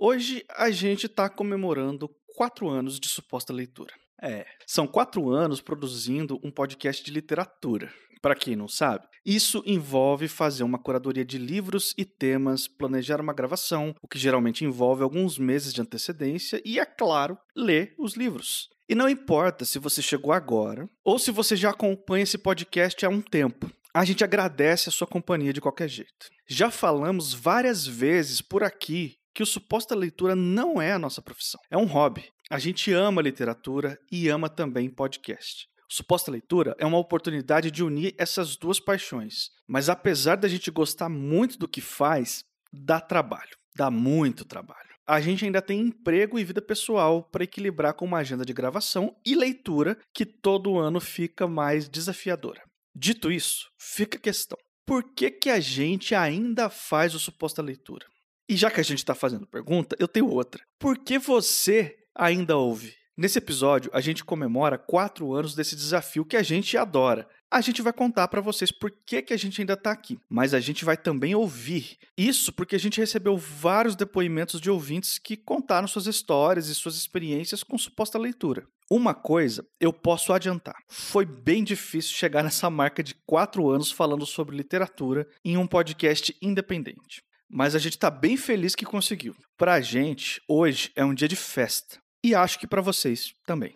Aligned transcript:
Hoje 0.00 0.44
a 0.56 0.70
gente 0.70 1.06
está 1.06 1.28
comemorando 1.28 2.08
quatro 2.36 2.68
anos 2.68 3.00
de 3.00 3.08
suposta 3.08 3.52
leitura. 3.52 3.92
É, 4.22 4.46
são 4.64 4.86
quatro 4.86 5.28
anos 5.28 5.60
produzindo 5.60 6.38
um 6.44 6.52
podcast 6.52 7.04
de 7.04 7.10
literatura. 7.10 7.92
Para 8.22 8.36
quem 8.36 8.54
não 8.54 8.68
sabe, 8.68 9.08
isso 9.26 9.60
envolve 9.66 10.28
fazer 10.28 10.62
uma 10.62 10.78
curadoria 10.78 11.24
de 11.24 11.36
livros 11.36 11.94
e 11.98 12.04
temas, 12.04 12.68
planejar 12.68 13.20
uma 13.20 13.32
gravação, 13.32 13.92
o 14.00 14.06
que 14.06 14.20
geralmente 14.20 14.64
envolve 14.64 15.02
alguns 15.02 15.36
meses 15.36 15.74
de 15.74 15.80
antecedência, 15.80 16.62
e, 16.64 16.78
é 16.78 16.86
claro, 16.86 17.36
ler 17.56 17.92
os 17.98 18.14
livros. 18.14 18.68
E 18.88 18.94
não 18.94 19.08
importa 19.08 19.64
se 19.64 19.80
você 19.80 20.00
chegou 20.00 20.32
agora 20.32 20.88
ou 21.04 21.18
se 21.18 21.32
você 21.32 21.56
já 21.56 21.70
acompanha 21.70 22.22
esse 22.22 22.38
podcast 22.38 23.04
há 23.04 23.08
um 23.08 23.20
tempo. 23.20 23.68
A 23.92 24.04
gente 24.04 24.22
agradece 24.22 24.88
a 24.88 24.92
sua 24.92 25.08
companhia 25.08 25.52
de 25.52 25.60
qualquer 25.60 25.88
jeito. 25.88 26.28
Já 26.46 26.70
falamos 26.70 27.34
várias 27.34 27.84
vezes 27.84 28.40
por 28.40 28.62
aqui 28.62 29.17
que 29.38 29.42
o 29.44 29.46
suposta 29.46 29.94
leitura 29.94 30.34
não 30.34 30.82
é 30.82 30.90
a 30.90 30.98
nossa 30.98 31.22
profissão, 31.22 31.60
é 31.70 31.78
um 31.78 31.84
hobby. 31.84 32.24
A 32.50 32.58
gente 32.58 32.92
ama 32.92 33.22
literatura 33.22 33.96
e 34.10 34.28
ama 34.28 34.48
também 34.48 34.90
podcast. 34.90 35.68
Suposta 35.88 36.28
leitura 36.28 36.74
é 36.76 36.84
uma 36.84 36.98
oportunidade 36.98 37.70
de 37.70 37.84
unir 37.84 38.16
essas 38.18 38.56
duas 38.56 38.80
paixões. 38.80 39.50
Mas 39.64 39.88
apesar 39.88 40.34
da 40.34 40.48
gente 40.48 40.72
gostar 40.72 41.08
muito 41.08 41.56
do 41.56 41.68
que 41.68 41.80
faz, 41.80 42.42
dá 42.72 43.00
trabalho, 43.00 43.56
dá 43.76 43.92
muito 43.92 44.44
trabalho. 44.44 44.88
A 45.06 45.20
gente 45.20 45.44
ainda 45.44 45.62
tem 45.62 45.82
emprego 45.82 46.36
e 46.36 46.42
vida 46.42 46.60
pessoal 46.60 47.22
para 47.22 47.44
equilibrar 47.44 47.94
com 47.94 48.06
uma 48.06 48.18
agenda 48.18 48.44
de 48.44 48.52
gravação 48.52 49.14
e 49.24 49.36
leitura 49.36 49.96
que 50.12 50.26
todo 50.26 50.80
ano 50.80 50.98
fica 50.98 51.46
mais 51.46 51.88
desafiadora. 51.88 52.60
Dito 52.92 53.30
isso, 53.30 53.68
fica 53.78 54.18
a 54.18 54.20
questão: 54.20 54.58
por 54.84 55.14
que, 55.14 55.30
que 55.30 55.48
a 55.48 55.60
gente 55.60 56.12
ainda 56.12 56.68
faz 56.68 57.14
o 57.14 57.20
suposta 57.20 57.62
leitura? 57.62 58.04
E 58.48 58.56
já 58.56 58.70
que 58.70 58.80
a 58.80 58.84
gente 58.84 58.98
está 58.98 59.14
fazendo 59.14 59.46
pergunta, 59.46 59.94
eu 59.98 60.08
tenho 60.08 60.30
outra. 60.30 60.64
Por 60.78 60.96
que 60.96 61.18
você 61.18 61.98
ainda 62.14 62.56
ouve? 62.56 62.94
Nesse 63.14 63.36
episódio, 63.36 63.90
a 63.92 64.00
gente 64.00 64.24
comemora 64.24 64.78
quatro 64.78 65.34
anos 65.34 65.54
desse 65.54 65.76
desafio 65.76 66.24
que 66.24 66.36
a 66.36 66.42
gente 66.42 66.74
adora. 66.78 67.28
A 67.50 67.60
gente 67.60 67.82
vai 67.82 67.92
contar 67.92 68.26
para 68.28 68.40
vocês 68.40 68.70
por 68.70 68.90
que, 69.04 69.20
que 69.20 69.34
a 69.34 69.36
gente 69.36 69.60
ainda 69.60 69.74
está 69.74 69.90
aqui, 69.90 70.18
mas 70.30 70.54
a 70.54 70.60
gente 70.60 70.84
vai 70.84 70.96
também 70.96 71.34
ouvir. 71.34 71.98
Isso 72.16 72.52
porque 72.52 72.76
a 72.76 72.78
gente 72.78 73.00
recebeu 73.00 73.36
vários 73.36 73.96
depoimentos 73.96 74.60
de 74.60 74.70
ouvintes 74.70 75.18
que 75.18 75.36
contaram 75.36 75.88
suas 75.88 76.06
histórias 76.06 76.68
e 76.68 76.74
suas 76.74 76.94
experiências 76.94 77.62
com 77.62 77.76
suposta 77.76 78.18
leitura. 78.18 78.66
Uma 78.90 79.14
coisa 79.14 79.66
eu 79.80 79.92
posso 79.92 80.32
adiantar: 80.32 80.76
foi 80.88 81.26
bem 81.26 81.64
difícil 81.64 82.16
chegar 82.16 82.42
nessa 82.42 82.70
marca 82.70 83.02
de 83.02 83.14
quatro 83.26 83.68
anos 83.68 83.90
falando 83.90 84.24
sobre 84.24 84.56
literatura 84.56 85.28
em 85.44 85.56
um 85.58 85.66
podcast 85.66 86.34
independente 86.40 87.22
mas 87.48 87.74
a 87.74 87.78
gente 87.78 87.94
está 87.94 88.10
bem 88.10 88.36
feliz 88.36 88.74
que 88.74 88.84
conseguiu. 88.84 89.34
Para 89.56 89.74
a 89.74 89.80
gente, 89.80 90.40
hoje 90.46 90.92
é 90.94 91.04
um 91.04 91.14
dia 91.14 91.28
de 91.28 91.36
festa. 91.36 91.98
E 92.22 92.34
acho 92.34 92.58
que 92.58 92.66
para 92.66 92.82
vocês 92.82 93.32
também. 93.46 93.74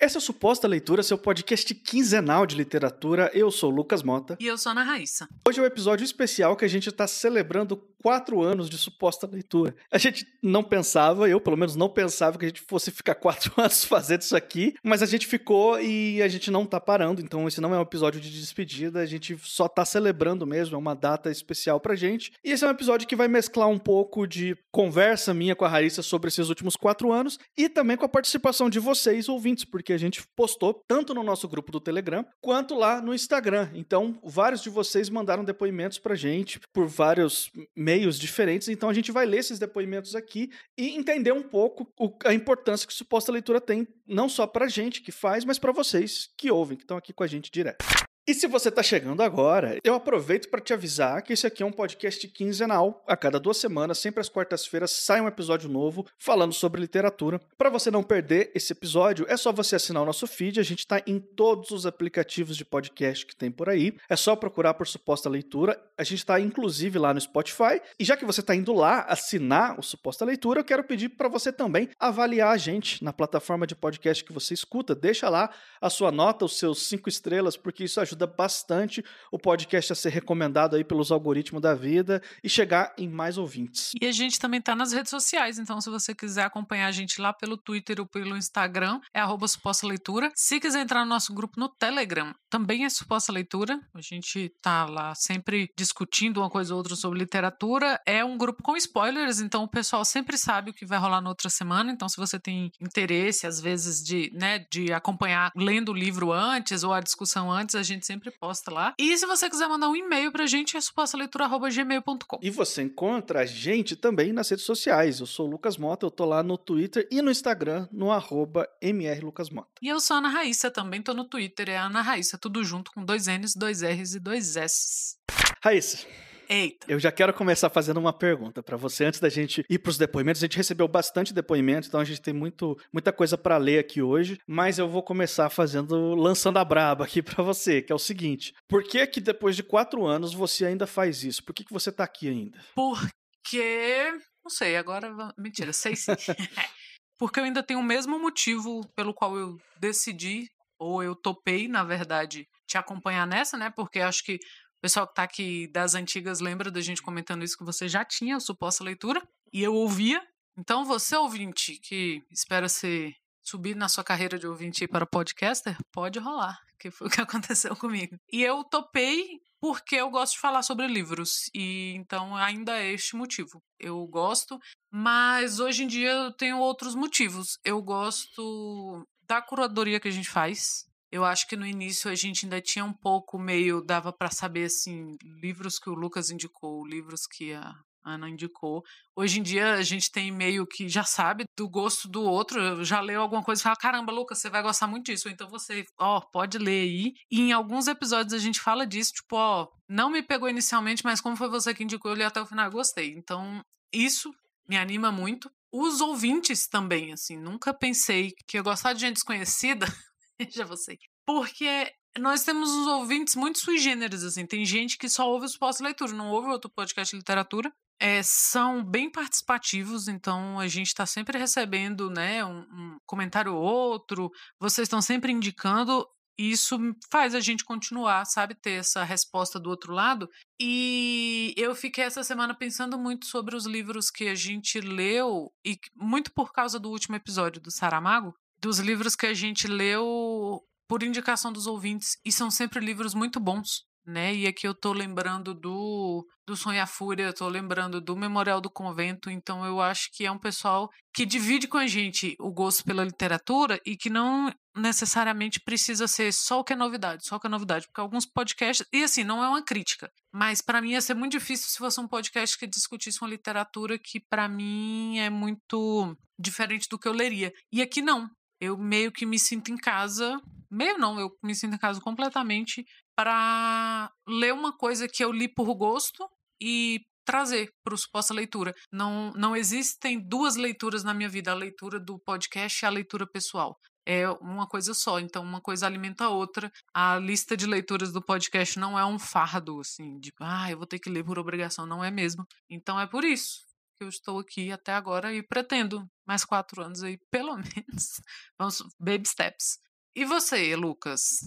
Essa 0.00 0.18
é 0.18 0.20
a 0.20 0.22
Suposta 0.22 0.68
Leitura, 0.68 1.02
seu 1.02 1.18
podcast 1.18 1.74
quinzenal 1.74 2.46
de 2.46 2.54
literatura. 2.54 3.30
Eu 3.34 3.50
sou 3.50 3.72
o 3.72 3.74
Lucas 3.74 4.02
Mota. 4.02 4.36
E 4.38 4.46
eu 4.46 4.56
sou 4.56 4.70
a 4.70 4.72
Ana 4.72 4.84
Raíssa. 4.84 5.28
Hoje 5.46 5.58
é 5.58 5.62
um 5.62 5.66
episódio 5.66 6.04
especial 6.04 6.56
que 6.56 6.64
a 6.64 6.68
gente 6.68 6.88
está 6.88 7.06
celebrando 7.06 7.76
quatro 8.02 8.42
anos 8.42 8.68
de 8.68 8.78
suposta 8.78 9.26
leitura. 9.26 9.74
A 9.90 9.98
gente 9.98 10.26
não 10.42 10.62
pensava, 10.62 11.28
eu 11.28 11.40
pelo 11.40 11.56
menos 11.56 11.76
não 11.76 11.88
pensava 11.88 12.38
que 12.38 12.44
a 12.44 12.48
gente 12.48 12.60
fosse 12.60 12.90
ficar 12.90 13.14
quatro 13.16 13.52
anos 13.56 13.84
fazendo 13.84 14.22
isso 14.22 14.36
aqui, 14.36 14.74
mas 14.82 15.02
a 15.02 15.06
gente 15.06 15.26
ficou 15.26 15.80
e 15.80 16.22
a 16.22 16.28
gente 16.28 16.50
não 16.50 16.64
tá 16.64 16.80
parando, 16.80 17.20
então 17.20 17.46
esse 17.46 17.60
não 17.60 17.74
é 17.74 17.78
um 17.78 17.82
episódio 17.82 18.20
de 18.20 18.30
despedida, 18.30 19.00
a 19.00 19.06
gente 19.06 19.36
só 19.42 19.68
tá 19.68 19.84
celebrando 19.84 20.46
mesmo, 20.46 20.76
é 20.76 20.78
uma 20.78 20.94
data 20.94 21.30
especial 21.30 21.80
pra 21.80 21.94
gente. 21.94 22.32
E 22.44 22.52
esse 22.52 22.64
é 22.64 22.68
um 22.68 22.72
episódio 22.72 23.06
que 23.06 23.16
vai 23.16 23.28
mesclar 23.28 23.68
um 23.68 23.78
pouco 23.78 24.26
de 24.26 24.56
conversa 24.70 25.34
minha 25.34 25.56
com 25.56 25.64
a 25.64 25.68
Raíssa 25.68 26.02
sobre 26.02 26.28
esses 26.28 26.48
últimos 26.48 26.76
quatro 26.76 27.12
anos 27.12 27.38
e 27.56 27.68
também 27.68 27.96
com 27.96 28.04
a 28.04 28.08
participação 28.08 28.70
de 28.70 28.78
vocês, 28.78 29.28
ouvintes, 29.28 29.64
porque 29.64 29.92
a 29.92 29.98
gente 29.98 30.22
postou 30.36 30.82
tanto 30.86 31.14
no 31.14 31.22
nosso 31.22 31.48
grupo 31.48 31.72
do 31.72 31.80
Telegram 31.80 32.24
quanto 32.40 32.74
lá 32.74 33.00
no 33.00 33.14
Instagram. 33.14 33.70
Então, 33.74 34.18
vários 34.22 34.62
de 34.62 34.70
vocês 34.70 35.08
mandaram 35.08 35.44
depoimentos 35.44 35.98
pra 35.98 36.14
gente 36.14 36.60
por 36.72 36.86
vários 36.86 37.50
meios 37.88 38.18
diferentes. 38.18 38.68
Então, 38.68 38.90
a 38.90 38.92
gente 38.92 39.10
vai 39.10 39.24
ler 39.24 39.38
esses 39.38 39.58
depoimentos 39.58 40.14
aqui 40.14 40.50
e 40.76 40.90
entender 40.90 41.32
um 41.32 41.42
pouco 41.42 41.90
a 42.26 42.34
importância 42.34 42.86
que 42.86 42.92
suposta 42.92 43.32
leitura 43.32 43.62
tem, 43.62 43.88
não 44.06 44.28
só 44.28 44.46
pra 44.46 44.68
gente 44.68 45.00
que 45.00 45.10
faz, 45.10 45.42
mas 45.42 45.58
para 45.58 45.72
vocês 45.72 46.28
que 46.36 46.50
ouvem, 46.50 46.76
que 46.76 46.84
estão 46.84 46.98
aqui 46.98 47.14
com 47.14 47.24
a 47.24 47.26
gente 47.26 47.50
direto. 47.50 47.82
E 48.28 48.34
se 48.34 48.46
você 48.46 48.68
está 48.68 48.82
chegando 48.82 49.22
agora, 49.22 49.78
eu 49.82 49.94
aproveito 49.94 50.50
para 50.50 50.60
te 50.60 50.74
avisar 50.74 51.22
que 51.22 51.32
esse 51.32 51.46
aqui 51.46 51.62
é 51.62 51.66
um 51.66 51.72
podcast 51.72 52.28
quinzenal. 52.28 53.02
A 53.06 53.16
cada 53.16 53.40
duas 53.40 53.56
semanas, 53.56 53.96
sempre 53.96 54.20
às 54.20 54.28
quartas-feiras, 54.28 54.90
sai 54.90 55.18
um 55.18 55.26
episódio 55.26 55.66
novo 55.66 56.04
falando 56.18 56.52
sobre 56.52 56.78
literatura. 56.78 57.40
Para 57.56 57.70
você 57.70 57.90
não 57.90 58.02
perder 58.02 58.50
esse 58.54 58.70
episódio, 58.70 59.24
é 59.30 59.36
só 59.38 59.50
você 59.50 59.76
assinar 59.76 60.02
o 60.02 60.04
nosso 60.04 60.26
feed. 60.26 60.60
A 60.60 60.62
gente 60.62 60.80
está 60.80 61.00
em 61.06 61.18
todos 61.18 61.70
os 61.70 61.86
aplicativos 61.86 62.54
de 62.54 62.66
podcast 62.66 63.24
que 63.24 63.34
tem 63.34 63.50
por 63.50 63.70
aí. 63.70 63.96
É 64.10 64.14
só 64.14 64.36
procurar 64.36 64.74
por 64.74 64.86
suposta 64.86 65.30
leitura. 65.30 65.82
A 65.96 66.04
gente 66.04 66.18
está 66.18 66.38
inclusive 66.38 66.98
lá 66.98 67.14
no 67.14 67.20
Spotify. 67.22 67.80
E 67.98 68.04
já 68.04 68.14
que 68.14 68.26
você 68.26 68.40
está 68.40 68.54
indo 68.54 68.74
lá 68.74 69.06
assinar 69.08 69.80
o 69.80 69.82
suposta 69.82 70.26
leitura, 70.26 70.60
eu 70.60 70.64
quero 70.64 70.84
pedir 70.84 71.08
para 71.08 71.28
você 71.28 71.50
também 71.50 71.88
avaliar 71.98 72.52
a 72.52 72.58
gente 72.58 73.02
na 73.02 73.10
plataforma 73.10 73.66
de 73.66 73.74
podcast 73.74 74.22
que 74.22 74.34
você 74.34 74.52
escuta. 74.52 74.94
Deixa 74.94 75.30
lá 75.30 75.48
a 75.80 75.88
sua 75.88 76.12
nota, 76.12 76.44
os 76.44 76.58
seus 76.58 76.82
cinco 76.82 77.08
estrelas, 77.08 77.56
porque 77.56 77.84
isso 77.84 77.98
ajuda 77.98 78.17
ajuda 78.18 78.26
bastante 78.26 79.04
o 79.30 79.38
podcast 79.38 79.92
a 79.92 79.96
ser 79.96 80.10
recomendado 80.10 80.74
aí 80.74 80.82
pelos 80.82 81.12
algoritmos 81.12 81.62
da 81.62 81.74
vida 81.74 82.20
e 82.42 82.48
chegar 82.48 82.94
em 82.98 83.08
mais 83.08 83.38
ouvintes. 83.38 83.92
E 84.00 84.06
a 84.06 84.12
gente 84.12 84.38
também 84.38 84.60
tá 84.60 84.74
nas 84.74 84.92
redes 84.92 85.10
sociais, 85.10 85.58
então 85.58 85.80
se 85.80 85.88
você 85.88 86.14
quiser 86.14 86.44
acompanhar 86.44 86.86
a 86.86 86.92
gente 86.92 87.20
lá 87.20 87.32
pelo 87.32 87.56
Twitter 87.56 88.00
ou 88.00 88.06
pelo 88.06 88.36
Instagram, 88.36 89.00
é 89.14 89.20
arroba 89.20 89.46
suposta 89.46 89.86
leitura. 89.86 90.30
Se 90.34 90.58
quiser 90.58 90.80
entrar 90.80 91.00
no 91.00 91.06
nosso 91.06 91.32
grupo 91.32 91.60
no 91.60 91.68
Telegram, 91.68 92.34
também 92.50 92.84
é 92.84 92.90
suposta 92.90 93.32
leitura. 93.32 93.78
A 93.94 94.00
gente 94.00 94.52
tá 94.60 94.84
lá 94.86 95.14
sempre 95.14 95.68
discutindo 95.76 96.38
uma 96.38 96.50
coisa 96.50 96.74
ou 96.74 96.78
outra 96.78 96.96
sobre 96.96 97.18
literatura. 97.18 98.00
É 98.06 98.24
um 98.24 98.36
grupo 98.36 98.62
com 98.62 98.76
spoilers, 98.76 99.40
então 99.40 99.62
o 99.62 99.68
pessoal 99.68 100.04
sempre 100.04 100.36
sabe 100.36 100.70
o 100.70 100.74
que 100.74 100.86
vai 100.86 100.98
rolar 100.98 101.20
na 101.20 101.28
outra 101.28 101.50
semana. 101.50 101.92
Então, 101.92 102.08
se 102.08 102.16
você 102.16 102.38
tem 102.38 102.70
interesse, 102.80 103.46
às 103.46 103.60
vezes, 103.60 104.02
de, 104.02 104.30
né, 104.34 104.64
de 104.70 104.92
acompanhar 104.92 105.52
lendo 105.54 105.90
o 105.90 105.94
livro 105.94 106.32
antes 106.32 106.82
ou 106.82 106.92
a 106.92 107.00
discussão 107.00 107.50
antes, 107.50 107.74
a 107.74 107.82
gente 107.82 107.97
sempre 108.06 108.30
posta 108.30 108.72
lá. 108.72 108.94
E 108.98 109.16
se 109.16 109.26
você 109.26 109.48
quiser 109.48 109.68
mandar 109.68 109.88
um 109.88 109.96
e-mail 109.96 110.32
pra 110.32 110.46
gente, 110.46 110.76
é 110.76 110.80
supostaleitura.gmail.com. 110.80 112.38
E 112.42 112.50
você 112.50 112.82
encontra 112.82 113.40
a 113.40 113.46
gente 113.46 113.96
também 113.96 114.32
nas 114.32 114.48
redes 114.48 114.64
sociais. 114.64 115.20
Eu 115.20 115.26
sou 115.26 115.46
o 115.46 115.50
Lucas 115.50 115.76
Mota, 115.76 116.06
eu 116.06 116.10
tô 116.10 116.24
lá 116.24 116.42
no 116.42 116.58
Twitter 116.58 117.06
e 117.10 117.20
no 117.22 117.30
Instagram, 117.30 117.88
no 117.92 118.10
arroba 118.10 118.68
mrlucasmota. 118.82 119.68
E 119.82 119.88
eu 119.88 120.00
sou 120.00 120.16
a 120.16 120.18
Ana 120.18 120.28
Raíssa, 120.28 120.70
também 120.70 121.02
tô 121.02 121.14
no 121.14 121.24
Twitter, 121.24 121.68
é 121.70 121.76
Ana 121.76 122.02
Raíssa, 122.02 122.38
tudo 122.38 122.62
junto 122.64 122.92
com 122.92 123.04
dois 123.04 123.26
N's, 123.26 123.54
dois 123.54 123.82
R's 123.82 124.14
e 124.14 124.20
dois 124.20 124.56
S's. 124.56 125.16
Raíssa, 125.62 126.06
Eita. 126.48 126.90
Eu 126.90 126.98
já 126.98 127.12
quero 127.12 127.34
começar 127.34 127.68
fazendo 127.68 127.98
uma 127.98 128.12
pergunta 128.12 128.62
para 128.62 128.76
você 128.76 129.04
antes 129.04 129.20
da 129.20 129.28
gente 129.28 129.64
ir 129.68 129.78
para 129.78 129.90
os 129.90 129.98
depoimentos. 129.98 130.42
A 130.42 130.46
gente 130.46 130.56
recebeu 130.56 130.88
bastante 130.88 131.34
depoimentos, 131.34 131.88
então 131.88 132.00
a 132.00 132.04
gente 132.04 132.22
tem 132.22 132.32
muito, 132.32 132.78
muita 132.90 133.12
coisa 133.12 133.36
para 133.36 133.58
ler 133.58 133.78
aqui 133.78 134.00
hoje, 134.00 134.40
mas 134.46 134.78
eu 134.78 134.88
vou 134.88 135.02
começar 135.02 135.50
fazendo 135.50 136.14
lançando 136.14 136.58
a 136.58 136.64
braba 136.64 137.04
aqui 137.04 137.20
para 137.22 137.44
você, 137.44 137.82
que 137.82 137.92
é 137.92 137.94
o 137.94 137.98
seguinte: 137.98 138.54
por 138.66 138.82
que 138.82 139.06
que 139.06 139.20
depois 139.20 139.54
de 139.54 139.62
quatro 139.62 140.06
anos 140.06 140.32
você 140.32 140.64
ainda 140.64 140.86
faz 140.86 141.22
isso? 141.22 141.44
Por 141.44 141.52
que 141.52 141.64
que 141.64 141.72
você 141.72 141.92
tá 141.92 142.04
aqui 142.04 142.28
ainda? 142.28 142.58
Porque 142.74 144.12
não 144.42 144.50
sei. 144.50 144.76
Agora 144.76 145.12
mentira, 145.36 145.72
sei 145.72 145.94
sim. 145.94 146.12
Porque 147.18 147.40
eu 147.40 147.44
ainda 147.44 147.64
tenho 147.64 147.80
o 147.80 147.84
mesmo 147.84 148.16
motivo 148.16 148.88
pelo 148.94 149.12
qual 149.12 149.36
eu 149.36 149.56
decidi 149.80 150.46
ou 150.78 151.02
eu 151.02 151.16
topei, 151.16 151.66
na 151.66 151.82
verdade, 151.82 152.46
te 152.64 152.78
acompanhar 152.78 153.26
nessa, 153.26 153.58
né? 153.58 153.72
Porque 153.74 153.98
acho 153.98 154.22
que 154.22 154.38
o 154.78 154.80
pessoal 154.80 155.08
que 155.08 155.14
tá 155.14 155.24
aqui 155.24 155.66
das 155.66 155.96
antigas 155.96 156.38
lembra 156.38 156.70
da 156.70 156.80
gente 156.80 157.02
comentando 157.02 157.42
isso 157.42 157.58
que 157.58 157.64
você 157.64 157.88
já 157.88 158.04
tinha 158.04 158.36
a 158.36 158.40
suposta 158.40 158.84
leitura 158.84 159.20
e 159.52 159.62
eu 159.62 159.74
ouvia. 159.74 160.24
Então, 160.56 160.84
você 160.84 161.16
ouvinte 161.16 161.80
que 161.80 162.22
espera 162.30 162.68
ser 162.68 163.12
subir 163.42 163.74
na 163.74 163.88
sua 163.88 164.04
carreira 164.04 164.38
de 164.38 164.46
ouvinte 164.46 164.86
para 164.86 165.06
podcaster, 165.06 165.76
pode 165.92 166.18
rolar, 166.20 166.60
que 166.78 166.90
foi 166.90 167.08
o 167.08 167.10
que 167.10 167.20
aconteceu 167.20 167.74
comigo. 167.74 168.16
E 168.32 168.42
eu 168.42 168.62
topei 168.62 169.40
porque 169.60 169.96
eu 169.96 170.10
gosto 170.10 170.34
de 170.34 170.40
falar 170.40 170.62
sobre 170.62 170.86
livros 170.86 171.50
e 171.52 171.94
então 171.96 172.36
ainda 172.36 172.78
é 172.78 172.92
este 172.92 173.16
motivo. 173.16 173.60
Eu 173.80 174.06
gosto, 174.06 174.60
mas 174.92 175.58
hoje 175.58 175.82
em 175.82 175.88
dia 175.88 176.10
eu 176.10 176.32
tenho 176.32 176.58
outros 176.58 176.94
motivos. 176.94 177.58
Eu 177.64 177.82
gosto 177.82 179.04
da 179.26 179.42
curadoria 179.42 179.98
que 179.98 180.08
a 180.08 180.12
gente 180.12 180.28
faz, 180.28 180.86
eu 181.10 181.24
acho 181.24 181.46
que 181.46 181.56
no 181.56 181.66
início 181.66 182.10
a 182.10 182.14
gente 182.14 182.44
ainda 182.44 182.60
tinha 182.60 182.84
um 182.84 182.92
pouco 182.92 183.38
meio, 183.38 183.82
dava 183.84 184.12
para 184.12 184.30
saber 184.30 184.64
assim, 184.64 185.16
livros 185.22 185.78
que 185.78 185.88
o 185.90 185.94
Lucas 185.94 186.30
indicou, 186.30 186.86
livros 186.86 187.26
que 187.26 187.52
a 187.52 187.74
Ana 188.04 188.28
indicou. 188.28 188.82
Hoje 189.14 189.40
em 189.40 189.42
dia 189.42 189.74
a 189.74 189.82
gente 189.82 190.10
tem 190.10 190.32
meio 190.32 190.66
que 190.66 190.88
já 190.88 191.04
sabe 191.04 191.44
do 191.56 191.68
gosto 191.68 192.08
do 192.08 192.22
outro, 192.22 192.84
já 192.84 193.00
leu 193.00 193.20
alguma 193.20 193.42
coisa 193.42 193.60
e 193.60 193.64
fala: 193.64 193.76
caramba, 193.76 194.12
Lucas, 194.12 194.38
você 194.38 194.48
vai 194.48 194.62
gostar 194.62 194.86
muito 194.86 195.06
disso. 195.06 195.28
Então 195.28 195.48
você, 195.48 195.84
ó, 195.98 196.20
pode 196.20 196.58
ler 196.58 196.82
aí. 196.82 197.12
E 197.30 197.40
em 197.40 197.52
alguns 197.52 197.86
episódios 197.86 198.32
a 198.32 198.38
gente 198.38 198.60
fala 198.60 198.86
disso, 198.86 199.12
tipo, 199.12 199.36
ó, 199.36 199.68
não 199.88 200.10
me 200.10 200.22
pegou 200.22 200.48
inicialmente, 200.48 201.04
mas 201.04 201.20
como 201.20 201.36
foi 201.36 201.48
você 201.48 201.74
que 201.74 201.84
indicou, 201.84 202.10
eu 202.10 202.16
li 202.16 202.22
até 202.22 202.40
o 202.40 202.46
final 202.46 202.68
e 202.68 202.72
gostei. 202.72 203.14
Então 203.16 203.62
isso 203.92 204.32
me 204.68 204.76
anima 204.76 205.10
muito. 205.10 205.50
os 205.72 206.00
ouvintes 206.00 206.66
também, 206.66 207.12
assim. 207.12 207.36
Nunca 207.36 207.74
pensei 207.74 208.32
que 208.46 208.58
eu 208.58 208.64
gostar 208.64 208.92
de 208.94 209.00
gente 209.00 209.14
desconhecida. 209.14 209.86
Já 210.50 210.64
você. 210.64 210.98
Porque 211.26 211.92
nós 212.18 212.42
temos 212.42 212.70
uns 212.70 212.86
ouvintes 212.86 213.34
muito 213.34 213.58
sui 213.58 213.78
generis, 213.78 214.24
assim. 214.24 214.46
Tem 214.46 214.64
gente 214.64 214.96
que 214.96 215.08
só 215.08 215.28
ouve 215.28 215.46
os 215.46 215.56
pós-leitura, 215.56 216.12
não 216.12 216.30
ouve 216.30 216.48
outro 216.48 216.70
podcast 216.70 217.12
de 217.12 217.18
literatura. 217.18 217.72
É, 218.00 218.22
são 218.22 218.84
bem 218.84 219.10
participativos, 219.10 220.06
então 220.06 220.60
a 220.60 220.68
gente 220.68 220.86
está 220.86 221.04
sempre 221.04 221.36
recebendo 221.36 222.08
né, 222.08 222.44
um, 222.44 222.60
um 222.60 222.96
comentário 223.04 223.52
ou 223.52 223.60
outro, 223.60 224.30
vocês 224.60 224.86
estão 224.86 225.02
sempre 225.02 225.32
indicando, 225.32 226.06
e 226.38 226.52
isso 226.52 226.78
faz 227.10 227.34
a 227.34 227.40
gente 227.40 227.64
continuar, 227.64 228.24
sabe, 228.24 228.54
ter 228.54 228.74
essa 228.74 229.02
resposta 229.02 229.58
do 229.58 229.68
outro 229.68 229.92
lado. 229.92 230.30
E 230.60 231.52
eu 231.56 231.74
fiquei 231.74 232.04
essa 232.04 232.22
semana 232.22 232.54
pensando 232.54 232.96
muito 232.96 233.26
sobre 233.26 233.56
os 233.56 233.66
livros 233.66 234.10
que 234.10 234.28
a 234.28 234.34
gente 234.36 234.80
leu, 234.80 235.52
e 235.66 235.76
muito 235.96 236.32
por 236.32 236.52
causa 236.52 236.78
do 236.78 236.90
último 236.90 237.16
episódio 237.16 237.60
do 237.60 237.72
Saramago, 237.72 238.32
dos 238.60 238.78
livros 238.78 239.14
que 239.14 239.26
a 239.26 239.34
gente 239.34 239.66
leu 239.66 240.62
por 240.88 241.02
indicação 241.02 241.52
dos 241.52 241.66
ouvintes, 241.66 242.16
e 242.24 242.32
são 242.32 242.50
sempre 242.50 242.80
livros 242.80 243.14
muito 243.14 243.38
bons 243.38 243.88
né? 244.08 244.34
E 244.34 244.46
aqui 244.46 244.66
eu 244.66 244.74
tô 244.74 244.92
lembrando 244.92 245.54
do 245.54 246.26
do 246.46 246.56
Sonha 246.56 246.86
Fúria, 246.86 247.30
tô 247.30 247.46
lembrando 247.46 248.00
do 248.00 248.16
Memorial 248.16 248.58
do 248.58 248.70
Convento, 248.70 249.28
então 249.28 249.66
eu 249.66 249.82
acho 249.82 250.08
que 250.10 250.24
é 250.24 250.32
um 250.32 250.38
pessoal 250.38 250.88
que 251.12 251.26
divide 251.26 251.68
com 251.68 251.76
a 251.76 251.86
gente 251.86 252.34
o 252.40 252.50
gosto 252.50 252.82
pela 252.84 253.04
literatura 253.04 253.78
e 253.84 253.94
que 253.98 254.08
não 254.08 254.50
necessariamente 254.74 255.60
precisa 255.60 256.08
ser 256.08 256.32
só 256.32 256.60
o 256.60 256.64
que 256.64 256.72
é 256.72 256.76
novidade, 256.76 257.26
só 257.26 257.36
o 257.36 257.40
que 257.40 257.46
é 257.46 257.50
novidade, 257.50 257.86
porque 257.86 258.00
alguns 258.00 258.24
podcasts, 258.24 258.86
e 258.90 259.04
assim, 259.04 259.24
não 259.24 259.44
é 259.44 259.48
uma 259.48 259.62
crítica, 259.62 260.10
mas 260.32 260.62
para 260.62 260.80
mim 260.80 260.92
ia 260.92 261.02
ser 261.02 261.12
muito 261.12 261.32
difícil 261.32 261.68
se 261.68 261.76
fosse 261.76 262.00
um 262.00 262.08
podcast 262.08 262.56
que 262.56 262.66
discutisse 262.66 263.20
uma 263.20 263.28
literatura 263.28 263.98
que 263.98 264.18
para 264.18 264.48
mim 264.48 265.18
é 265.18 265.28
muito 265.28 266.16
diferente 266.38 266.88
do 266.88 266.98
que 266.98 267.06
eu 267.08 267.12
leria. 267.12 267.52
E 267.70 267.82
aqui 267.82 268.00
não. 268.00 268.30
Eu 268.60 268.76
meio 268.76 269.12
que 269.12 269.24
me 269.24 269.38
sinto 269.38 269.70
em 269.70 269.76
casa, 269.76 270.40
meio 270.70 270.98
não, 270.98 271.18
eu 271.18 271.30
me 271.42 271.54
sinto 271.54 271.74
em 271.74 271.78
casa 271.78 272.00
completamente 272.00 272.84
para 273.16 274.10
ler 274.26 274.52
uma 274.52 274.76
coisa 274.76 275.08
que 275.08 275.24
eu 275.24 275.32
li 275.32 275.48
por 275.48 275.74
gosto 275.74 276.28
e 276.60 277.00
trazer 277.24 277.70
para 277.84 277.94
o 277.94 277.98
suposta 277.98 278.32
leitura. 278.32 278.74
Não, 278.92 279.32
não 279.32 279.54
existem 279.54 280.18
duas 280.18 280.56
leituras 280.56 281.04
na 281.04 281.12
minha 281.12 281.28
vida, 281.28 281.50
a 281.50 281.54
leitura 281.54 282.00
do 282.00 282.18
podcast 282.18 282.82
e 282.82 282.86
a 282.86 282.90
leitura 282.90 283.26
pessoal. 283.30 283.76
É 284.06 284.26
uma 284.40 284.66
coisa 284.66 284.94
só, 284.94 285.20
então 285.20 285.42
uma 285.42 285.60
coisa 285.60 285.84
alimenta 285.84 286.24
a 286.24 286.30
outra. 286.30 286.70
A 286.94 287.18
lista 287.18 287.54
de 287.54 287.66
leituras 287.66 288.10
do 288.10 288.24
podcast 288.24 288.78
não 288.78 288.98
é 288.98 289.04
um 289.04 289.18
fardo, 289.18 289.80
assim, 289.80 290.18
de 290.18 290.32
ah, 290.40 290.70
eu 290.70 290.78
vou 290.78 290.86
ter 290.86 290.98
que 290.98 291.10
ler 291.10 291.22
por 291.22 291.38
obrigação, 291.38 291.86
não 291.86 292.02
é 292.02 292.10
mesmo. 292.10 292.46
Então 292.70 292.98
é 292.98 293.06
por 293.06 293.22
isso 293.22 293.67
que 293.98 294.04
eu 294.04 294.08
estou 294.08 294.38
aqui 294.38 294.70
até 294.70 294.92
agora 294.92 295.34
e 295.34 295.42
pretendo 295.42 296.08
mais 296.26 296.44
quatro 296.44 296.82
anos 296.82 297.02
aí, 297.02 297.18
pelo 297.30 297.56
menos. 297.56 298.20
Vamos, 298.56 298.82
baby 298.98 299.28
steps. 299.28 299.78
E 300.14 300.24
você, 300.24 300.74
Lucas? 300.76 301.40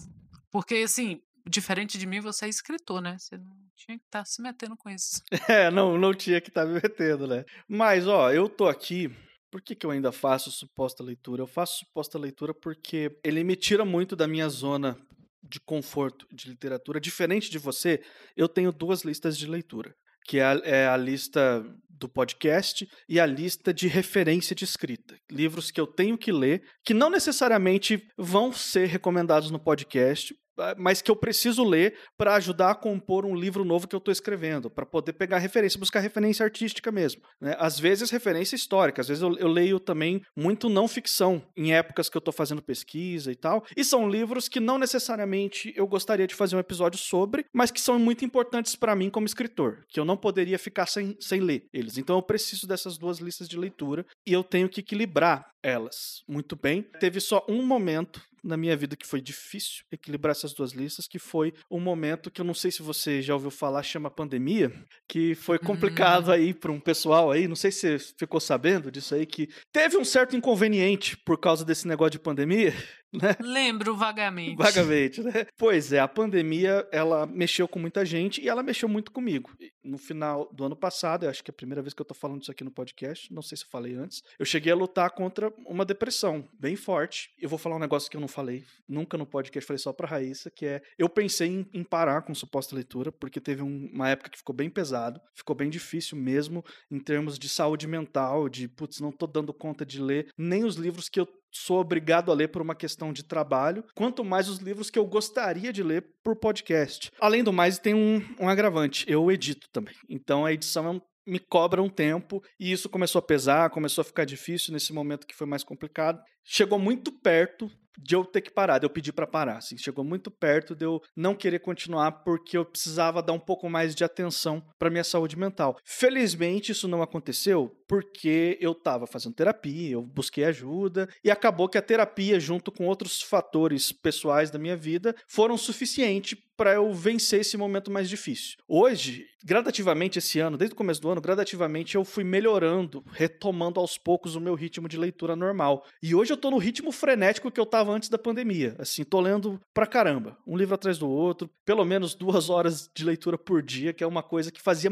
Porque, 0.50 0.76
assim, 0.76 1.20
diferente 1.48 1.98
de 1.98 2.06
mim, 2.06 2.20
você 2.20 2.46
é 2.46 2.48
escritor, 2.48 3.00
né? 3.00 3.16
Você 3.18 3.36
não 3.38 3.56
tinha 3.74 3.98
que 3.98 4.04
estar 4.04 4.20
tá 4.20 4.24
se 4.24 4.42
metendo 4.42 4.76
com 4.76 4.90
isso. 4.90 5.22
É, 5.48 5.70
não, 5.70 5.98
não 5.98 6.14
tinha 6.14 6.40
que 6.40 6.48
estar 6.48 6.62
tá 6.62 6.66
me 6.66 6.74
metendo, 6.74 7.26
né? 7.26 7.44
Mas, 7.66 8.06
ó, 8.06 8.30
eu 8.30 8.48
tô 8.48 8.68
aqui. 8.68 9.10
Por 9.50 9.60
que, 9.60 9.74
que 9.74 9.84
eu 9.84 9.90
ainda 9.90 10.12
faço 10.12 10.50
suposta 10.50 11.02
leitura? 11.02 11.42
Eu 11.42 11.46
faço 11.46 11.80
suposta 11.80 12.18
leitura 12.18 12.54
porque 12.54 13.18
ele 13.22 13.44
me 13.44 13.56
tira 13.56 13.84
muito 13.84 14.16
da 14.16 14.26
minha 14.26 14.48
zona 14.48 14.98
de 15.42 15.60
conforto 15.60 16.26
de 16.32 16.48
literatura. 16.48 17.00
Diferente 17.00 17.50
de 17.50 17.58
você, 17.58 18.02
eu 18.36 18.48
tenho 18.48 18.72
duas 18.72 19.02
listas 19.02 19.36
de 19.36 19.46
leitura, 19.46 19.94
que 20.24 20.38
é 20.38 20.44
a, 20.44 20.52
é 20.64 20.88
a 20.88 20.96
lista 20.96 21.62
do 22.02 22.08
podcast 22.08 22.88
e 23.08 23.20
a 23.20 23.26
lista 23.26 23.72
de 23.72 23.86
referência 23.86 24.54
de 24.54 24.64
escrita. 24.64 25.16
Livros 25.30 25.70
que 25.70 25.80
eu 25.80 25.86
tenho 25.86 26.18
que 26.18 26.32
ler, 26.32 26.62
que 26.84 26.92
não 26.92 27.08
necessariamente 27.08 28.02
vão 28.18 28.52
ser 28.52 28.86
recomendados 28.86 29.50
no 29.50 29.58
podcast, 29.58 30.34
mas 30.76 31.02
que 31.02 31.10
eu 31.10 31.16
preciso 31.16 31.64
ler 31.64 31.94
para 32.16 32.34
ajudar 32.34 32.70
a 32.70 32.74
compor 32.74 33.24
um 33.24 33.34
livro 33.34 33.64
novo 33.64 33.88
que 33.88 33.94
eu 33.94 33.98
estou 33.98 34.12
escrevendo, 34.12 34.70
para 34.70 34.86
poder 34.86 35.12
pegar 35.14 35.38
referência, 35.38 35.78
buscar 35.78 36.00
referência 36.00 36.44
artística 36.44 36.90
mesmo. 36.90 37.22
Né? 37.40 37.56
Às 37.58 37.78
vezes 37.78 38.10
referência 38.10 38.56
histórica, 38.56 39.00
às 39.00 39.08
vezes 39.08 39.22
eu, 39.22 39.36
eu 39.38 39.48
leio 39.48 39.80
também 39.80 40.22
muito 40.36 40.68
não 40.68 40.86
ficção 40.88 41.42
em 41.56 41.72
épocas 41.72 42.08
que 42.08 42.16
eu 42.16 42.20
estou 42.20 42.32
fazendo 42.32 42.62
pesquisa 42.62 43.30
e 43.30 43.36
tal, 43.36 43.64
e 43.76 43.84
são 43.84 44.08
livros 44.08 44.48
que 44.48 44.60
não 44.60 44.78
necessariamente 44.78 45.72
eu 45.76 45.86
gostaria 45.86 46.26
de 46.26 46.34
fazer 46.34 46.56
um 46.56 46.60
episódio 46.60 46.98
sobre, 46.98 47.44
mas 47.52 47.70
que 47.70 47.80
são 47.80 47.98
muito 47.98 48.24
importantes 48.24 48.76
para 48.76 48.94
mim 48.94 49.10
como 49.10 49.26
escritor, 49.26 49.84
que 49.88 49.98
eu 49.98 50.04
não 50.04 50.16
poderia 50.16 50.58
ficar 50.58 50.86
sem, 50.86 51.16
sem 51.20 51.40
ler 51.40 51.66
eles. 51.72 51.98
Então 51.98 52.16
eu 52.16 52.22
preciso 52.22 52.66
dessas 52.66 52.98
duas 52.98 53.18
listas 53.18 53.48
de 53.48 53.58
leitura 53.58 54.06
e 54.26 54.32
eu 54.32 54.44
tenho 54.44 54.68
que 54.68 54.80
equilibrar 54.80 55.50
elas 55.62 56.22
muito 56.28 56.56
bem. 56.56 56.82
Teve 56.98 57.20
só 57.20 57.44
um 57.48 57.64
momento 57.64 58.20
na 58.42 58.56
minha 58.56 58.76
vida 58.76 58.96
que 58.96 59.06
foi 59.06 59.20
difícil 59.20 59.84
equilibrar 59.90 60.32
essas 60.32 60.52
duas 60.52 60.72
listas, 60.72 61.06
que 61.06 61.18
foi 61.18 61.52
um 61.70 61.80
momento 61.80 62.30
que 62.30 62.40
eu 62.40 62.44
não 62.44 62.54
sei 62.54 62.70
se 62.70 62.82
você 62.82 63.22
já 63.22 63.34
ouviu 63.34 63.50
falar, 63.50 63.82
chama 63.82 64.10
pandemia, 64.10 64.72
que 65.08 65.34
foi 65.34 65.58
complicado 65.58 66.28
hum. 66.28 66.32
aí 66.32 66.54
para 66.54 66.72
um 66.72 66.80
pessoal 66.80 67.30
aí, 67.30 67.46
não 67.46 67.56
sei 67.56 67.70
se 67.70 67.98
você 67.98 68.14
ficou 68.18 68.40
sabendo 68.40 68.90
disso 68.90 69.14
aí, 69.14 69.26
que 69.26 69.48
teve 69.72 69.96
um 69.96 70.04
certo 70.04 70.36
inconveniente 70.36 71.16
por 71.16 71.38
causa 71.38 71.64
desse 71.64 71.86
negócio 71.86 72.12
de 72.12 72.18
pandemia, 72.18 72.74
né? 73.12 73.36
Lembro 73.40 73.96
vagamente. 73.96 74.56
Vagamente, 74.56 75.22
né? 75.22 75.46
Pois 75.56 75.92
é, 75.92 76.00
a 76.00 76.08
pandemia, 76.08 76.86
ela 76.90 77.26
mexeu 77.26 77.68
com 77.68 77.78
muita 77.78 78.04
gente 78.04 78.40
e 78.40 78.48
ela 78.48 78.62
mexeu 78.62 78.88
muito 78.88 79.12
comigo. 79.12 79.50
No 79.84 79.98
final 79.98 80.48
do 80.52 80.64
ano 80.64 80.76
passado, 80.76 81.24
eu 81.24 81.30
acho 81.30 81.42
que 81.42 81.50
é 81.50 81.52
a 81.52 81.56
primeira 81.56 81.82
vez 81.82 81.92
que 81.92 82.00
eu 82.00 82.06
tô 82.06 82.14
falando 82.14 82.42
isso 82.42 82.50
aqui 82.50 82.64
no 82.64 82.70
podcast, 82.70 83.32
não 83.32 83.42
sei 83.42 83.56
se 83.56 83.64
eu 83.64 83.68
falei 83.70 83.94
antes, 83.94 84.22
eu 84.38 84.46
cheguei 84.46 84.72
a 84.72 84.76
lutar 84.76 85.10
contra 85.10 85.52
uma 85.66 85.84
depressão 85.84 86.48
bem 86.58 86.76
forte. 86.76 87.30
Eu 87.38 87.48
vou 87.48 87.58
falar 87.58 87.76
um 87.76 87.80
negócio 87.80 88.10
que 88.10 88.16
eu 88.16 88.20
não 88.20 88.28
falei 88.28 88.64
nunca 88.88 89.18
no 89.18 89.26
podcast, 89.26 89.66
falei 89.66 89.78
só 89.78 89.92
pra 89.92 90.08
Raíssa, 90.08 90.50
que 90.50 90.66
é, 90.66 90.82
eu 90.98 91.08
pensei 91.08 91.48
em, 91.48 91.66
em 91.72 91.84
parar 91.84 92.22
com 92.22 92.34
suposta 92.34 92.74
leitura, 92.74 93.12
porque 93.12 93.40
teve 93.40 93.62
um, 93.62 93.90
uma 93.92 94.08
época 94.08 94.30
que 94.30 94.38
ficou 94.38 94.54
bem 94.54 94.70
pesado, 94.70 95.20
ficou 95.34 95.54
bem 95.54 95.68
difícil 95.68 96.16
mesmo, 96.16 96.64
em 96.90 96.98
termos 96.98 97.38
de 97.38 97.48
saúde 97.48 97.86
mental, 97.86 98.48
de, 98.48 98.68
putz, 98.68 99.00
não 99.00 99.12
tô 99.12 99.26
dando 99.26 99.52
conta 99.52 99.84
de 99.84 100.00
ler 100.00 100.28
nem 100.36 100.64
os 100.64 100.76
livros 100.76 101.08
que 101.08 101.20
eu 101.20 101.28
sou 101.52 101.80
obrigado 101.80 102.30
a 102.30 102.34
ler 102.34 102.48
por 102.48 102.62
uma 102.62 102.74
questão 102.74 103.12
de 103.12 103.22
trabalho, 103.22 103.84
quanto 103.94 104.24
mais 104.24 104.48
os 104.48 104.58
livros 104.58 104.90
que 104.90 104.98
eu 104.98 105.06
gostaria 105.06 105.72
de 105.72 105.82
ler 105.82 106.04
por 106.24 106.34
podcast. 106.34 107.10
Além 107.20 107.44
do 107.44 107.52
mais, 107.52 107.78
tem 107.78 107.94
um, 107.94 108.22
um 108.40 108.48
agravante: 108.48 109.04
eu 109.08 109.30
edito 109.30 109.68
também. 109.70 109.94
Então 110.08 110.44
a 110.44 110.52
edição 110.52 110.86
é 110.86 110.90
um 110.90 111.00
me 111.24 111.38
cobra 111.38 111.80
um 111.80 111.88
tempo 111.88 112.42
e 112.58 112.72
isso 112.72 112.88
começou 112.88 113.20
a 113.20 113.22
pesar, 113.22 113.70
começou 113.70 114.02
a 114.02 114.04
ficar 114.04 114.24
difícil 114.24 114.72
nesse 114.72 114.92
momento 114.92 115.26
que 115.26 115.36
foi 115.36 115.46
mais 115.46 115.62
complicado. 115.62 116.20
Chegou 116.44 116.78
muito 116.78 117.12
perto 117.12 117.70
de 117.98 118.14
eu 118.14 118.24
ter 118.24 118.40
que 118.40 118.50
parar, 118.50 118.78
de 118.78 118.86
eu 118.86 118.90
pedir 118.90 119.12
para 119.12 119.26
parar. 119.26 119.58
Assim, 119.58 119.76
chegou 119.76 120.04
muito 120.04 120.30
perto 120.30 120.74
de 120.74 120.84
eu 120.84 121.00
não 121.16 121.34
querer 121.34 121.58
continuar 121.60 122.12
porque 122.24 122.56
eu 122.56 122.64
precisava 122.64 123.22
dar 123.22 123.32
um 123.32 123.38
pouco 123.38 123.68
mais 123.68 123.94
de 123.94 124.04
atenção 124.04 124.62
para 124.78 124.90
minha 124.90 125.04
saúde 125.04 125.36
mental. 125.36 125.76
Felizmente 125.84 126.72
isso 126.72 126.88
não 126.88 127.02
aconteceu 127.02 127.76
porque 127.88 128.56
eu 128.60 128.72
estava 128.72 129.06
fazendo 129.06 129.34
terapia, 129.34 129.92
eu 129.92 130.02
busquei 130.02 130.44
ajuda 130.44 131.08
e 131.22 131.30
acabou 131.30 131.68
que 131.68 131.76
a 131.76 131.82
terapia 131.82 132.40
junto 132.40 132.72
com 132.72 132.86
outros 132.86 133.20
fatores 133.20 133.92
pessoais 133.92 134.50
da 134.50 134.58
minha 134.58 134.76
vida 134.76 135.14
foram 135.26 135.56
suficientes 135.56 136.38
para 136.62 136.74
eu 136.74 136.92
vencer 136.92 137.40
esse 137.40 137.56
momento 137.56 137.90
mais 137.90 138.08
difícil. 138.08 138.56
Hoje, 138.68 139.26
gradativamente 139.44 140.20
esse 140.20 140.38
ano, 140.38 140.56
desde 140.56 140.74
o 140.74 140.76
começo 140.76 141.02
do 141.02 141.10
ano, 141.10 141.20
gradativamente 141.20 141.96
eu 141.96 142.04
fui 142.04 142.22
melhorando, 142.22 143.04
retomando 143.10 143.80
aos 143.80 143.98
poucos 143.98 144.36
o 144.36 144.40
meu 144.40 144.54
ritmo 144.54 144.88
de 144.88 144.96
leitura 144.96 145.34
normal. 145.34 145.84
E 146.00 146.14
hoje 146.14 146.32
eu 146.32 146.36
tô 146.36 146.52
no 146.52 146.58
ritmo 146.58 146.92
frenético 146.92 147.50
que 147.50 147.58
eu 147.58 147.66
tava 147.66 147.90
antes 147.90 148.08
da 148.08 148.16
pandemia. 148.16 148.76
Assim, 148.78 149.02
tô 149.02 149.20
lendo 149.20 149.60
pra 149.74 149.88
caramba, 149.88 150.38
um 150.46 150.56
livro 150.56 150.76
atrás 150.76 150.98
do 150.98 151.08
outro, 151.08 151.50
pelo 151.64 151.84
menos 151.84 152.14
duas 152.14 152.48
horas 152.48 152.88
de 152.94 153.04
leitura 153.04 153.36
por 153.36 153.60
dia, 153.60 153.92
que 153.92 154.04
é 154.04 154.06
uma 154.06 154.22
coisa 154.22 154.52
que 154.52 154.62
fazia 154.62 154.90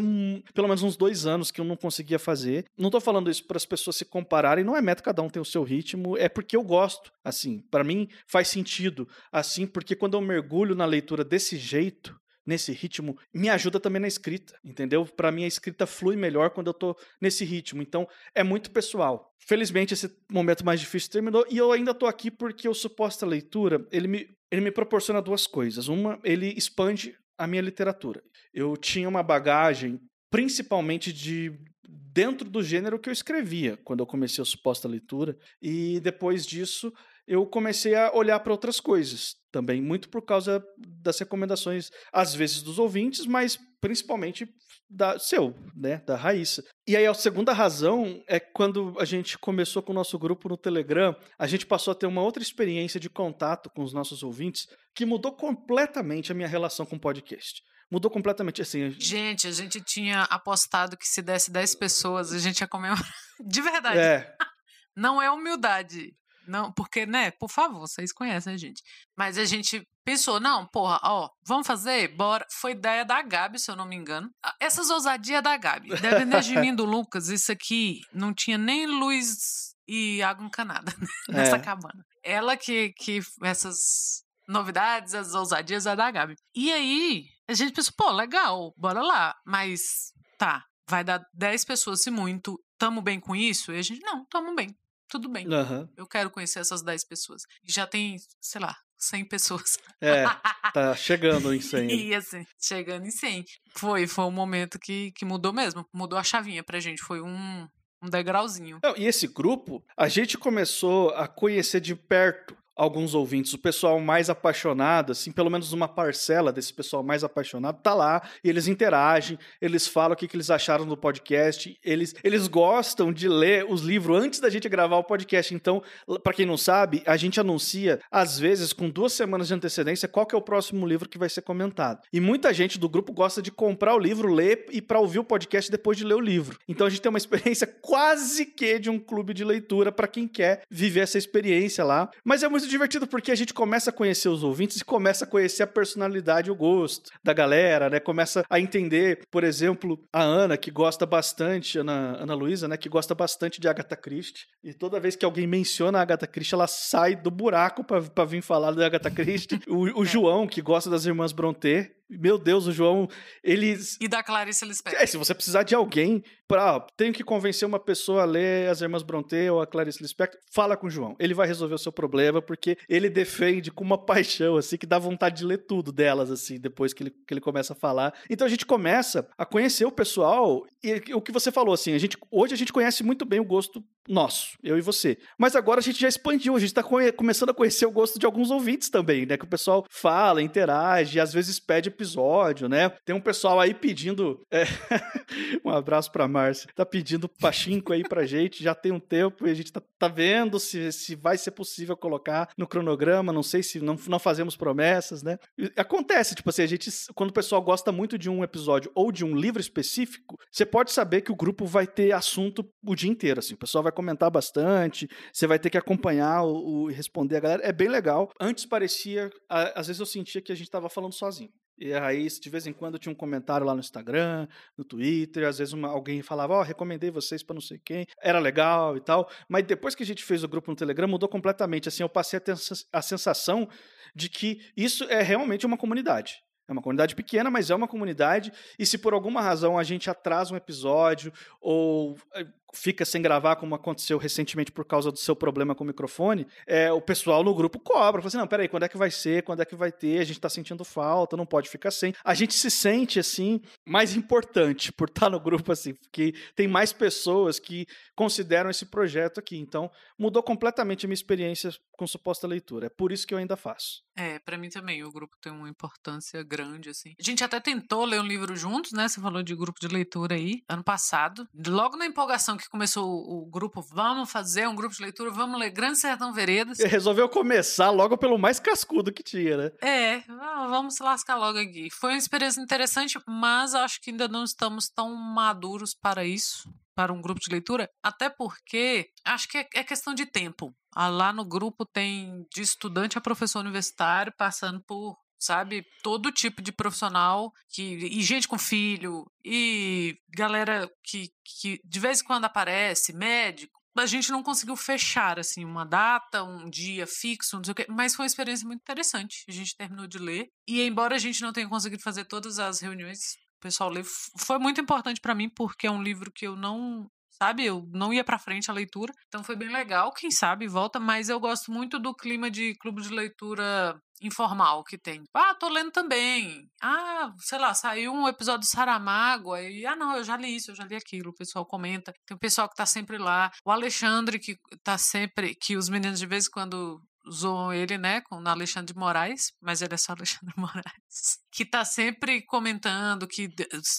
pelo 0.53 0.67
menos 0.67 0.83
uns 0.83 0.97
dois 0.97 1.25
anos 1.25 1.53
que 1.53 1.61
eu 1.61 1.65
não 1.65 1.77
conseguia 1.77 2.19
fazer. 2.19 2.65
Não 2.77 2.91
tô 2.91 3.00
falando 3.00 3.31
isso 3.31 3.45
para 3.45 3.57
as 3.57 3.67
pessoas 3.67 3.95
se 3.95 4.05
compararem, 4.05 4.65
não 4.65 4.77
é 4.77 4.83
meta, 4.83 5.03
cada 5.03 5.23
um 5.23 5.31
tem 5.31 5.41
o 5.41 5.45
seu 5.45 5.62
ritmo, 5.62 6.17
é 6.17 6.29
porque 6.29 6.57
eu 6.57 6.65
gosto. 6.65 7.12
Assim, 7.25 7.61
para 7.71 7.85
mim 7.85 8.09
faz 8.27 8.49
sentido. 8.49 9.07
Assim, 9.31 9.67
porque 9.67 9.95
quando 9.95 10.15
eu 10.15 10.21
mergulho 10.21 10.75
na 10.75 10.85
leitura 10.85 11.23
desse 11.23 11.60
jeito, 11.61 12.19
nesse 12.47 12.73
ritmo, 12.73 13.17
me 13.33 13.49
ajuda 13.49 13.79
também 13.79 14.00
na 14.00 14.09
escrita, 14.09 14.59
entendeu? 14.64 15.05
Para 15.05 15.31
mim 15.31 15.45
a 15.45 15.49
escrita 15.49 15.87
flui 15.87 16.17
melhor 16.17 16.50
quando 16.50 16.67
eu 16.69 16.75
tô 16.75 16.97
nesse 17.21 17.45
ritmo. 17.45 17.83
Então, 17.83 18.09
é 18.35 18.43
muito 18.43 18.71
pessoal. 18.71 19.33
Felizmente 19.38 19.95
esse 19.95 20.11
momento 20.31 20.64
mais 20.64 20.81
difícil 20.81 21.11
terminou 21.11 21.47
e 21.49 21.59
eu 21.59 21.71
ainda 21.73 21.95
tô 21.95 22.07
aqui 22.07 22.31
porque 22.31 22.69
o 22.69 22.75
suposta 22.75 23.25
leitura, 23.26 23.87
ele 23.93 24.09
me 24.09 24.40
ele 24.50 24.62
me 24.62 24.73
proporciona 24.73 25.23
duas 25.23 25.47
coisas. 25.47 25.87
Uma, 25.87 26.19
ele 26.25 26.52
expande 26.57 27.17
a 27.38 27.47
minha 27.47 27.62
literatura. 27.62 28.21
Eu 28.52 28.76
tinha 28.76 29.09
uma 29.09 29.23
bagagem 29.23 30.00
principalmente 30.29 31.12
de 31.12 31.57
dentro 31.88 32.49
do 32.49 32.62
gênero 32.62 32.99
que 32.99 33.09
eu 33.09 33.12
escrevia 33.12 33.79
quando 33.85 34.00
eu 34.00 34.07
comecei 34.07 34.43
a 34.43 34.45
suposta 34.45 34.88
leitura. 34.88 35.38
E 35.62 36.00
depois 36.00 36.45
disso, 36.45 36.93
eu 37.31 37.47
comecei 37.47 37.95
a 37.95 38.13
olhar 38.13 38.41
para 38.41 38.53
outras 38.53 38.81
coisas 38.81 39.37
também, 39.53 39.81
muito 39.81 40.09
por 40.09 40.21
causa 40.21 40.61
das 40.77 41.17
recomendações, 41.21 41.89
às 42.13 42.35
vezes 42.35 42.61
dos 42.61 42.77
ouvintes, 42.77 43.25
mas 43.25 43.57
principalmente 43.81 44.49
da 44.91 45.17
seu, 45.17 45.55
né, 45.77 45.99
da 45.99 46.17
Raíssa. 46.17 46.65
E 46.89 46.97
aí 46.97 47.07
a 47.07 47.15
segunda 47.15 47.53
razão 47.53 48.21
é 48.27 48.41
quando 48.41 48.97
a 48.99 49.05
gente 49.05 49.39
começou 49.39 49.81
com 49.81 49.93
o 49.93 49.95
nosso 49.95 50.19
grupo 50.19 50.49
no 50.49 50.57
Telegram, 50.57 51.15
a 51.39 51.47
gente 51.47 51.65
passou 51.65 51.93
a 51.93 51.95
ter 51.95 52.07
uma 52.07 52.21
outra 52.21 52.43
experiência 52.43 52.99
de 52.99 53.09
contato 53.09 53.71
com 53.71 53.85
os 53.85 53.93
nossos 53.93 54.25
ouvintes 54.25 54.67
que 54.93 55.07
mudou 55.07 55.31
completamente 55.31 56.33
a 56.33 56.35
minha 56.35 56.49
relação 56.49 56.85
com 56.85 56.97
o 56.97 57.01
podcast. 57.01 57.63
Mudou 57.89 58.11
completamente 58.11 58.61
assim. 58.61 58.91
Gente, 58.99 59.47
a 59.47 59.53
gente 59.53 59.81
tinha 59.81 60.23
apostado 60.23 60.97
que 60.97 61.07
se 61.07 61.23
desse 61.23 61.53
10 61.53 61.77
pessoas, 61.77 62.33
a 62.33 62.41
gente 62.41 62.61
ia 62.61 62.67
comer 62.67 62.93
de 63.47 63.63
verdade. 63.63 63.99
É. 63.99 64.35
Não 64.97 65.23
é 65.23 65.31
humildade. 65.31 66.13
Não, 66.47 66.73
porque, 66.73 67.07
né, 67.07 67.31
por 67.33 67.51
favor, 67.51 67.81
vocês 67.81 68.13
conhecem 68.13 68.55
a 68.55 68.57
gente. 68.57 68.83
Mas 69.17 69.39
a 69.39 69.45
gente 69.45 69.87
pensou, 70.05 70.41
não, 70.41 70.67
porra, 70.67 70.99
ó, 71.03 71.29
vamos 71.47 71.67
fazer? 71.67 72.09
Bora. 72.09 72.47
Foi 72.51 72.73
ideia 72.73 73.05
da 73.05 73.23
Gabi, 73.23 73.59
se 73.59 73.71
eu 73.71 73.77
não 73.77 73.87
me 73.87 73.97
engano. 73.97 74.31
Essas 74.61 74.91
ousadias 74.91 75.43
da 75.43 75.57
Gabi. 75.57 75.91
Dependendo 75.91 76.41
de 76.41 76.57
mim 76.59 76.75
do 76.75 76.85
Lucas, 76.85 77.29
isso 77.29 77.53
aqui 77.53 78.01
não 78.13 78.35
tinha 78.35 78.59
nem 78.59 78.87
luz 78.87 79.75
e 79.87 80.23
água 80.23 80.47
encanada 80.47 80.93
nessa 81.29 81.57
é. 81.57 81.61
cabana. 81.61 82.05
Ela 82.23 82.57
que, 82.57 82.93
que 82.97 83.21
essas 83.43 84.25
novidades, 84.49 85.15
as 85.15 85.35
ousadias 85.35 85.87
é 85.87 85.95
da 85.95 86.11
Gabi. 86.11 86.35
E 86.55 86.73
aí, 86.73 87.27
a 87.49 87.55
gente 87.55 87.73
pensou, 87.73 87.95
pô, 87.97 88.11
legal, 88.11 88.75
bora 88.77 89.01
lá. 89.03 89.35
Mas, 89.47 90.13
tá, 90.39 90.65
vai 90.89 91.05
dar 91.05 91.23
10 91.35 91.65
pessoas 91.65 92.03
se 92.03 92.11
muito. 92.11 92.61
Tamo 92.79 93.01
bem 93.01 93.21
com 93.21 93.37
isso? 93.37 93.73
E 93.73 93.79
a 93.79 93.83
gente, 93.83 94.01
não, 94.03 94.25
tamo 94.27 94.55
bem 94.55 94.75
tudo 95.11 95.29
bem. 95.29 95.47
Uhum. 95.47 95.88
Eu 95.97 96.07
quero 96.07 96.31
conhecer 96.31 96.61
essas 96.61 96.83
10 96.83 97.05
pessoas. 97.05 97.43
Já 97.64 97.87
tem, 97.87 98.17
sei 98.40 98.61
lá, 98.61 98.76
100 98.97 99.25
pessoas. 99.26 99.79
É, 100.00 100.25
tá 100.73 100.95
chegando 100.95 101.52
em 101.52 101.61
100. 101.61 101.90
e 101.90 102.14
assim, 102.14 102.47
chegando 102.59 103.07
em 103.07 103.11
100. 103.11 103.45
Foi, 103.75 104.07
foi 104.07 104.25
um 104.25 104.31
momento 104.31 104.79
que, 104.79 105.12
que 105.12 105.25
mudou 105.25 105.52
mesmo. 105.52 105.85
Mudou 105.93 106.19
a 106.19 106.23
chavinha 106.23 106.62
pra 106.62 106.81
gente. 106.81 107.02
Foi 107.02 107.21
um, 107.21 107.69
um 108.02 108.09
degrauzinho. 108.09 108.79
Não, 108.83 108.97
e 108.97 109.07
esse 109.07 109.26
grupo, 109.26 109.85
a 109.97 110.09
gente 110.09 110.38
começou 110.38 111.11
a 111.11 111.26
conhecer 111.26 111.81
de 111.81 111.95
perto 111.95 112.57
alguns 112.81 113.15
ouvintes, 113.15 113.53
o 113.53 113.59
pessoal 113.59 114.01
mais 114.01 114.31
apaixonado, 114.31 115.13
assim, 115.13 115.31
pelo 115.31 115.51
menos 115.51 115.71
uma 115.75 115.87
parcela 115.87 116.51
desse 116.51 116.73
pessoal 116.73 117.03
mais 117.03 117.23
apaixonado, 117.23 117.83
tá 117.83 117.93
lá 117.93 118.23
e 118.43 118.49
eles 118.49 118.67
interagem, 118.67 119.39
eles 119.61 119.87
falam 119.87 120.15
o 120.15 120.17
que, 120.17 120.27
que 120.27 120.35
eles 120.35 120.49
acharam 120.49 120.87
do 120.87 120.97
podcast, 120.97 121.79
eles, 121.85 122.15
eles 122.25 122.49
gostam 122.49 123.13
de 123.13 123.29
ler 123.29 123.67
os 123.69 123.83
livros 123.83 124.17
antes 124.17 124.41
da 124.41 124.49
gente 124.49 124.67
gravar 124.67 124.97
o 124.97 125.05
podcast. 125.05 125.55
Então, 125.55 125.83
para 126.23 126.33
quem 126.33 126.47
não 126.47 126.57
sabe, 126.57 127.03
a 127.05 127.19
gente 127.19 127.39
anuncia, 127.39 128.01
às 128.11 128.39
vezes, 128.39 128.73
com 128.73 128.89
duas 128.89 129.13
semanas 129.13 129.49
de 129.49 129.55
antecedência, 129.55 130.09
qual 130.09 130.25
que 130.25 130.35
é 130.35 130.39
o 130.39 130.43
próximo 130.43 130.87
livro 130.87 131.07
que 131.07 131.19
vai 131.19 131.29
ser 131.29 131.43
comentado. 131.43 132.01
E 132.11 132.19
muita 132.19 132.51
gente 132.55 132.79
do 132.79 132.89
grupo 132.89 133.13
gosta 133.13 133.43
de 133.43 133.51
comprar 133.51 133.95
o 133.95 133.99
livro, 133.99 134.33
ler 134.33 134.65
e 134.71 134.81
para 134.81 134.99
ouvir 134.99 135.19
o 135.19 135.25
podcast 135.25 135.71
depois 135.71 135.99
de 135.99 136.05
ler 136.05 136.15
o 136.15 136.21
livro. 136.21 136.59
Então 136.67 136.87
a 136.87 136.91
gente 136.91 137.03
tem 137.03 137.11
uma 137.11 137.19
experiência 137.19 137.67
quase 137.83 138.47
que 138.47 138.79
de 138.79 138.89
um 138.89 138.99
clube 138.99 139.35
de 139.35 139.45
leitura 139.45 139.93
para 139.93 140.09
quem 140.09 140.27
quer 140.27 140.63
viver 140.71 141.01
essa 141.01 141.19
experiência 141.19 141.85
lá. 141.85 142.11
Mas 142.25 142.43
é 142.43 142.49
muito 142.49 142.70
divertido 142.71 143.07
porque 143.07 143.31
a 143.31 143.35
gente 143.35 143.53
começa 143.53 143.91
a 143.91 143.93
conhecer 143.93 144.29
os 144.29 144.43
ouvintes 144.43 144.81
e 144.81 144.85
começa 144.85 145.25
a 145.25 145.29
conhecer 145.29 145.62
a 145.62 145.67
personalidade 145.67 146.49
e 146.49 146.50
o 146.50 146.57
gosto 146.57 147.11
da 147.23 147.33
galera, 147.33 147.91
né? 147.91 148.00
Começa 148.00 148.45
a 148.49 148.59
entender, 148.59 149.21
por 149.31 149.45
exemplo, 149.45 150.03
a 150.12 150.23
Ana, 150.23 150.57
que 150.57 150.71
gosta 150.71 151.05
bastante, 151.05 151.79
Ana, 151.79 152.17
Ana 152.23 152.35
Luísa, 152.35 152.69
né? 152.69 152.77
Que 152.77 152.89
gosta 152.89 153.15
bastante 153.15 153.61
de 153.61 153.69
Agatha 153.69 153.97
Christie. 153.97 154.47
E 154.62 154.73
toda 154.73 155.00
vez 155.00 155.17
que 155.17 155.25
alguém 155.25 155.47
menciona 155.47 155.99
a 155.99 156.03
Agatha 156.03 156.27
Christie, 156.27 156.55
ela 156.55 156.67
sai 156.67 157.17
do 157.17 157.31
buraco 157.31 157.85
para 157.85 158.25
vir 158.25 158.43
falar 158.43 158.73
da 158.73 158.87
Agatha 158.87 159.11
Christie. 159.11 159.61
o, 159.69 160.00
o 160.00 160.05
João, 160.05 160.47
que 160.47 160.62
gosta 160.62 160.89
das 160.89 161.05
irmãs 161.05 161.33
Brontë, 161.33 161.91
meu 162.11 162.39
Deus, 162.39 162.67
o 162.67 162.73
João, 162.73 163.09
eles. 163.43 163.97
E 164.00 164.09
da 164.09 164.23
Clarice 164.23 164.65
Lispector. 164.65 165.00
É, 165.00 165.07
se 165.07 165.17
você 165.17 165.33
precisar 165.33 165.62
de 165.62 165.75
alguém 165.75 166.25
para. 166.50 166.80
Tenho 166.97 167.12
que 167.12 167.23
convencer 167.23 167.66
uma 167.66 167.78
pessoa 167.78 168.23
a 168.23 168.25
ler 168.25 168.69
as 168.69 168.80
Irmãs 168.80 169.04
Brontë 169.04 169.49
ou 169.50 169.62
a 169.62 169.66
Clarice 169.66 170.02
Lispector, 170.02 170.40
fala 170.50 170.76
com 170.76 170.88
o 170.88 170.90
João. 170.90 171.14
Ele 171.21 171.33
vai 171.33 171.47
resolver 171.47 171.76
o 171.76 171.78
seu 171.78 171.92
problema, 171.92 172.42
porque 172.42 172.76
ele 172.88 173.09
defende 173.09 173.71
com 173.71 173.85
uma 173.85 173.97
paixão, 174.04 174.57
assim, 174.57 174.76
que 174.76 174.87
dá 174.87 174.99
vontade 174.99 175.38
de 175.38 175.45
ler 175.45 175.59
tudo 175.59 175.92
delas, 175.92 176.28
assim, 176.28 176.59
depois 176.59 176.92
que 176.92 177.04
ele, 177.04 177.11
que 177.11 177.33
ele 177.33 177.40
começa 177.40 177.73
a 177.73 177.76
falar. 177.76 178.12
Então 178.28 178.45
a 178.45 178.50
gente 178.50 178.66
começa 178.66 179.28
a 179.38 179.47
conhecer 179.47 179.85
o 179.85 179.92
pessoal 179.92 180.66
e 180.83 181.15
o 181.15 181.21
que 181.21 181.33
você 181.33 181.53
falou, 181.53 181.75
assim, 181.75 181.93
a 181.93 181.99
gente, 181.99 182.17
hoje 182.31 182.55
a 182.55 182.57
gente 182.57 182.73
conhece 182.73 183.03
muito 183.03 183.25
bem 183.25 183.39
o 183.39 183.45
gosto 183.45 183.85
nosso, 184.09 184.59
eu 184.63 184.79
e 184.79 184.81
você. 184.81 185.19
Mas 185.39 185.55
agora 185.55 185.81
a 185.81 185.83
gente 185.83 186.01
já 186.01 186.09
expandiu, 186.09 186.57
a 186.57 186.59
gente 186.59 186.71
está 186.71 186.83
começando 187.17 187.51
a 187.51 187.55
conhecer 187.55 187.87
o 187.87 187.91
gosto 187.91 188.19
de 188.19 188.27
alguns 188.27 188.51
ouvintes 188.51 188.89
também, 188.89 189.27
né? 189.27 189.37
Que 189.37 189.45
o 189.45 189.49
pessoal 189.49 189.85
fala, 189.91 190.43
interage, 190.43 191.21
às 191.21 191.33
vezes 191.33 191.61
pede 191.61 191.89
episódio, 191.89 192.69
né? 192.69 192.91
Tem 193.05 193.15
um 193.15 193.21
pessoal 193.21 193.61
aí 193.61 193.75
pedindo. 193.75 194.41
É... 194.51 194.65
um 195.65 195.71
abraço 195.71 196.11
pra 196.11 196.27
Márcia. 196.27 196.71
Tá 196.75 196.85
pedindo 196.85 197.29
pachinko 197.29 197.93
aí 197.93 198.03
pra 198.03 198.27
gente, 198.27 198.65
já 198.65 198.75
tem 198.75 198.91
um 198.91 199.01
tempo 199.01 199.47
e 199.47 199.51
a 199.51 199.55
gente 199.55 199.73
tá, 199.73 199.83
tá 199.99 200.09
vendo 200.09 200.59
se, 200.59 200.91
se 200.93 201.15
vai 201.15 201.37
ser 201.37 201.51
possível 201.51 201.97
colocar 201.97 202.49
no 202.57 202.67
cronograma. 202.67 203.33
Não 203.33 203.43
sei 203.43 203.63
se 203.63 203.81
não, 203.81 203.97
não 204.09 204.19
fazemos 204.19 204.57
promessas, 204.57 205.23
né? 205.23 205.39
Acontece, 205.77 206.35
tipo 206.35 206.49
assim, 206.51 206.63
a 206.63 206.67
gente, 206.67 206.91
quando 207.15 207.31
o 207.31 207.35
pessoal 207.35 207.63
gosta 207.63 207.93
muito 207.93 208.19
de 208.19 208.31
um 208.31 208.43
episódio 208.43 208.91
ou 208.95 209.13
de 209.13 209.25
um 209.25 209.37
livro 209.37 209.61
específico, 209.61 210.39
você 210.51 210.65
pode 210.71 210.93
saber 210.93 211.23
que 211.23 211.33
o 211.33 211.37
grupo 211.37 211.67
vai 211.67 211.87
ter 211.87 212.12
assunto 212.12 212.65
o 212.85 212.95
dia 212.95 213.11
inteiro, 213.11 213.41
assim. 213.41 213.55
O 213.55 213.59
pessoal 213.59 213.83
vai 213.83 213.93
comentar 213.93 214.31
bastante, 214.31 215.09
você 215.33 215.47
vai 215.47 215.59
ter 215.59 215.71
que 215.71 215.79
acompanhar 215.79 216.45
o, 216.45 216.87
responder 216.89 217.37
a 217.37 217.41
galera. 217.41 217.62
É 217.65 217.73
bem 217.73 217.89
legal. 217.89 218.31
Antes 218.41 218.65
parecia, 218.67 219.31
às 219.49 219.89
vezes 219.89 220.00
eu 220.00 220.07
sentia 220.07 220.41
que 220.41 220.53
a 220.53 220.55
gente 220.55 220.67
estava 220.67 220.89
falando 220.89 221.12
sozinho. 221.12 221.50
E 221.81 221.95
aí, 221.95 222.27
de 222.27 222.50
vez 222.50 222.67
em 222.67 222.75
quando, 222.75 222.99
tinha 222.99 223.11
um 223.11 223.17
comentário 223.17 223.67
lá 223.67 223.73
no 223.73 223.81
Instagram, 223.81 224.47
no 224.77 224.85
Twitter, 224.85 225.49
às 225.49 225.57
vezes 225.57 225.73
uma, 225.73 225.89
alguém 225.89 226.21
falava, 226.21 226.53
ó, 226.53 226.61
oh, 226.61 226.62
recomendei 226.62 227.11
vocês 227.11 227.43
para 227.43 227.55
não 227.55 227.61
sei 227.61 227.81
quem, 227.83 228.05
era 228.23 228.39
legal 228.39 228.99
e 228.99 229.00
tal. 229.00 229.31
Mas 229.49 229.65
depois 229.65 229.95
que 229.95 230.03
a 230.03 230.07
gente 230.07 230.23
fez 230.23 230.45
o 230.45 230.49
grupo 230.49 230.71
no 230.71 230.77
Telegram, 230.77 231.09
mudou 231.09 231.27
completamente. 231.27 231.89
Assim, 231.89 232.03
eu 232.03 232.09
passei 232.09 232.37
a 232.37 232.41
ter 232.41 232.55
a 232.93 233.00
sensação 233.00 233.67
de 234.15 234.29
que 234.29 234.61
isso 234.77 235.05
é 235.05 235.23
realmente 235.23 235.65
uma 235.65 235.79
comunidade. 235.79 236.43
É 236.71 236.73
uma 236.73 236.81
comunidade 236.81 237.17
pequena, 237.17 237.50
mas 237.50 237.69
é 237.69 237.75
uma 237.75 237.89
comunidade. 237.89 238.53
E 238.79 238.87
se 238.87 238.97
por 238.97 239.12
alguma 239.12 239.43
razão 239.43 239.77
a 239.77 239.83
gente 239.83 240.09
atrasa 240.09 240.55
um 240.55 240.57
episódio 240.57 241.33
ou 241.61 242.17
eh, 242.33 242.47
fica 242.75 243.05
sem 243.05 243.21
gravar, 243.21 243.57
como 243.57 243.75
aconteceu 243.75 244.19
recentemente 244.19 244.73
por 244.73 244.85
causa 244.85 245.11
do 245.11 245.19
seu 245.19 245.35
problema 245.35 245.75
com 245.75 245.85
o 245.85 245.87
microfone, 245.87 246.47
é, 246.67 246.93
o 246.93 247.00
pessoal 247.00 247.43
no 247.43 247.55
grupo 247.55 247.79
cobra. 247.79 248.21
Fala 248.21 248.29
assim: 248.29 248.39
não, 248.39 248.47
peraí, 248.47 248.69
quando 248.69 248.85
é 248.85 248.89
que 248.89 248.97
vai 248.97 249.11
ser? 249.11 249.43
Quando 249.43 249.62
é 249.62 249.65
que 249.65 249.75
vai 249.75 249.93
ter? 249.93 250.21
A 250.21 250.25
gente 250.25 250.41
tá 250.41 250.49
sentindo 250.49 250.85
falta, 250.85 251.37
não 251.37 251.47
pode 251.47 251.69
ficar 251.69 251.91
sem. 251.91 252.15
A 252.25 252.35
gente 252.35 252.55
se 252.55 252.71
sente, 252.71 253.19
assim, 253.19 253.61
mais 253.87 254.15
importante 254.15 254.93
por 254.93 255.09
estar 255.09 255.31
no 255.31 255.41
grupo, 255.41 255.73
assim, 255.73 255.95
porque 255.95 256.35
tem 256.55 256.69
mais 256.69 256.93
pessoas 256.93 257.59
que 257.59 257.87
consideram 258.15 258.71
esse 258.71 258.87
projeto 258.87 259.39
aqui. 259.39 259.57
Então, 259.57 259.91
mudou 260.19 260.43
completamente 260.43 261.07
a 261.07 261.09
minha 261.09 261.15
experiência 261.15 261.71
com 261.97 262.07
suposta 262.07 262.47
leitura. 262.47 262.87
É 262.87 262.91
por 262.91 263.12
isso 263.12 263.27
que 263.27 263.35
eu 263.35 263.39
ainda 263.39 263.57
faço. 263.57 264.03
É, 264.17 264.39
para 264.39 264.59
mim 264.59 264.69
também. 264.69 265.03
O 265.03 265.11
grupo 265.11 265.37
tem 265.41 265.53
uma 265.53 265.69
importância 265.69 266.43
grande, 266.43 266.91
assim. 266.91 267.15
A 267.19 267.23
gente 267.23 267.43
até 267.43 267.59
tentou 267.59 268.05
ler 268.05 268.21
um 268.21 268.27
livro 268.27 268.55
juntos, 268.55 268.93
né? 268.93 269.09
Você 269.09 269.21
falou 269.21 269.43
de 269.43 269.55
grupo 269.55 269.81
de 269.81 269.89
leitura 269.89 270.35
aí, 270.35 270.62
ano 270.69 270.85
passado. 270.85 271.49
Logo 271.67 271.97
na 271.97 272.07
empolgação 272.07 272.57
que 272.61 272.69
começou 272.69 273.09
o, 273.09 273.47
grupo, 273.47 273.83
vamos 273.83 274.31
fazer 274.31 274.69
um 274.69 274.75
grupo 274.75 274.95
de 274.95 275.02
leitura, 275.02 275.31
vamos 275.31 275.59
ler 275.59 275.71
Grande 275.71 275.99
Sertão 275.99 276.33
Veredas. 276.33 276.79
E 276.79 276.87
resolveu 276.87 277.29
começar 277.29 277.90
logo 277.90 278.17
pelo 278.17 278.38
mais 278.38 278.61
cascudo 278.61 279.12
que 279.12 279.23
tinha, 279.23 279.57
né? 279.57 279.73
É, 279.83 280.21
vamos 280.69 280.99
lascar 280.99 281.37
logo 281.37 281.59
aqui. 281.59 281.88
Foi 281.90 282.11
uma 282.11 282.19
experiência 282.19 282.61
interessante, 282.61 283.19
mas 283.26 283.75
acho 283.75 284.00
que 284.00 284.11
ainda 284.11 284.29
não 284.29 284.45
estamos 284.45 284.88
tão 284.88 285.14
maduros 285.14 285.95
para 285.95 286.25
isso 286.25 286.71
para 286.95 287.14
um 287.14 287.23
grupo 287.23 287.40
de 287.40 287.50
leitura, 287.50 287.88
até 288.02 288.29
porque 288.29 289.09
acho 289.25 289.49
que 289.49 289.57
é, 289.57 289.67
é 289.76 289.83
questão 289.83 290.12
de 290.12 290.26
tempo. 290.26 290.75
Ah, 290.95 291.09
lá 291.09 291.33
no 291.33 291.47
grupo 291.47 291.87
tem 291.87 292.45
de 292.52 292.61
estudante 292.61 293.17
a 293.17 293.23
professor 293.23 293.61
universitário 293.61 294.33
passando 294.37 294.83
por 294.83 295.17
sabe? 295.41 295.85
Todo 296.03 296.31
tipo 296.31 296.61
de 296.61 296.71
profissional 296.71 297.53
que 297.69 297.83
e 297.83 298.23
gente 298.23 298.47
com 298.47 298.59
filho 298.59 299.25
e 299.45 300.19
galera 300.37 300.89
que, 301.03 301.31
que 301.43 301.81
de 301.83 301.99
vez 301.99 302.21
em 302.21 302.25
quando 302.25 302.45
aparece, 302.45 303.13
médico. 303.13 303.81
A 303.97 304.07
gente 304.07 304.31
não 304.31 304.43
conseguiu 304.43 304.77
fechar 304.77 305.39
assim 305.39 305.65
uma 305.65 305.85
data, 305.85 306.45
um 306.45 306.71
dia 306.71 307.07
fixo, 307.07 307.57
não 307.57 307.65
sei 307.65 307.73
o 307.73 307.75
quê, 307.75 307.87
mas 307.89 308.15
foi 308.15 308.23
uma 308.23 308.29
experiência 308.29 308.67
muito 308.67 308.81
interessante. 308.81 309.45
A 309.49 309.53
gente 309.53 309.77
terminou 309.77 310.07
de 310.07 310.17
ler 310.17 310.49
e 310.67 310.81
embora 310.83 311.17
a 311.17 311.19
gente 311.19 311.43
não 311.43 311.53
tenha 311.53 311.69
conseguido 311.69 312.03
fazer 312.03 312.25
todas 312.25 312.59
as 312.59 312.81
reuniões, 312.81 313.35
o 313.59 313.61
pessoal 313.61 313.91
lê, 313.91 314.03
foi 314.39 314.59
muito 314.59 314.81
importante 314.81 315.21
para 315.21 315.35
mim 315.35 315.51
porque 315.51 315.87
é 315.87 315.91
um 315.91 316.03
livro 316.03 316.31
que 316.33 316.47
eu 316.47 316.55
não 316.55 317.11
sabe? 317.41 317.65
Eu 317.65 317.89
não 317.93 318.13
ia 318.13 318.23
pra 318.23 318.39
frente 318.39 318.71
a 318.71 318.75
leitura. 318.75 319.13
Então 319.29 319.43
foi 319.43 319.57
bem 319.57 319.71
legal, 319.71 320.13
quem 320.13 320.31
sabe 320.31 320.69
volta, 320.69 321.01
mas 321.01 321.29
eu 321.29 321.41
gosto 321.41 321.73
muito 321.73 321.99
do 321.99 322.15
clima 322.15 322.51
de 322.51 322.75
clube 322.75 323.01
de 323.01 323.09
leitura 323.09 323.99
informal 324.23 324.85
que 324.85 324.99
tem. 324.99 325.23
Ah, 325.33 325.55
tô 325.55 325.69
lendo 325.71 325.91
também. 325.91 326.69
Ah, 326.83 327.33
sei 327.39 327.59
lá, 327.59 327.73
saiu 327.73 328.13
um 328.13 328.29
episódio 328.29 328.61
de 328.61 328.69
Saramago, 328.69 329.55
aí, 329.55 329.87
ah, 329.87 329.97
não, 329.97 330.17
eu 330.17 330.23
já 330.23 330.37
li 330.37 330.57
isso, 330.57 330.71
eu 330.71 330.75
já 330.75 330.85
li 330.85 330.95
aquilo. 330.95 331.31
O 331.31 331.35
pessoal 331.35 331.65
comenta. 331.65 332.13
Tem 332.27 332.37
o 332.37 332.41
pessoal 332.41 332.69
que 332.69 332.77
tá 332.77 332.85
sempre 332.85 333.17
lá. 333.17 333.51
O 333.65 333.71
Alexandre, 333.71 334.39
que 334.39 334.59
tá 334.85 334.99
sempre, 334.99 335.55
que 335.55 335.77
os 335.77 335.89
meninos 335.89 336.19
de 336.19 336.27
vez 336.27 336.47
em 336.47 336.51
quando 336.51 337.01
zoam 337.33 337.73
ele, 337.73 337.97
né, 337.97 338.21
com 338.23 338.43
o 338.43 338.49
Alexandre 338.49 338.93
de 338.93 338.99
Moraes, 338.99 339.53
mas 339.61 339.83
ele 339.83 339.95
é 339.95 339.97
só 339.97 340.13
Alexandre 340.19 340.55
Moraes, 340.57 341.39
que 341.53 341.65
tá 341.65 341.85
sempre 341.85 342.43
comentando, 342.43 343.27
que 343.27 343.49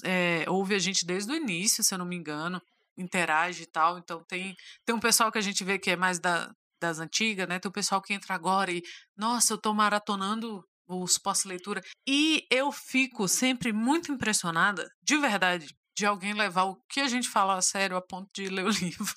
é, 0.04 0.46
ouve 0.48 0.76
a 0.76 0.80
gente 0.80 1.06
desde 1.06 1.32
o 1.32 1.36
início, 1.36 1.84
se 1.84 1.94
eu 1.94 1.98
não 2.00 2.06
me 2.06 2.16
engano, 2.16 2.62
interage 3.02 3.64
e 3.64 3.68
tal. 3.68 3.98
Então 3.98 4.24
tem, 4.28 4.56
tem 4.86 4.96
um 4.96 5.00
pessoal 5.00 5.32
que 5.32 5.38
a 5.38 5.42
gente 5.42 5.64
vê 5.64 5.80
que 5.80 5.92
é 5.92 5.96
mais 5.96 6.20
da, 6.20 6.52
das 6.80 7.00
antigas, 7.00 7.48
né? 7.48 7.60
Tem 7.60 7.70
o 7.70 7.74
pessoal 7.74 8.02
que 8.02 8.14
entra 8.14 8.34
agora 8.34 8.72
e, 8.72 8.82
nossa, 9.16 9.54
eu 9.54 9.58
tô 9.58 9.74
maratonando 9.74 10.64
os 10.88 11.18
pós-leitura. 11.18 11.82
E 12.08 12.46
eu 12.52 12.72
fico 12.72 13.28
sempre 13.28 13.72
muito 13.72 14.12
impressionada, 14.12 14.90
de 15.02 15.18
verdade, 15.18 15.68
de 15.96 16.06
alguém 16.06 16.34
levar 16.34 16.64
o 16.64 16.78
que 16.90 17.00
a 17.00 17.08
gente 17.08 17.30
fala 17.30 17.56
a 17.56 17.62
sério 17.62 17.98
a 17.98 18.02
ponto 18.02 18.30
de 18.34 18.50
ler 18.50 18.66
o 18.66 18.70
livro. 18.72 19.14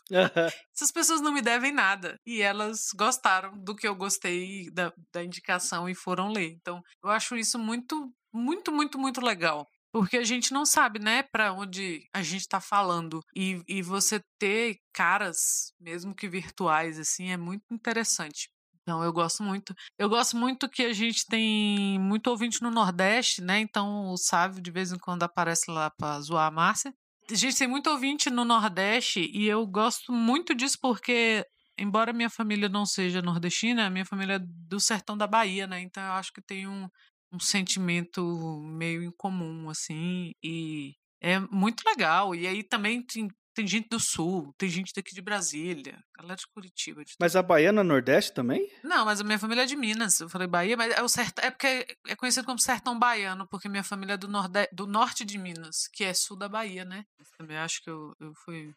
Essas 0.75 0.93
pessoas 0.93 1.21
não 1.21 1.33
me 1.33 1.43
devem 1.43 1.73
nada. 1.73 2.17
E 2.27 2.43
elas 2.43 2.89
gostaram 2.97 3.57
do 3.59 3.75
que 3.75 3.87
eu 3.87 3.95
gostei 3.95 4.71
da, 4.71 4.93
da 5.13 5.25
indicação 5.25 5.89
e 5.89 5.95
foram 5.95 6.31
ler. 6.31 6.53
Então, 6.53 6.83
eu 7.03 7.11
acho 7.11 7.37
isso 7.37 7.59
muito, 7.59 8.13
muito, 8.33 8.73
muito, 8.73 8.99
muito 8.99 9.21
legal. 9.21 9.67
Porque 9.95 10.17
a 10.17 10.25
gente 10.25 10.53
não 10.53 10.67
sabe, 10.67 10.99
né, 10.99 11.23
para 11.23 11.53
onde 11.53 12.09
a 12.13 12.21
gente 12.21 12.49
tá 12.49 12.61
falando. 12.61 13.21
E, 13.33 13.63
e 13.69 13.81
você 13.81 14.21
ter 14.41 14.79
caras, 14.93 15.73
mesmo 15.79 16.13
que 16.13 16.29
virtuais, 16.29 16.99
assim, 16.99 17.31
é 17.31 17.37
muito 17.37 17.63
interessante. 17.71 18.51
Então, 18.83 19.05
eu 19.05 19.13
gosto 19.13 19.45
muito. 19.45 19.73
Eu 19.97 20.09
gosto 20.09 20.37
muito 20.37 20.69
que 20.69 20.83
a 20.83 20.93
gente 20.93 21.25
tem 21.27 21.97
muito 22.01 22.27
ouvinte 22.27 22.61
no 22.61 22.73
Nordeste, 22.73 23.41
né? 23.41 23.61
Então, 23.61 24.09
o 24.09 24.17
Sávio 24.17 24.61
de 24.61 24.73
vez 24.73 24.91
em 24.91 24.99
quando 24.99 25.23
aparece 25.23 25.71
lá 25.71 25.89
pra 25.97 26.21
zoar 26.21 26.49
a 26.49 26.51
Márcia. 26.51 26.93
A 27.31 27.35
gente 27.37 27.57
tem 27.57 27.69
muito 27.69 27.89
ouvinte 27.89 28.29
no 28.29 28.45
Nordeste 28.45 29.31
e 29.33 29.47
eu 29.47 29.65
gosto 29.65 30.11
muito 30.11 30.57
disso 30.57 30.77
porque, 30.83 31.47
embora 31.79 32.13
minha 32.13 32.29
família 32.29 32.69
não 32.69 32.85
seja 32.85 33.23
nordestina, 33.23 33.87
a 33.87 33.91
minha 33.91 34.05
família 34.05 34.35
é 34.35 34.41
do 34.41 34.81
sertão 34.81 35.17
da 35.17 35.29
Bahia, 35.29 35.69
né? 35.69 35.81
Então, 35.81 36.03
eu 36.03 36.13
acho 36.15 36.33
que 36.33 36.43
tem 36.43 36.67
um, 36.67 36.89
um 37.35 37.41
sentimento 37.41 38.23
meio 38.63 39.03
incomum, 39.03 39.69
assim, 39.69 40.33
e 40.43 40.95
é 41.21 41.39
muito 41.39 41.83
legal. 41.85 42.35
E 42.35 42.47
aí 42.47 42.63
também 42.63 43.03
tem, 43.03 43.29
tem 43.55 43.67
gente 43.67 43.89
do 43.89 43.99
Sul, 43.99 44.55
tem 44.57 44.69
gente 44.69 44.93
daqui 44.95 45.15
de 45.15 45.23
Brasília, 45.23 45.99
galera 46.17 46.37
de 46.37 46.47
Curitiba. 46.47 47.05
De 47.05 47.15
mas 47.19 47.35
a 47.35 47.43
Baiana 47.43 47.81
é 47.81 47.85
Nordeste 47.85 48.33
também? 48.33 48.71
Não, 48.83 49.05
mas 49.05 49.21
a 49.21 49.25
minha 49.25 49.39
família 49.39 49.63
é 49.63 49.67
de 49.67 49.77
Minas. 49.77 50.21
Eu 50.21 50.29
falei 50.29 50.47
Bahia, 50.47 50.77
mas 50.77 50.93
é, 50.93 51.03
o 51.03 51.09
cert... 51.09 51.33
é 51.39 51.51
porque 51.51 51.97
é 52.07 52.17
conhecido 52.17 52.45
como 52.45 52.59
Sertão 52.59 52.99
Baiano, 52.99 53.47
porque 53.49 53.69
minha 53.69 53.85
família 53.85 54.15
é 54.15 54.19
do, 54.19 54.29
norde... 54.29 54.69
do 54.73 54.87
norte 54.87 55.25
de 55.25 55.39
Minas, 55.39 55.89
que 55.93 56.05
é 56.05 56.15
sul 56.15 56.37
da 56.37 56.49
Bahia, 56.49 56.85
né? 56.85 57.05
também 57.37 57.57
acho 57.57 57.83
que 57.83 57.91
eu, 57.91 58.15
eu 58.21 58.33
fui 58.45 58.73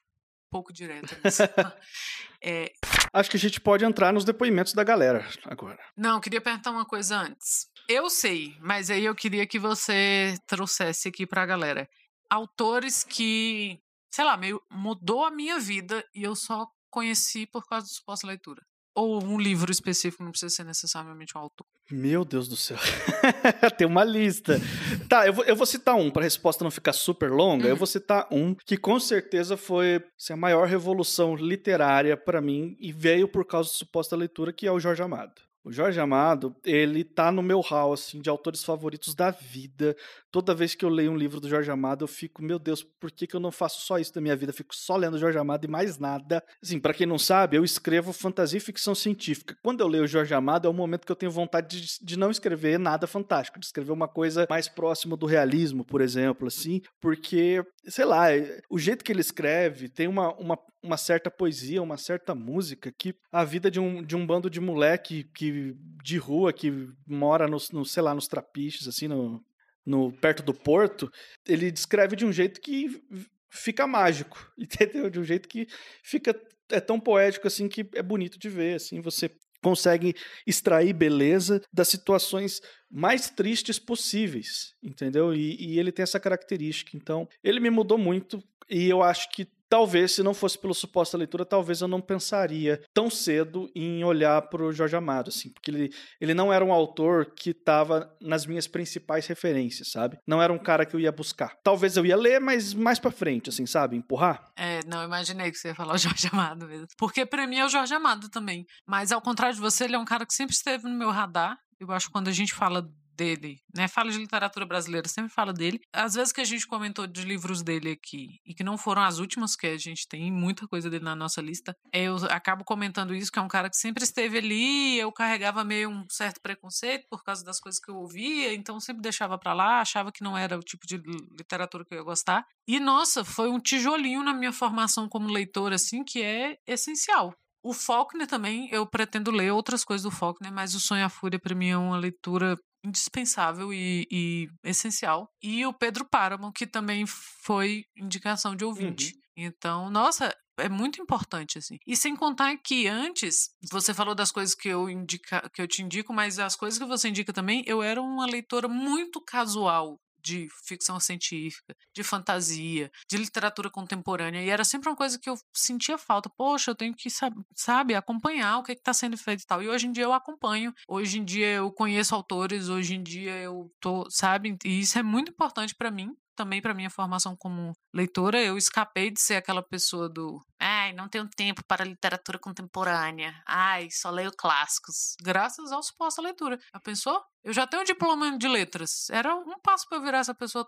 pouco 0.49 0.73
direta 0.73 1.17
nisso. 1.23 1.43
é... 2.41 2.71
Acho 3.13 3.29
que 3.29 3.37
a 3.37 3.39
gente 3.39 3.59
pode 3.59 3.85
entrar 3.85 4.13
nos 4.13 4.25
depoimentos 4.25 4.73
da 4.73 4.83
galera 4.83 5.27
agora. 5.45 5.79
Não, 5.95 6.19
queria 6.19 6.41
perguntar 6.41 6.71
uma 6.71 6.85
coisa 6.85 7.17
antes. 7.17 7.67
Eu 7.87 8.09
sei, 8.09 8.53
mas 8.59 8.89
aí 8.89 9.05
eu 9.05 9.15
queria 9.15 9.47
que 9.47 9.57
você 9.57 10.37
trouxesse 10.45 11.07
aqui 11.07 11.25
pra 11.25 11.45
galera. 11.45 11.89
Autores 12.29 13.01
que, 13.01 13.79
sei 14.11 14.25
lá, 14.25 14.35
meio 14.35 14.61
mudou 14.69 15.23
a 15.23 15.31
minha 15.31 15.57
vida 15.57 16.03
e 16.13 16.21
eu 16.21 16.35
só 16.35 16.67
conheci 16.91 17.45
por 17.45 17.65
causa 17.65 17.85
dos 17.85 18.01
pós-leitura. 18.01 18.61
Ou 18.93 19.23
um 19.23 19.39
livro 19.39 19.71
específico, 19.71 20.21
não 20.21 20.31
precisa 20.31 20.53
ser 20.53 20.63
necessariamente 20.65 21.37
um 21.37 21.39
autor. 21.39 21.65
Meu 21.89 22.25
Deus 22.25 22.49
do 22.49 22.57
céu. 22.57 22.77
Tem 23.77 23.87
uma 23.87 24.03
lista. 24.03 24.59
tá, 25.07 25.25
eu 25.25 25.31
vou, 25.31 25.45
eu 25.45 25.55
vou 25.55 25.65
citar 25.65 25.95
um, 25.95 26.11
para 26.11 26.23
a 26.23 26.25
resposta 26.25 26.63
não 26.63 26.71
ficar 26.71 26.91
super 26.91 27.31
longa. 27.31 27.65
Uhum. 27.65 27.69
Eu 27.69 27.77
vou 27.77 27.87
citar 27.87 28.27
um 28.29 28.53
que 28.53 28.75
com 28.75 28.99
certeza 28.99 29.55
foi 29.55 30.03
assim, 30.19 30.33
a 30.33 30.37
maior 30.37 30.67
revolução 30.67 31.35
literária 31.35 32.17
para 32.17 32.41
mim 32.41 32.75
e 32.81 32.91
veio 32.91 33.29
por 33.29 33.45
causa 33.45 33.69
da 33.69 33.75
suposta 33.75 34.15
leitura, 34.15 34.51
que 34.51 34.67
é 34.67 34.71
o 34.71 34.79
Jorge 34.79 35.03
Amado. 35.03 35.46
O 35.67 35.71
Jorge 35.73 35.99
Amado, 35.99 36.55
ele 36.63 37.03
tá 37.03 37.29
no 37.29 37.43
meu 37.43 37.59
hall, 37.59 37.91
assim, 37.91 38.21
de 38.21 38.29
autores 38.29 38.63
favoritos 38.63 39.13
da 39.13 39.31
vida. 39.31 39.97
Toda 40.37 40.53
vez 40.53 40.75
que 40.75 40.85
eu 40.85 40.89
leio 40.89 41.11
um 41.11 41.17
livro 41.17 41.39
do 41.39 41.49
Jorge 41.49 41.71
Amado, 41.71 42.03
eu 42.03 42.07
fico, 42.07 42.43
meu 42.43 42.59
Deus, 42.59 42.83
por 42.83 43.09
que, 43.09 43.25
que 43.25 43.35
eu 43.35 43.39
não 43.39 43.51
faço 43.51 43.81
só 43.81 43.97
isso 43.97 44.13
da 44.13 44.21
minha 44.21 44.35
vida? 44.35 44.51
Eu 44.51 44.55
fico 44.55 44.75
só 44.75 44.95
lendo 44.95 45.17
Jorge 45.17 45.35
Amado 45.35 45.65
e 45.65 45.67
mais 45.67 45.97
nada. 45.97 46.43
Assim, 46.61 46.79
para 46.79 46.93
quem 46.93 47.07
não 47.07 47.17
sabe, 47.17 47.57
eu 47.57 47.65
escrevo 47.65 48.13
fantasia 48.13 48.59
e 48.59 48.61
ficção 48.61 48.93
científica. 48.93 49.57
Quando 49.63 49.81
eu 49.81 49.87
leio 49.87 50.05
Jorge 50.05 50.35
Amado, 50.35 50.67
é 50.67 50.69
o 50.69 50.73
momento 50.75 51.07
que 51.07 51.11
eu 51.11 51.15
tenho 51.15 51.31
vontade 51.31 51.81
de, 51.81 52.05
de 52.05 52.19
não 52.19 52.29
escrever 52.29 52.77
nada 52.77 53.07
fantástico, 53.07 53.59
de 53.59 53.65
escrever 53.65 53.91
uma 53.91 54.07
coisa 54.07 54.45
mais 54.47 54.67
próxima 54.67 55.17
do 55.17 55.25
realismo, 55.25 55.83
por 55.83 56.01
exemplo, 56.01 56.47
assim, 56.47 56.83
porque, 57.01 57.65
sei 57.87 58.05
lá, 58.05 58.31
é, 58.31 58.61
o 58.69 58.77
jeito 58.77 59.03
que 59.03 59.11
ele 59.11 59.21
escreve 59.21 59.89
tem 59.89 60.07
uma, 60.07 60.35
uma 60.35 60.55
uma 60.83 60.97
certa 60.97 61.29
poesia, 61.29 61.81
uma 61.81 61.97
certa 61.97 62.33
música 62.33 62.91
que 62.91 63.13
a 63.31 63.43
vida 63.43 63.69
de 63.69 63.79
um, 63.79 64.01
de 64.01 64.15
um 64.15 64.25
bando 64.25 64.49
de 64.49 64.61
moleque 64.61 65.25
que, 65.35 65.75
de 66.03 66.17
rua 66.17 66.53
que 66.53 66.71
mora 67.05 67.47
no, 67.47 67.57
no 67.73 67.83
sei 67.83 68.03
lá, 68.03 68.13
nos 68.13 68.27
trapiches, 68.27 68.87
assim, 68.87 69.07
no, 69.07 69.43
no, 69.87 70.11
perto 70.11 70.43
do 70.43 70.53
porto, 70.53 71.09
ele 71.47 71.71
descreve 71.71 72.15
de 72.15 72.25
um 72.25 72.31
jeito 72.31 72.59
que 72.59 73.01
fica 73.49 73.87
mágico, 73.87 74.37
entendeu? 74.59 75.09
De 75.09 75.19
um 75.19 75.23
jeito 75.23 75.47
que 75.47 75.65
fica 76.03 76.39
é 76.69 76.81
tão 76.81 76.99
poético 76.99 77.47
assim 77.47 77.69
que 77.69 77.89
é 77.95 78.03
bonito 78.03 78.37
de 78.37 78.49
ver, 78.49 78.75
assim, 78.75 78.99
você 78.99 79.31
consegue 79.63 80.13
extrair 80.45 80.93
beleza 80.93 81.61
das 81.73 81.87
situações 81.87 82.61
mais 82.91 83.29
tristes 83.29 83.79
possíveis, 83.79 84.75
entendeu? 84.83 85.33
E, 85.33 85.55
e, 85.59 85.79
ele 85.79 85.91
tem 85.91 86.03
essa 86.03 86.19
característica. 86.19 86.95
Então, 86.95 87.27
ele 87.43 87.59
me 87.59 87.69
mudou 87.69 87.97
muito 87.97 88.43
e 88.69 88.87
eu 88.87 89.01
acho 89.01 89.31
que 89.31 89.47
talvez, 89.69 90.13
se 90.13 90.23
não 90.23 90.33
fosse 90.33 90.57
pela 90.57 90.73
suposta 90.73 91.17
leitura, 91.17 91.45
talvez 91.45 91.81
eu 91.81 91.87
não 91.87 92.01
pensaria 92.01 92.81
tão 92.93 93.09
cedo 93.09 93.69
em 93.75 94.03
olhar 94.03 94.41
para 94.43 94.63
o 94.63 94.71
Jorge 94.71 94.95
Amado, 94.95 95.29
assim, 95.29 95.51
porque 95.51 95.71
ele, 95.71 95.93
ele 96.19 96.33
não 96.33 96.51
era 96.51 96.63
um 96.63 96.71
autor 96.71 97.33
que 97.35 97.51
estava 97.51 98.11
nas 98.21 98.45
minhas 98.45 98.67
principais 98.67 99.27
referências, 99.27 99.91
sabe? 99.91 100.17
Não 100.27 100.41
era 100.41 100.51
um 100.51 100.59
cara 100.59 100.85
que 100.85 100.95
eu 100.95 100.99
ia 100.99 101.11
buscar. 101.11 101.55
Talvez 101.63 101.97
eu 101.97 102.05
ia 102.05 102.15
ler, 102.15 102.39
mas 102.39 102.73
mais 102.73 102.99
para 102.99 103.11
frente, 103.11 103.49
assim, 103.49 103.65
sabe? 103.65 103.95
Empurrar. 103.95 104.51
É, 104.55 104.79
não, 104.85 105.03
imaginei 105.03 105.51
que 105.51 105.57
você 105.57 105.69
ia 105.69 105.75
falar 105.75 105.95
o 105.95 105.97
Jorge 105.97 106.29
Amado 106.31 106.67
mesmo. 106.67 106.87
Porque 106.97 107.25
para 107.25 107.47
mim 107.47 107.57
é 107.57 107.65
o 107.65 107.69
Jorge 107.69 107.93
Amado 107.93 108.29
também. 108.29 108.65
Mas 108.85 109.11
ao 109.11 109.21
contrário 109.21 109.55
de 109.55 109.61
você, 109.61 109.85
ele 109.85 109.95
é 109.95 109.99
um 109.99 110.05
cara 110.05 110.25
que 110.25 110.33
sempre 110.33 110.55
esteve 110.55 110.83
no 110.87 110.97
meu 110.97 111.11
radar. 111.11 111.57
Eu 111.79 111.91
acho 111.91 112.07
que 112.07 112.13
quando 112.13 112.27
a 112.27 112.31
gente 112.31 112.53
fala 112.53 112.87
dele, 113.17 113.59
né? 113.75 113.87
Fala 113.87 114.11
de 114.11 114.17
literatura 114.17 114.65
brasileira, 114.65 115.07
sempre 115.07 115.31
fala 115.31 115.51
dele. 115.51 115.79
Às 115.91 116.13
vezes 116.13 116.31
que 116.31 116.41
a 116.41 116.45
gente 116.45 116.67
comentou 116.67 117.07
de 117.07 117.23
livros 117.23 117.63
dele 117.63 117.91
aqui 117.91 118.39
e 118.45 118.53
que 118.53 118.63
não 118.63 118.77
foram 118.77 119.01
as 119.01 119.17
últimas 119.17 119.55
que 119.55 119.67
a 119.67 119.77
gente 119.77 120.07
tem 120.07 120.31
muita 120.31 120.67
coisa 120.67 120.89
dele 120.89 121.03
na 121.03 121.15
nossa 121.15 121.41
lista, 121.41 121.75
eu 121.91 122.15
acabo 122.29 122.63
comentando 122.63 123.15
isso 123.15 123.31
que 123.31 123.39
é 123.39 123.41
um 123.41 123.47
cara 123.47 123.69
que 123.69 123.77
sempre 123.77 124.03
esteve 124.03 124.37
ali, 124.37 124.99
eu 124.99 125.11
carregava 125.11 125.63
meio 125.63 125.89
um 125.89 126.05
certo 126.09 126.39
preconceito 126.41 127.07
por 127.09 127.23
causa 127.23 127.43
das 127.43 127.59
coisas 127.59 127.81
que 127.81 127.89
eu 127.89 127.95
ouvia, 127.95 128.53
então 128.53 128.79
sempre 128.79 129.01
deixava 129.01 129.37
para 129.37 129.53
lá, 129.53 129.81
achava 129.81 130.11
que 130.11 130.23
não 130.23 130.37
era 130.37 130.57
o 130.57 130.61
tipo 130.61 130.85
de 130.85 130.97
literatura 131.37 131.83
que 131.83 131.93
eu 131.93 131.97
ia 131.97 132.03
gostar. 132.03 132.45
E 132.67 132.79
nossa, 132.79 133.25
foi 133.25 133.49
um 133.49 133.59
tijolinho 133.59 134.23
na 134.23 134.33
minha 134.33 134.53
formação 134.53 135.09
como 135.09 135.27
leitor 135.27 135.73
assim 135.73 136.03
que 136.03 136.21
é 136.21 136.57
essencial. 136.67 137.33
O 137.63 137.73
Faulkner 137.73 138.27
também, 138.27 138.69
eu 138.71 138.85
pretendo 138.85 139.31
ler 139.31 139.51
outras 139.51 139.83
coisas 139.83 140.03
do 140.03 140.11
Faulkner, 140.11 140.53
mas 140.53 140.73
o 140.73 140.79
Sonho 140.79 141.05
a 141.05 141.09
Fúria 141.09 141.39
para 141.39 141.55
mim 141.55 141.69
é 141.69 141.77
uma 141.77 141.97
leitura 141.97 142.55
indispensável 142.87 143.73
e, 143.73 144.07
e, 144.11 144.47
essencial. 144.63 145.29
E 145.41 145.65
o 145.65 145.73
Pedro 145.73 146.05
Páramo, 146.05 146.51
que 146.51 146.65
também 146.65 147.05
foi 147.07 147.85
indicação 147.95 148.55
de 148.55 148.65
ouvinte. 148.65 149.13
Uhum. 149.13 149.21
Então, 149.45 149.89
nossa, 149.89 150.35
é 150.57 150.67
muito 150.67 151.01
importante, 151.01 151.57
assim. 151.57 151.77
E 151.85 151.95
sem 151.95 152.15
contar 152.15 152.57
que 152.57 152.87
antes, 152.87 153.49
você 153.71 153.93
falou 153.93 154.15
das 154.15 154.31
coisas 154.31 154.55
que 154.55 154.67
eu, 154.67 154.89
indica, 154.89 155.47
que 155.53 155.61
eu 155.61 155.67
te 155.67 155.83
indico, 155.83 156.11
mas 156.11 156.39
as 156.39 156.55
coisas 156.55 156.79
que 156.79 156.85
você 156.85 157.09
indica 157.09 157.31
também, 157.31 157.63
eu 157.67 157.83
era 157.83 158.01
uma 158.01 158.25
leitora 158.25 158.67
muito 158.67 159.21
casual 159.21 159.99
de 160.27 160.47
ficção 160.65 160.99
científica, 160.99 161.73
de 161.95 162.03
fantasia, 162.03 162.91
de 163.09 163.17
literatura 163.17 163.69
contemporânea. 163.69 164.43
E 164.43 164.49
era 164.49 164.65
sempre 164.65 164.89
uma 164.89 164.95
coisa 164.95 165.17
que 165.17 165.29
eu 165.29 165.37
sentia 165.53 165.97
falta. 165.97 166.29
Poxa, 166.29 166.71
eu 166.71 166.75
tenho 166.75 166.93
que, 166.93 167.09
sabe, 167.55 167.95
acompanhar 167.95 168.57
o 168.57 168.63
que 168.63 168.73
está 168.73 168.93
sendo 168.93 169.17
feito 169.17 169.43
e 169.43 169.45
tal. 169.45 169.63
E 169.63 169.69
hoje 169.69 169.87
em 169.87 169.91
dia 169.91 170.03
eu 170.03 170.13
acompanho. 170.13 170.73
Hoje 170.87 171.19
em 171.19 171.25
dia 171.25 171.53
eu 171.53 171.71
conheço 171.71 172.13
autores, 172.13 172.67
hoje 172.67 172.95
em 172.95 173.03
dia 173.03 173.37
eu 173.37 173.71
tô, 173.79 174.09
sabe? 174.09 174.57
E 174.65 174.79
isso 174.79 174.99
é 174.99 175.03
muito 175.03 175.31
importante 175.31 175.73
para 175.75 175.91
mim 175.91 176.13
também 176.37 176.61
para 176.61 176.73
minha 176.73 176.89
formação 176.89 177.35
como 177.35 177.73
leitora, 177.91 178.39
eu 178.39 178.57
escapei 178.57 179.09
de 179.09 179.19
ser 179.19 179.35
aquela 179.35 179.63
pessoa 179.63 180.07
do 180.07 180.39
ai, 180.87 180.93
não 180.93 181.07
tenho 181.07 181.27
tempo 181.29 181.63
para 181.65 181.83
literatura 181.83 182.39
contemporânea. 182.39 183.41
Ai, 183.45 183.89
só 183.91 184.09
leio 184.09 184.31
clássicos. 184.31 185.15
Graças 185.21 185.71
ao 185.71 185.83
suposto 185.83 186.21
leitura. 186.21 186.57
Já 186.73 186.79
pensou? 186.79 187.21
Eu 187.43 187.53
já 187.53 187.67
tenho 187.67 187.81
um 187.81 187.85
diploma 187.85 188.37
de 188.37 188.47
letras. 188.47 189.09
Era 189.09 189.35
um 189.35 189.59
passo 189.59 189.87
para 189.87 189.97
eu 189.97 190.01
virar 190.01 190.19
essa 190.19 190.33
pessoa 190.33 190.67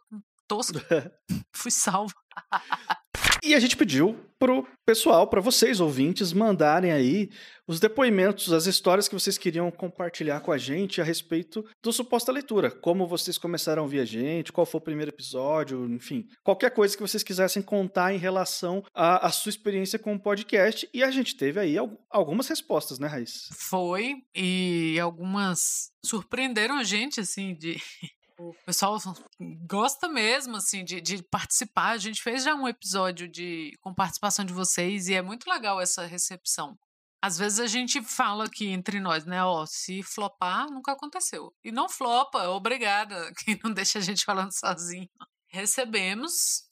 tosca. 0.49 1.13
Fui 1.55 1.71
salvo. 1.71 2.13
E 3.43 3.55
a 3.55 3.59
gente 3.59 3.77
pediu 3.77 4.19
pro 4.37 4.67
pessoal, 4.85 5.27
para 5.27 5.39
vocês 5.39 5.79
ouvintes, 5.79 6.33
mandarem 6.33 6.91
aí 6.91 7.29
os 7.67 7.79
depoimentos, 7.79 8.51
as 8.51 8.65
histórias 8.65 9.07
que 9.07 9.13
vocês 9.13 9.37
queriam 9.37 9.69
compartilhar 9.71 10.41
com 10.41 10.51
a 10.51 10.57
gente 10.57 10.99
a 10.99 11.03
respeito 11.03 11.63
do 11.81 11.93
suposta 11.93 12.31
leitura. 12.31 12.69
Como 12.69 13.07
vocês 13.07 13.37
começaram 13.37 13.81
a 13.81 13.83
ouvir 13.83 13.99
a 13.99 14.05
gente, 14.05 14.51
qual 14.51 14.65
foi 14.65 14.79
o 14.79 14.83
primeiro 14.83 15.11
episódio, 15.11 15.85
enfim. 15.85 16.27
Qualquer 16.43 16.71
coisa 16.71 16.95
que 16.95 17.01
vocês 17.01 17.23
quisessem 17.23 17.61
contar 17.61 18.13
em 18.13 18.17
relação 18.17 18.83
à, 18.93 19.27
à 19.27 19.31
sua 19.31 19.51
experiência 19.51 19.99
com 19.99 20.15
o 20.15 20.19
podcast. 20.19 20.89
E 20.93 21.03
a 21.03 21.11
gente 21.11 21.37
teve 21.37 21.59
aí 21.59 21.75
algumas 22.09 22.47
respostas, 22.47 22.99
né, 22.99 23.07
Raiz? 23.07 23.47
Foi, 23.53 24.15
e 24.35 24.97
algumas 24.99 25.91
surpreenderam 26.03 26.77
a 26.77 26.83
gente, 26.83 27.19
assim, 27.19 27.55
de 27.55 27.77
o 28.39 28.53
pessoal 28.65 28.97
gosta 29.67 30.07
mesmo, 30.07 30.55
assim, 30.55 30.83
de, 30.83 31.01
de, 31.01 31.21
participar. 31.23 31.89
A 31.89 31.97
gente 31.97 32.21
fez 32.21 32.43
já 32.43 32.55
um 32.55 32.67
episódio 32.67 33.27
de, 33.27 33.77
com 33.81 33.93
participação 33.93 34.45
de 34.45 34.53
vocês 34.53 35.09
e 35.09 35.13
é 35.13 35.21
muito 35.21 35.49
legal 35.49 35.79
essa 35.81 36.05
recepção. 36.05 36.79
Às 37.21 37.37
vezes 37.37 37.59
a 37.59 37.67
gente 37.67 38.01
fala 38.01 38.45
aqui 38.45 38.67
entre 38.67 39.01
nós, 39.01 39.25
né? 39.25 39.43
Ó, 39.43 39.65
se 39.65 40.01
flopar, 40.01 40.71
nunca 40.71 40.93
aconteceu. 40.93 41.53
E 41.61 41.69
não 41.69 41.89
flopa, 41.89 42.47
obrigada, 42.47 43.31
que 43.43 43.59
não 43.61 43.73
deixa 43.73 43.99
a 43.99 44.01
gente 44.01 44.23
falando 44.23 44.53
sozinho. 44.53 45.09
Recebemos 45.47 46.63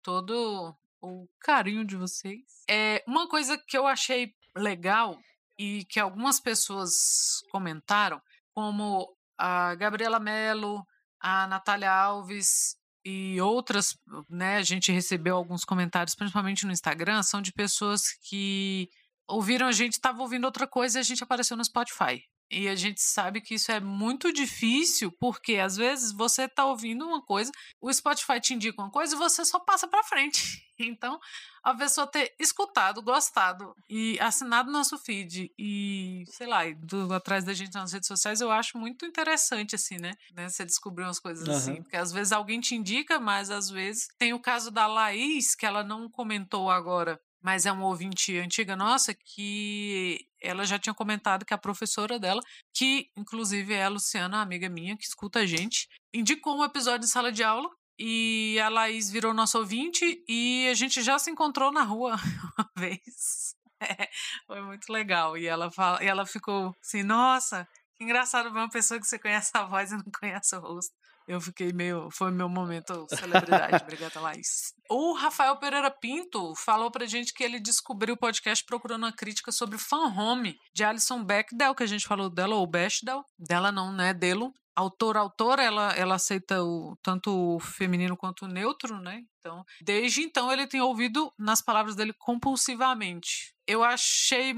todo 0.00 0.72
o 1.00 1.26
carinho 1.40 1.84
de 1.84 1.96
vocês. 1.96 2.42
É 2.70 3.02
uma 3.08 3.28
coisa 3.28 3.58
que 3.58 3.76
eu 3.76 3.88
achei 3.88 4.32
legal 4.56 5.18
e 5.58 5.84
que 5.86 5.98
algumas 5.98 6.38
pessoas 6.38 7.42
comentaram, 7.50 8.22
como 8.54 9.12
a 9.36 9.74
Gabriela 9.74 10.20
Mello, 10.20 10.86
a 11.20 11.46
Natália 11.46 11.90
Alves 11.92 12.76
e 13.04 13.40
outras, 13.40 13.96
né? 14.28 14.56
A 14.56 14.62
gente 14.62 14.92
recebeu 14.92 15.36
alguns 15.36 15.64
comentários, 15.64 16.14
principalmente 16.14 16.66
no 16.66 16.72
Instagram, 16.72 17.22
são 17.22 17.40
de 17.40 17.52
pessoas 17.52 18.12
que 18.28 18.88
ouviram 19.26 19.66
a 19.66 19.72
gente, 19.72 19.92
estavam 19.92 20.22
ouvindo 20.22 20.44
outra 20.44 20.66
coisa 20.66 20.98
e 20.98 21.00
a 21.00 21.04
gente 21.04 21.22
apareceu 21.22 21.56
no 21.56 21.64
Spotify. 21.64 22.22
E 22.50 22.68
a 22.68 22.74
gente 22.74 23.00
sabe 23.02 23.40
que 23.40 23.54
isso 23.54 23.70
é 23.70 23.78
muito 23.78 24.32
difícil, 24.32 25.12
porque 25.12 25.56
às 25.56 25.76
vezes 25.76 26.12
você 26.12 26.44
está 26.44 26.64
ouvindo 26.64 27.06
uma 27.06 27.20
coisa, 27.20 27.52
o 27.80 27.92
Spotify 27.92 28.40
te 28.40 28.54
indica 28.54 28.80
uma 28.80 28.90
coisa 28.90 29.14
e 29.14 29.18
você 29.18 29.44
só 29.44 29.60
passa 29.60 29.86
para 29.86 30.04
frente. 30.04 30.66
Então, 30.80 31.18
a 31.60 31.74
pessoa 31.74 32.06
ter 32.06 32.32
escutado, 32.38 33.02
gostado 33.02 33.74
e 33.90 34.16
assinado 34.20 34.70
nosso 34.70 34.96
feed 34.96 35.52
e, 35.58 36.22
sei 36.28 36.46
lá, 36.46 36.60
do, 36.70 37.12
atrás 37.12 37.42
da 37.42 37.52
gente 37.52 37.74
nas 37.74 37.92
redes 37.92 38.06
sociais, 38.06 38.40
eu 38.40 38.52
acho 38.52 38.78
muito 38.78 39.04
interessante, 39.04 39.74
assim, 39.74 39.98
né? 39.98 40.12
né? 40.32 40.48
Você 40.48 40.64
descobrir 40.64 41.02
umas 41.02 41.18
coisas 41.18 41.48
uhum. 41.48 41.54
assim. 41.54 41.82
Porque 41.82 41.96
às 41.96 42.12
vezes 42.12 42.32
alguém 42.32 42.60
te 42.60 42.76
indica, 42.76 43.18
mas 43.18 43.50
às 43.50 43.68
vezes 43.68 44.06
tem 44.16 44.32
o 44.32 44.38
caso 44.38 44.70
da 44.70 44.86
Laís, 44.86 45.56
que 45.56 45.66
ela 45.66 45.82
não 45.82 46.08
comentou 46.08 46.70
agora 46.70 47.20
mas 47.42 47.66
é 47.66 47.72
uma 47.72 47.86
ouvinte 47.86 48.36
antiga 48.38 48.76
nossa 48.76 49.14
que 49.14 50.26
ela 50.40 50.64
já 50.64 50.78
tinha 50.78 50.94
comentado 50.94 51.44
que 51.44 51.54
a 51.54 51.58
professora 51.58 52.18
dela, 52.18 52.40
que 52.72 53.10
inclusive 53.16 53.74
é 53.74 53.84
a 53.84 53.88
Luciana, 53.88 54.40
amiga 54.40 54.68
minha, 54.68 54.96
que 54.96 55.04
escuta 55.04 55.40
a 55.40 55.46
gente, 55.46 55.88
indicou 56.12 56.58
um 56.58 56.64
episódio 56.64 57.00
de 57.00 57.08
sala 57.08 57.32
de 57.32 57.42
aula 57.42 57.68
e 57.98 58.58
a 58.60 58.68
Laís 58.68 59.10
virou 59.10 59.34
nossa 59.34 59.58
ouvinte 59.58 60.22
e 60.28 60.68
a 60.70 60.74
gente 60.74 61.02
já 61.02 61.18
se 61.18 61.30
encontrou 61.30 61.72
na 61.72 61.82
rua 61.82 62.16
uma 62.56 62.70
vez. 62.76 63.56
É, 63.80 64.08
foi 64.46 64.60
muito 64.62 64.92
legal. 64.92 65.36
E 65.36 65.46
ela, 65.46 65.70
fala, 65.70 66.02
e 66.02 66.06
ela 66.06 66.26
ficou 66.26 66.74
assim, 66.80 67.02
nossa, 67.02 67.66
que 67.96 68.04
engraçado 68.04 68.52
ver 68.52 68.58
uma 68.58 68.70
pessoa 68.70 69.00
que 69.00 69.06
você 69.06 69.18
conhece 69.18 69.50
a 69.54 69.64
voz 69.64 69.90
e 69.90 69.96
não 69.96 70.04
conhece 70.18 70.54
o 70.56 70.60
rosto. 70.60 70.94
Eu 71.28 71.42
fiquei 71.42 71.74
meio. 71.74 72.08
Foi 72.10 72.30
meu 72.30 72.48
momento 72.48 73.06
celebridade. 73.10 73.82
Obrigada, 73.84 74.18
Laís. 74.18 74.72
O 74.88 75.12
Rafael 75.12 75.54
Pereira 75.58 75.90
Pinto 75.90 76.54
falou 76.56 76.90
pra 76.90 77.04
gente 77.04 77.34
que 77.34 77.44
ele 77.44 77.60
descobriu 77.60 78.14
o 78.14 78.18
podcast 78.18 78.64
procurando 78.64 79.02
uma 79.02 79.12
crítica 79.12 79.52
sobre 79.52 79.76
Fan 79.76 80.06
Home, 80.06 80.58
de 80.74 80.82
Alison 80.82 81.22
Bechdel, 81.22 81.74
que 81.74 81.82
a 81.82 81.86
gente 81.86 82.06
falou 82.06 82.30
dela, 82.30 82.56
ou 82.56 82.66
Bechdel. 82.66 83.22
Dela 83.38 83.70
não, 83.70 83.92
né? 83.92 84.14
Delo. 84.14 84.54
Autor, 84.74 85.16
autora, 85.16 85.62
ela, 85.62 85.92
ela 85.94 86.14
aceita 86.14 86.62
o, 86.62 86.96
tanto 87.02 87.30
o 87.30 87.58
feminino 87.58 88.16
quanto 88.16 88.44
o 88.44 88.48
neutro, 88.48 88.98
né? 89.00 89.20
Então, 89.38 89.64
desde 89.82 90.22
então 90.22 90.50
ele 90.52 90.68
tem 90.68 90.80
ouvido, 90.80 91.30
nas 91.36 91.60
palavras 91.60 91.96
dele, 91.96 92.14
compulsivamente. 92.16 93.52
Eu 93.66 93.82
achei 93.82 94.54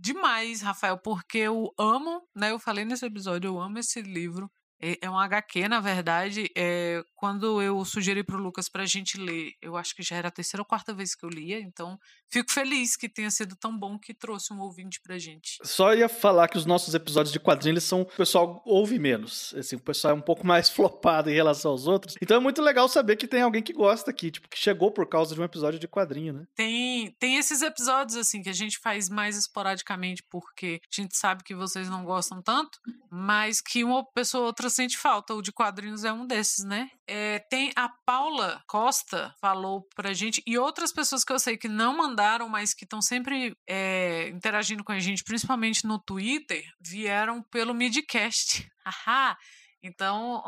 demais, 0.00 0.62
Rafael, 0.62 0.98
porque 0.98 1.38
eu 1.38 1.72
amo, 1.78 2.22
né? 2.34 2.50
Eu 2.50 2.58
falei 2.58 2.84
nesse 2.84 3.04
episódio, 3.04 3.48
eu 3.48 3.60
amo 3.60 3.78
esse 3.78 4.00
livro. 4.00 4.50
É, 4.80 4.98
é 5.06 5.10
um 5.10 5.18
HQ, 5.18 5.68
na 5.68 5.80
verdade. 5.80 6.50
É, 6.56 7.02
quando 7.14 7.60
eu 7.60 7.84
sugeri 7.84 8.22
para 8.22 8.36
o 8.36 8.40
Lucas 8.40 8.68
para 8.68 8.84
a 8.84 8.86
gente 8.86 9.18
ler, 9.18 9.54
eu 9.60 9.76
acho 9.76 9.94
que 9.94 10.02
já 10.02 10.16
era 10.16 10.28
a 10.28 10.30
terceira 10.30 10.62
ou 10.62 10.66
quarta 10.66 10.94
vez 10.94 11.14
que 11.14 11.24
eu 11.24 11.30
lia, 11.30 11.60
então 11.60 11.98
fico 12.30 12.52
feliz 12.52 12.96
que 12.96 13.08
tenha 13.08 13.30
sido 13.30 13.56
tão 13.56 13.76
bom 13.76 13.98
que 13.98 14.14
trouxe 14.14 14.52
um 14.52 14.60
ouvinte 14.60 15.00
para 15.00 15.18
gente. 15.18 15.58
Só 15.62 15.94
ia 15.94 16.08
falar 16.08 16.48
que 16.48 16.58
os 16.58 16.66
nossos 16.66 16.94
episódios 16.94 17.32
de 17.32 17.40
quadrinhos 17.40 17.84
são. 17.84 18.02
O 18.02 18.06
pessoal 18.06 18.62
ouve 18.64 18.98
menos. 18.98 19.54
Assim, 19.56 19.76
o 19.76 19.80
pessoal 19.80 20.14
é 20.14 20.16
um 20.16 20.22
pouco 20.22 20.46
mais 20.46 20.68
flopado 20.70 21.30
em 21.30 21.34
relação 21.34 21.70
aos 21.70 21.86
outros. 21.86 22.14
Então 22.20 22.36
é 22.36 22.40
muito 22.40 22.62
legal 22.62 22.88
saber 22.88 23.16
que 23.16 23.26
tem 23.26 23.42
alguém 23.42 23.62
que 23.62 23.72
gosta 23.72 24.10
aqui, 24.10 24.30
tipo, 24.30 24.48
que 24.48 24.58
chegou 24.58 24.90
por 24.90 25.08
causa 25.08 25.34
de 25.34 25.40
um 25.40 25.44
episódio 25.44 25.78
de 25.78 25.88
quadrinho, 25.88 26.32
né? 26.32 26.46
Tem, 26.54 27.10
tem 27.18 27.36
esses 27.36 27.62
episódios, 27.62 28.16
assim, 28.16 28.42
que 28.42 28.48
a 28.48 28.54
gente 28.54 28.78
faz 28.78 29.08
mais 29.08 29.36
esporadicamente 29.36 30.22
porque 30.30 30.80
a 30.84 31.00
gente 31.00 31.16
sabe 31.16 31.42
que 31.42 31.54
vocês 31.54 31.88
não 31.88 32.04
gostam 32.04 32.42
tanto, 32.42 32.78
mas 33.10 33.60
que 33.60 33.84
uma 33.84 34.04
pessoa 34.12 34.42
ou 34.42 34.46
outra 34.46 34.70
sente 34.70 34.96
falta. 34.96 35.34
O 35.34 35.42
de 35.42 35.52
quadrinhos 35.52 36.04
é 36.04 36.12
um 36.12 36.26
desses, 36.26 36.64
né? 36.64 36.90
É, 37.10 37.38
tem 37.38 37.72
a 37.74 37.88
Paula 37.88 38.62
Costa 38.66 39.34
falou 39.40 39.88
pra 39.96 40.12
gente, 40.12 40.42
e 40.46 40.58
outras 40.58 40.92
pessoas 40.92 41.24
que 41.24 41.32
eu 41.32 41.38
sei 41.38 41.56
que 41.56 41.66
não 41.66 41.96
mandaram, 41.96 42.48
mas 42.50 42.74
que 42.74 42.84
estão 42.84 43.00
sempre 43.00 43.56
é, 43.66 44.28
interagindo 44.28 44.84
com 44.84 44.92
a 44.92 44.98
gente, 44.98 45.24
principalmente 45.24 45.86
no 45.86 45.98
Twitter, 45.98 46.62
vieram 46.78 47.42
pelo 47.42 47.72
Midcast. 47.72 48.70
Haha! 48.84 49.36
Então, 49.82 50.42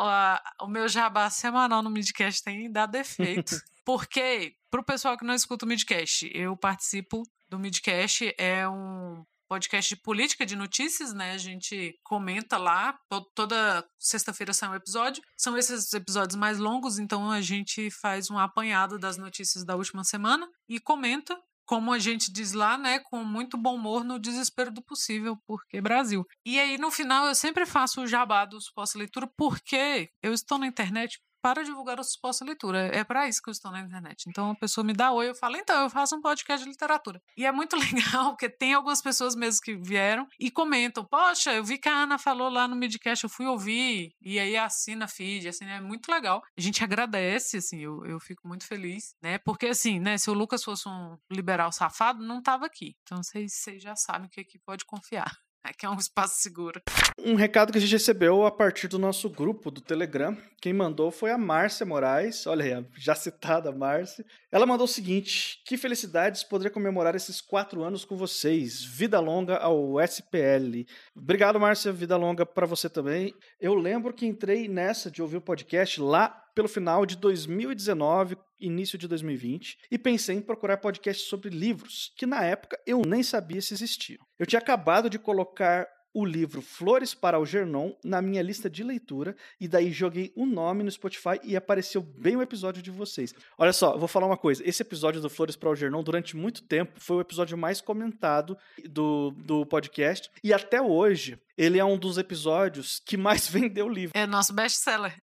o 0.60 0.66
meu 0.66 0.88
jabá 0.88 1.30
semanal 1.30 1.82
no 1.82 1.90
Midcast 1.90 2.42
tem 2.42 2.70
dado 2.70 2.96
efeito. 2.96 3.56
Porque, 3.84 4.54
pro 4.70 4.84
pessoal 4.84 5.16
que 5.16 5.24
não 5.24 5.34
escuta 5.34 5.64
o 5.64 5.68
Midcast, 5.68 6.30
eu 6.34 6.56
participo 6.56 7.22
do 7.48 7.58
Midcast, 7.58 8.34
é 8.36 8.68
um 8.68 9.24
podcast 9.50 9.92
de 9.92 10.00
política 10.00 10.46
de 10.46 10.54
notícias, 10.54 11.12
né? 11.12 11.32
A 11.32 11.38
gente 11.38 11.98
comenta 12.04 12.56
lá, 12.56 12.96
toda 13.34 13.84
sexta-feira 13.98 14.52
sai 14.52 14.68
um 14.68 14.76
episódio. 14.76 15.20
São 15.36 15.58
esses 15.58 15.92
episódios 15.92 16.36
mais 16.36 16.60
longos, 16.60 17.00
então 17.00 17.28
a 17.28 17.40
gente 17.40 17.90
faz 17.90 18.30
um 18.30 18.38
apanhado 18.38 18.96
das 18.96 19.16
notícias 19.16 19.64
da 19.64 19.74
última 19.74 20.04
semana 20.04 20.48
e 20.68 20.78
comenta 20.78 21.36
como 21.66 21.92
a 21.92 22.00
gente 22.00 22.32
diz 22.32 22.52
lá, 22.52 22.76
né, 22.76 22.98
com 22.98 23.22
muito 23.22 23.56
bom 23.56 23.76
humor 23.76 24.02
no 24.02 24.18
desespero 24.18 24.72
do 24.72 24.82
possível, 24.82 25.36
porque 25.46 25.80
Brasil. 25.80 26.24
E 26.44 26.58
aí 26.58 26.76
no 26.76 26.90
final 26.90 27.26
eu 27.26 27.34
sempre 27.34 27.64
faço 27.64 28.00
o 28.00 28.08
jabá 28.08 28.44
dos 28.44 28.70
pós-leitura 28.72 29.28
porque 29.36 30.10
eu 30.20 30.32
estou 30.32 30.58
na 30.58 30.66
internet 30.66 31.20
para 31.42 31.64
divulgar 31.64 31.98
o 31.98 32.04
suposta 32.04 32.44
leitura. 32.44 32.90
É 32.94 33.04
para 33.04 33.28
isso 33.28 33.42
que 33.42 33.48
eu 33.48 33.52
estou 33.52 33.70
na 33.70 33.80
internet. 33.80 34.24
Então 34.28 34.50
a 34.50 34.54
pessoa 34.54 34.84
me 34.84 34.92
dá 34.92 35.12
oi, 35.12 35.30
eu 35.30 35.34
falo, 35.34 35.56
então, 35.56 35.82
eu 35.82 35.90
faço 35.90 36.16
um 36.16 36.20
podcast 36.20 36.64
de 36.64 36.70
literatura. 36.70 37.22
E 37.36 37.44
é 37.44 37.52
muito 37.52 37.76
legal, 37.76 38.30
porque 38.30 38.48
tem 38.48 38.74
algumas 38.74 39.02
pessoas 39.02 39.34
mesmo 39.34 39.62
que 39.62 39.76
vieram 39.76 40.26
e 40.38 40.50
comentam: 40.50 41.04
Poxa, 41.04 41.52
eu 41.52 41.64
vi 41.64 41.78
que 41.78 41.88
a 41.88 42.02
Ana 42.02 42.18
falou 42.18 42.48
lá 42.48 42.66
no 42.66 42.76
Midcast, 42.76 43.24
eu 43.24 43.30
fui 43.30 43.46
ouvir, 43.46 44.14
e 44.20 44.38
aí 44.38 44.56
assina 44.56 45.08
feed, 45.08 45.48
assim, 45.48 45.64
é 45.66 45.80
muito 45.80 46.10
legal. 46.10 46.42
A 46.56 46.60
gente 46.60 46.82
agradece, 46.84 47.58
assim, 47.58 47.80
eu, 47.80 48.04
eu 48.04 48.20
fico 48.20 48.46
muito 48.46 48.66
feliz, 48.66 49.14
né? 49.22 49.38
Porque, 49.38 49.66
assim, 49.66 49.98
né, 49.98 50.18
se 50.18 50.30
o 50.30 50.34
Lucas 50.34 50.62
fosse 50.62 50.88
um 50.88 51.16
liberal 51.30 51.72
safado, 51.72 52.24
não 52.24 52.42
tava 52.42 52.66
aqui. 52.66 52.96
Então 53.02 53.22
vocês, 53.22 53.52
vocês 53.54 53.82
já 53.82 53.96
sabem 53.96 54.28
que 54.28 54.40
aqui 54.40 54.58
pode 54.58 54.84
confiar. 54.84 55.36
Aqui 55.64 55.84
é 55.84 55.90
um 55.90 55.96
espaço 55.96 56.40
seguro. 56.40 56.80
Um 57.18 57.34
recado 57.34 57.70
que 57.70 57.78
a 57.78 57.80
gente 57.80 57.92
recebeu 57.92 58.46
a 58.46 58.50
partir 58.50 58.88
do 58.88 58.98
nosso 58.98 59.28
grupo 59.28 59.70
do 59.70 59.80
Telegram. 59.80 60.36
Quem 60.60 60.72
mandou 60.72 61.10
foi 61.10 61.30
a 61.30 61.38
Márcia 61.38 61.84
Moraes. 61.84 62.46
Olha 62.46 62.78
aí, 62.78 62.86
já 62.96 63.14
citada 63.14 63.70
Márcia. 63.70 64.24
Ela 64.50 64.66
mandou 64.66 64.84
o 64.84 64.88
seguinte: 64.88 65.62
Que 65.66 65.76
felicidades 65.76 66.42
poder 66.42 66.70
comemorar 66.70 67.14
esses 67.14 67.40
quatro 67.40 67.82
anos 67.82 68.04
com 68.04 68.16
vocês. 68.16 68.82
Vida 68.82 69.20
longa 69.20 69.56
ao 69.56 70.00
SPL. 70.00 70.86
Obrigado, 71.14 71.60
Márcia. 71.60 71.92
Vida 71.92 72.16
longa 72.16 72.46
para 72.46 72.66
você 72.66 72.88
também. 72.88 73.34
Eu 73.60 73.74
lembro 73.74 74.14
que 74.14 74.26
entrei 74.26 74.66
nessa 74.66 75.10
de 75.10 75.20
ouvir 75.20 75.36
o 75.36 75.42
podcast 75.42 76.00
lá 76.00 76.28
pelo 76.54 76.68
final 76.68 77.04
de 77.06 77.16
2019, 77.16 78.36
início 78.60 78.98
de 78.98 79.08
2020, 79.08 79.78
e 79.90 79.98
pensei 79.98 80.36
em 80.36 80.42
procurar 80.42 80.76
podcasts 80.76 81.26
sobre 81.26 81.48
livros, 81.48 82.12
que 82.16 82.26
na 82.26 82.44
época 82.44 82.78
eu 82.86 83.02
nem 83.02 83.22
sabia 83.22 83.60
se 83.60 83.74
existiam. 83.74 84.24
Eu 84.38 84.46
tinha 84.46 84.60
acabado 84.60 85.08
de 85.08 85.18
colocar 85.18 85.86
o 86.12 86.24
livro 86.24 86.60
Flores 86.60 87.14
para 87.14 87.36
Algernon 87.36 87.92
na 88.04 88.20
minha 88.20 88.42
lista 88.42 88.68
de 88.68 88.82
leitura 88.82 89.36
e 89.60 89.68
daí 89.68 89.92
joguei 89.92 90.32
o 90.34 90.42
um 90.42 90.46
nome 90.46 90.82
no 90.82 90.90
Spotify 90.90 91.38
e 91.42 91.56
apareceu 91.56 92.02
bem 92.02 92.36
o 92.36 92.42
episódio 92.42 92.82
de 92.82 92.90
vocês. 92.90 93.34
Olha 93.56 93.72
só, 93.72 93.96
vou 93.96 94.08
falar 94.08 94.26
uma 94.26 94.36
coisa. 94.36 94.66
Esse 94.68 94.82
episódio 94.82 95.20
do 95.20 95.30
Flores 95.30 95.56
para 95.56 95.68
Algernon 95.68 96.02
durante 96.02 96.36
muito 96.36 96.62
tempo 96.62 96.92
foi 96.96 97.16
o 97.16 97.20
episódio 97.20 97.56
mais 97.56 97.80
comentado 97.80 98.58
do, 98.88 99.30
do 99.30 99.64
podcast 99.66 100.30
e 100.42 100.52
até 100.52 100.82
hoje 100.82 101.38
ele 101.56 101.78
é 101.78 101.84
um 101.84 101.98
dos 101.98 102.18
episódios 102.18 103.00
que 103.04 103.16
mais 103.16 103.46
vendeu 103.48 103.86
o 103.86 103.90
livro. 103.90 104.18
É 104.18 104.26
nosso 104.26 104.52
best-seller. 104.52 105.14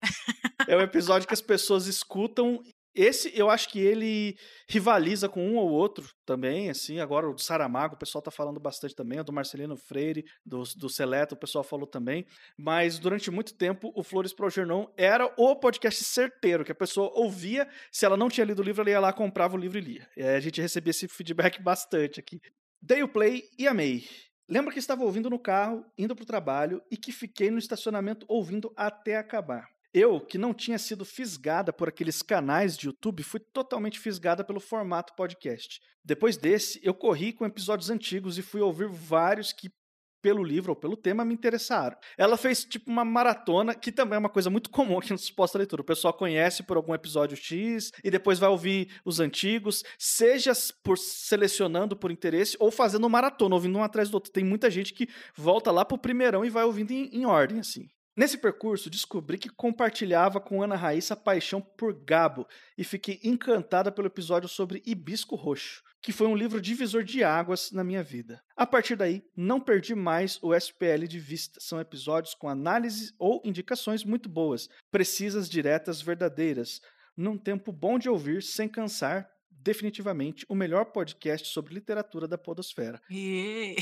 É 0.67 0.77
um 0.77 0.81
episódio 0.81 1.27
que 1.27 1.35
as 1.35 1.41
pessoas 1.41 1.87
escutam 1.87 2.61
esse, 2.97 3.31
eu 3.39 3.51
acho 3.51 3.69
que 3.69 3.79
ele 3.79 4.39
rivaliza 4.67 5.29
com 5.29 5.47
um 5.47 5.57
ou 5.57 5.69
outro 5.69 6.09
também, 6.25 6.71
assim, 6.71 6.99
agora 6.99 7.29
o 7.29 7.35
do 7.35 7.43
Saramago, 7.43 7.95
o 7.95 7.99
pessoal 7.99 8.23
tá 8.23 8.31
falando 8.31 8.59
bastante 8.59 8.95
também, 8.95 9.21
o 9.21 9.25
do 9.25 9.35
Marcelino 9.35 9.77
Freire, 9.77 10.25
do, 10.43 10.63
do 10.63 10.89
Seleto, 10.89 11.35
o 11.35 11.39
pessoal 11.39 11.63
falou 11.63 11.87
também, 11.87 12.25
mas 12.59 12.99
durante 12.99 13.31
muito 13.31 13.55
tempo 13.55 13.93
o 13.95 14.03
Flores 14.03 14.33
pro 14.33 14.49
Gernon 14.49 14.87
era 14.97 15.31
o 15.37 15.55
podcast 15.57 16.03
certeiro, 16.05 16.65
que 16.65 16.73
a 16.73 16.75
pessoa 16.75 17.13
ouvia, 17.15 17.69
se 17.93 18.07
ela 18.07 18.17
não 18.17 18.31
tinha 18.31 18.47
lido 18.47 18.61
o 18.61 18.65
livro, 18.65 18.81
ela 18.81 18.91
ia 18.91 19.01
lá, 19.01 19.13
comprava 19.13 19.57
o 19.57 19.61
livro 19.61 19.77
e 19.77 19.83
lia. 19.83 20.09
E 20.17 20.23
a 20.23 20.41
gente 20.41 20.63
recebia 20.63 20.91
esse 20.91 21.07
feedback 21.07 21.61
bastante 21.63 22.19
aqui. 22.19 22.41
Dei 22.81 23.03
o 23.03 23.09
play 23.09 23.43
e 23.59 23.69
amei. 23.69 24.09
Lembro 24.49 24.73
que 24.73 24.79
estava 24.79 25.05
ouvindo 25.05 25.29
no 25.29 25.39
carro, 25.39 25.85
indo 25.99 26.17
pro 26.17 26.25
trabalho, 26.25 26.81
e 26.91 26.97
que 26.97 27.13
fiquei 27.13 27.51
no 27.51 27.59
estacionamento 27.59 28.25
ouvindo 28.27 28.73
até 28.75 29.19
acabar. 29.19 29.76
Eu, 29.99 30.21
que 30.21 30.37
não 30.37 30.53
tinha 30.53 30.79
sido 30.79 31.07
fisgada 31.07 31.73
por 31.73 31.89
aqueles 31.89 32.21
canais 32.21 32.77
de 32.77 32.85
YouTube, 32.87 33.23
fui 33.23 33.41
totalmente 33.41 33.99
fisgada 33.99 34.45
pelo 34.45 34.61
formato 34.61 35.15
podcast. 35.17 35.81
Depois 36.05 36.37
desse, 36.37 36.79
eu 36.83 36.93
corri 36.93 37.33
com 37.33 37.47
episódios 37.47 37.89
antigos 37.89 38.37
e 38.37 38.43
fui 38.43 38.61
ouvir 38.61 38.89
vários 38.89 39.55
que 39.55 39.71
pelo 40.21 40.45
livro 40.45 40.73
ou 40.73 40.77
pelo 40.77 40.99
tema 40.99 41.25
me 41.25 41.33
interessaram. 41.33 41.97
Ela 42.19 42.37
fez 42.37 42.63
tipo 42.63 42.91
uma 42.91 43.07
maratona, 43.07 43.75
que 43.75 43.91
também 43.91 44.17
é 44.17 44.19
uma 44.19 44.29
coisa 44.29 44.51
muito 44.51 44.69
comum 44.71 44.99
aqui 44.99 45.13
no 45.13 45.19
Suposta 45.19 45.57
Leitura. 45.57 45.81
O 45.81 45.85
pessoal 45.85 46.13
conhece 46.13 46.63
por 46.63 46.77
algum 46.77 46.95
episódio 46.95 47.35
X 47.35 47.91
e 48.05 48.11
depois 48.11 48.39
vai 48.39 48.51
ouvir 48.51 49.01
os 49.03 49.19
antigos, 49.19 49.83
seja 49.99 50.53
por 50.85 50.99
selecionando 50.99 51.97
por 51.97 52.11
interesse 52.11 52.55
ou 52.61 52.71
fazendo 52.71 53.09
maratona, 53.09 53.55
ouvindo 53.55 53.79
um 53.79 53.83
atrás 53.83 54.11
do 54.11 54.15
outro. 54.17 54.31
Tem 54.31 54.45
muita 54.45 54.71
gente 54.71 54.93
que 54.93 55.09
volta 55.35 55.71
lá 55.71 55.87
pro 55.87 55.97
primeirão 55.97 56.45
e 56.45 56.51
vai 56.51 56.65
ouvindo 56.65 56.91
em, 56.91 57.09
em 57.17 57.25
ordem, 57.25 57.61
assim. 57.61 57.89
Nesse 58.17 58.39
percurso, 58.39 58.89
descobri 58.89 59.37
que 59.37 59.51
compartilhava 59.51 60.41
com 60.41 60.63
Ana 60.63 60.75
Raíssa 60.75 61.13
a 61.13 61.17
paixão 61.17 61.61
por 61.61 61.93
Gabo 61.93 62.49
e 62.79 62.83
fiquei 62.83 63.21
encantada 63.23 63.93
pelo 63.93 64.07
episódio 64.07 64.49
sobre 64.49 64.83
Hibisco 64.87 65.37
Roxo, 65.37 65.83
que 66.01 66.13
foi 66.13 66.27
um 66.27 66.35
livro 66.35 66.59
divisor 66.59 67.05
de 67.05 67.23
águas 67.23 67.71
na 67.73 67.85
minha 67.85 68.03
vida. 68.03 68.43
A 68.57 68.65
partir 68.67 68.97
daí, 68.97 69.23
não 69.37 69.61
perdi 69.61 69.95
mais 69.95 70.39
o 70.43 70.55
SPL 70.55 71.07
de 71.07 71.19
vista. 71.19 71.61
São 71.61 71.79
episódios 71.79 72.35
com 72.35 72.49
análises 72.49 73.13
ou 73.19 73.43
indicações 73.45 74.03
muito 74.03 74.31
boas, 74.31 74.67
precisas, 74.91 75.47
diretas, 75.47 76.01
verdadeiras, 76.01 76.81
num 77.15 77.37
tempo 77.37 77.71
bom 77.71 77.99
de 77.99 78.09
ouvir, 78.09 78.43
sem 78.43 78.67
cansar. 78.67 79.29
Definitivamente 79.51 80.47
o 80.49 80.55
melhor 80.55 80.87
podcast 80.87 81.49
sobre 81.49 81.75
literatura 81.75 82.27
da 82.27 82.39
Podosfera. 82.39 82.99
E... 83.11 83.77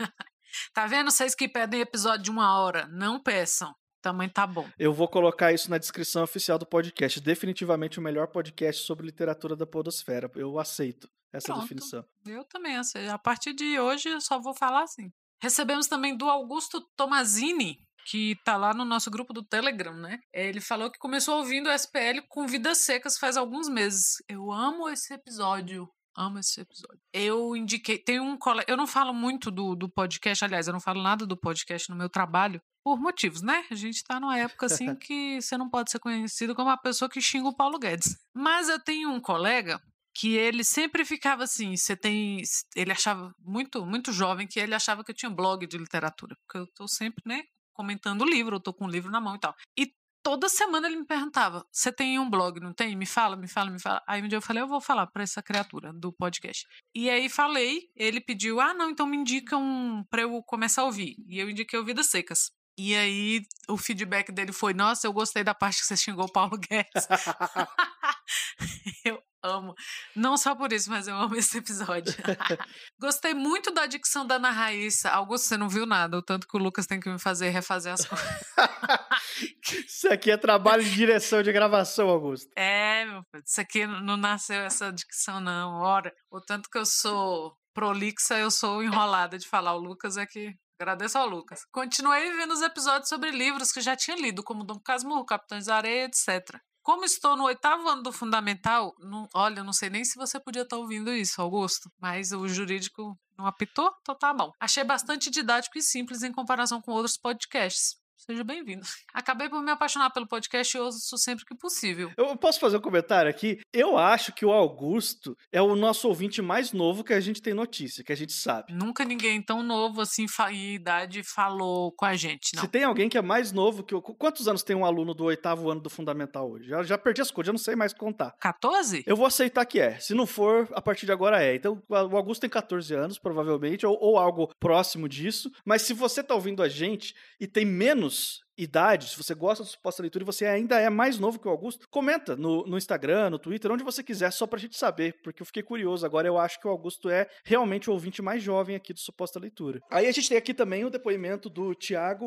Tá 0.72 0.86
vendo 0.86 1.10
vocês 1.10 1.34
que 1.34 1.48
pedem 1.48 1.80
episódio 1.80 2.24
de 2.24 2.30
uma 2.30 2.58
hora? 2.58 2.86
Não 2.88 3.22
peçam. 3.22 3.74
Também 4.02 4.28
tá 4.28 4.46
bom. 4.46 4.68
Eu 4.78 4.92
vou 4.92 5.08
colocar 5.08 5.52
isso 5.52 5.68
na 5.68 5.78
descrição 5.78 6.22
oficial 6.22 6.58
do 6.58 6.66
podcast. 6.66 7.20
Definitivamente 7.20 7.98
o 7.98 8.02
melhor 8.02 8.28
podcast 8.28 8.84
sobre 8.84 9.06
literatura 9.06 9.56
da 9.56 9.66
podosfera. 9.66 10.30
Eu 10.36 10.58
aceito 10.60 11.08
essa 11.32 11.48
Pronto. 11.48 11.62
definição. 11.62 12.04
Eu 12.24 12.44
também 12.44 12.76
aceito. 12.76 13.10
A 13.10 13.18
partir 13.18 13.52
de 13.52 13.80
hoje 13.80 14.08
eu 14.08 14.20
só 14.20 14.40
vou 14.40 14.54
falar 14.54 14.82
assim. 14.84 15.10
Recebemos 15.42 15.86
também 15.88 16.16
do 16.16 16.30
Augusto 16.30 16.80
Tomazini, 16.96 17.78
que 18.06 18.36
tá 18.44 18.56
lá 18.56 18.72
no 18.72 18.84
nosso 18.84 19.10
grupo 19.10 19.32
do 19.32 19.44
Telegram, 19.44 19.94
né? 19.94 20.18
Ele 20.32 20.60
falou 20.60 20.90
que 20.90 20.98
começou 20.98 21.38
ouvindo 21.38 21.68
o 21.68 21.72
SPL 21.72 22.20
com 22.28 22.46
Vidas 22.46 22.78
Secas 22.78 23.18
faz 23.18 23.36
alguns 23.36 23.68
meses. 23.68 24.14
Eu 24.28 24.52
amo 24.52 24.88
esse 24.88 25.12
episódio. 25.12 25.88
Amo 26.16 26.38
esse 26.38 26.60
episódio. 26.60 26.98
Eu 27.12 27.54
indiquei. 27.54 27.98
Tem 27.98 28.18
um 28.18 28.38
colega. 28.38 28.70
Eu 28.70 28.76
não 28.76 28.86
falo 28.86 29.12
muito 29.12 29.50
do, 29.50 29.74
do 29.74 29.88
podcast, 29.88 30.44
aliás, 30.44 30.66
eu 30.66 30.72
não 30.72 30.80
falo 30.80 31.02
nada 31.02 31.26
do 31.26 31.36
podcast 31.36 31.90
no 31.90 31.96
meu 31.96 32.08
trabalho, 32.08 32.60
por 32.82 32.98
motivos, 32.98 33.42
né? 33.42 33.66
A 33.70 33.74
gente 33.74 34.02
tá 34.02 34.18
numa 34.18 34.38
época 34.38 34.66
assim 34.66 34.94
que 34.96 35.40
você 35.40 35.58
não 35.58 35.68
pode 35.68 35.90
ser 35.90 35.98
conhecido 35.98 36.54
como 36.54 36.70
a 36.70 36.76
pessoa 36.76 37.08
que 37.08 37.20
xinga 37.20 37.48
o 37.48 37.56
Paulo 37.56 37.78
Guedes. 37.78 38.16
Mas 38.34 38.68
eu 38.68 38.82
tenho 38.82 39.10
um 39.10 39.20
colega 39.20 39.78
que 40.14 40.34
ele 40.34 40.64
sempre 40.64 41.04
ficava 41.04 41.44
assim, 41.44 41.76
você 41.76 41.94
tem, 41.94 42.40
ele 42.74 42.90
achava 42.90 43.34
muito, 43.38 43.84
muito 43.84 44.12
jovem 44.12 44.46
que 44.46 44.58
ele 44.58 44.74
achava 44.74 45.04
que 45.04 45.10
eu 45.10 45.14
tinha 45.14 45.28
blog 45.28 45.66
de 45.66 45.76
literatura, 45.76 46.34
porque 46.46 46.56
eu 46.56 46.66
tô 46.74 46.88
sempre, 46.88 47.22
né, 47.26 47.42
comentando 47.74 48.22
o 48.22 48.24
livro, 48.24 48.56
eu 48.56 48.60
tô 48.60 48.72
com 48.72 48.86
o 48.86 48.90
livro 48.90 49.10
na 49.10 49.20
mão 49.20 49.36
e 49.36 49.38
tal. 49.38 49.54
E 49.78 49.92
toda 50.26 50.48
semana 50.48 50.88
ele 50.88 50.96
me 50.96 51.06
perguntava: 51.06 51.64
você 51.70 51.92
tem 51.92 52.18
um 52.18 52.28
blog, 52.28 52.58
não 52.58 52.72
tem? 52.72 52.96
Me 52.96 53.06
fala, 53.06 53.36
me 53.36 53.46
fala, 53.46 53.70
me 53.70 53.78
fala. 53.78 54.02
Aí 54.08 54.20
um 54.20 54.26
dia 54.26 54.38
eu 54.38 54.42
falei: 54.42 54.60
eu 54.60 54.66
vou 54.66 54.80
falar 54.80 55.06
para 55.06 55.22
essa 55.22 55.40
criatura 55.40 55.92
do 55.92 56.12
podcast. 56.12 56.66
E 56.92 57.08
aí 57.08 57.28
falei, 57.28 57.82
ele 57.94 58.20
pediu: 58.20 58.60
ah, 58.60 58.74
não, 58.74 58.90
então 58.90 59.06
me 59.06 59.16
indica 59.16 59.56
um 59.56 60.02
para 60.10 60.22
eu 60.22 60.42
começar 60.42 60.82
a 60.82 60.86
ouvir. 60.86 61.14
E 61.28 61.38
eu 61.38 61.48
indiquei 61.48 61.80
Vidas 61.84 62.06
Secas. 62.06 62.50
E 62.76 62.94
aí 62.96 63.42
o 63.68 63.76
feedback 63.76 64.32
dele 64.32 64.52
foi: 64.52 64.74
nossa, 64.74 65.06
eu 65.06 65.12
gostei 65.12 65.44
da 65.44 65.54
parte 65.54 65.78
que 65.80 65.86
você 65.86 65.96
xingou 65.96 66.24
o 66.24 66.32
Paulo 66.32 66.58
Guedes. 66.58 67.06
eu 69.04 69.22
amo. 69.46 69.74
Não 70.14 70.36
só 70.36 70.54
por 70.54 70.72
isso, 70.72 70.90
mas 70.90 71.08
eu 71.08 71.16
amo 71.16 71.36
esse 71.36 71.58
episódio. 71.58 72.14
Gostei 73.00 73.34
muito 73.34 73.70
da 73.72 73.86
dicção 73.86 74.26
da 74.26 74.36
Ana 74.36 74.50
Raíssa. 74.50 75.10
Augusto, 75.10 75.48
você 75.48 75.56
não 75.56 75.68
viu 75.68 75.86
nada, 75.86 76.16
o 76.16 76.22
tanto 76.22 76.46
que 76.46 76.56
o 76.56 76.60
Lucas 76.60 76.86
tem 76.86 77.00
que 77.00 77.08
me 77.08 77.18
fazer 77.18 77.50
refazer 77.50 77.92
as 77.92 78.04
coisas. 78.04 78.28
isso 79.86 80.08
aqui 80.12 80.30
é 80.30 80.36
trabalho 80.36 80.82
de 80.82 80.94
direção 80.94 81.42
de 81.42 81.52
gravação, 81.52 82.08
Augusto. 82.08 82.50
É, 82.56 83.04
meu 83.04 83.22
filho, 83.30 83.44
isso 83.44 83.60
aqui 83.60 83.86
não 83.86 84.16
nasceu 84.16 84.60
essa 84.62 84.92
dicção, 84.92 85.40
não. 85.40 85.80
Ora, 85.80 86.12
o 86.30 86.40
tanto 86.40 86.68
que 86.70 86.78
eu 86.78 86.86
sou 86.86 87.56
prolixa, 87.74 88.38
eu 88.38 88.50
sou 88.50 88.82
enrolada 88.82 89.38
de 89.38 89.46
falar. 89.46 89.74
O 89.74 89.78
Lucas 89.80 90.16
é 90.16 90.26
que 90.26 90.54
Agradeço 90.78 91.16
ao 91.16 91.26
Lucas. 91.26 91.64
Continuei 91.72 92.30
vendo 92.36 92.52
os 92.52 92.60
episódios 92.60 93.08
sobre 93.08 93.30
livros 93.30 93.72
que 93.72 93.80
já 93.80 93.96
tinha 93.96 94.14
lido, 94.16 94.42
como 94.42 94.62
Dom 94.62 94.78
Casmurro, 94.78 95.24
Capitães 95.24 95.64
da 95.66 95.76
Areia, 95.76 96.04
etc. 96.04 96.60
Como 96.86 97.04
estou 97.04 97.36
no 97.36 97.42
oitavo 97.46 97.88
ano 97.88 98.00
do 98.00 98.12
fundamental, 98.12 98.94
não, 99.00 99.28
olha, 99.34 99.64
não 99.64 99.72
sei 99.72 99.90
nem 99.90 100.04
se 100.04 100.14
você 100.14 100.38
podia 100.38 100.62
estar 100.62 100.76
ouvindo 100.76 101.12
isso, 101.12 101.42
Augusto, 101.42 101.90
mas 102.00 102.30
o 102.30 102.46
jurídico 102.46 103.18
não 103.36 103.44
apitou, 103.44 103.90
então 104.00 104.16
tá 104.16 104.32
bom. 104.32 104.52
Achei 104.60 104.84
bastante 104.84 105.28
didático 105.28 105.76
e 105.76 105.82
simples 105.82 106.22
em 106.22 106.30
comparação 106.30 106.80
com 106.80 106.92
outros 106.92 107.18
podcasts. 107.18 107.96
Seja 108.16 108.42
bem-vindo. 108.42 108.84
Acabei 109.12 109.48
por 109.48 109.62
me 109.62 109.70
apaixonar 109.70 110.10
pelo 110.10 110.26
podcast 110.26 110.74
e 110.74 110.80
ouço 110.80 111.18
sempre 111.18 111.44
que 111.44 111.54
possível. 111.54 112.10
Eu 112.16 112.34
posso 112.36 112.58
fazer 112.58 112.78
um 112.78 112.80
comentário 112.80 113.30
aqui? 113.30 113.60
Eu 113.72 113.98
acho 113.98 114.32
que 114.32 114.44
o 114.44 114.50
Augusto 114.50 115.36
é 115.52 115.60
o 115.60 115.76
nosso 115.76 116.08
ouvinte 116.08 116.40
mais 116.40 116.72
novo 116.72 117.04
que 117.04 117.12
a 117.12 117.20
gente 117.20 117.42
tem 117.42 117.52
notícia, 117.52 118.02
que 118.02 118.12
a 118.12 118.16
gente 118.16 118.32
sabe. 118.32 118.72
Nunca 118.72 119.04
ninguém 119.04 119.42
tão 119.42 119.62
novo 119.62 120.00
assim 120.00 120.24
em 120.50 120.74
idade 120.74 121.22
falou 121.22 121.92
com 121.92 122.06
a 122.06 122.14
gente, 122.14 122.54
não. 122.54 122.62
Se 122.62 122.68
tem 122.68 122.84
alguém 122.84 123.08
que 123.08 123.18
é 123.18 123.22
mais 123.22 123.52
novo 123.52 123.84
que 123.84 123.94
eu. 123.94 124.00
Quantos 124.00 124.48
anos 124.48 124.62
tem 124.62 124.74
um 124.74 124.84
aluno 124.84 125.14
do 125.14 125.24
oitavo 125.24 125.70
ano 125.70 125.82
do 125.82 125.90
Fundamental 125.90 126.50
hoje? 126.50 126.68
Já, 126.68 126.82
já 126.82 126.98
perdi 126.98 127.20
as 127.20 127.30
coisas, 127.30 127.48
já 127.48 127.52
não 127.52 127.58
sei 127.58 127.76
mais 127.76 127.92
contar. 127.92 128.34
14? 128.40 129.04
Eu 129.06 129.14
vou 129.14 129.26
aceitar 129.26 129.64
que 129.66 129.78
é. 129.78 129.98
Se 130.00 130.14
não 130.14 130.26
for, 130.26 130.66
a 130.72 130.80
partir 130.80 131.04
de 131.04 131.12
agora 131.12 131.42
é. 131.42 131.54
Então, 131.54 131.82
o 131.88 131.94
Augusto 132.16 132.40
tem 132.40 132.50
14 132.50 132.94
anos, 132.94 133.18
provavelmente, 133.18 133.84
ou, 133.86 133.96
ou 134.00 134.18
algo 134.18 134.50
próximo 134.58 135.06
disso. 135.06 135.52
Mas 135.64 135.82
se 135.82 135.92
você 135.92 136.22
tá 136.22 136.34
ouvindo 136.34 136.62
a 136.62 136.68
gente 136.68 137.14
e 137.38 137.46
tem 137.46 137.64
menos 137.64 138.05
anos 138.06 138.45
idade, 138.56 139.10
se 139.10 139.16
você 139.16 139.34
gosta 139.34 139.62
do 139.62 139.68
suposta 139.68 140.02
leitura 140.02 140.22
e 140.22 140.26
você 140.26 140.46
ainda 140.46 140.80
é 140.80 140.88
mais 140.88 141.18
novo 141.18 141.38
que 141.38 141.48
o 141.48 141.50
Augusto, 141.50 141.86
comenta 141.90 142.36
no, 142.36 142.66
no 142.66 142.78
Instagram, 142.78 143.30
no 143.30 143.38
Twitter, 143.38 143.70
onde 143.70 143.84
você 143.84 144.02
quiser, 144.02 144.30
só 144.30 144.46
pra 144.46 144.58
gente 144.58 144.76
saber, 144.76 145.20
porque 145.22 145.42
eu 145.42 145.46
fiquei 145.46 145.62
curioso. 145.62 146.06
Agora 146.06 146.26
eu 146.26 146.38
acho 146.38 146.60
que 146.60 146.66
o 146.66 146.70
Augusto 146.70 147.08
é 147.08 147.28
realmente 147.44 147.90
o 147.90 147.92
ouvinte 147.92 148.22
mais 148.22 148.42
jovem 148.42 148.76
aqui 148.76 148.92
do 148.92 149.00
suposta 149.00 149.38
leitura. 149.38 149.80
Aí 149.90 150.06
a 150.06 150.12
gente 150.12 150.28
tem 150.28 150.38
aqui 150.38 150.54
também 150.54 150.84
o 150.84 150.90
depoimento 150.90 151.48
do 151.48 151.74
Thiago 151.74 152.26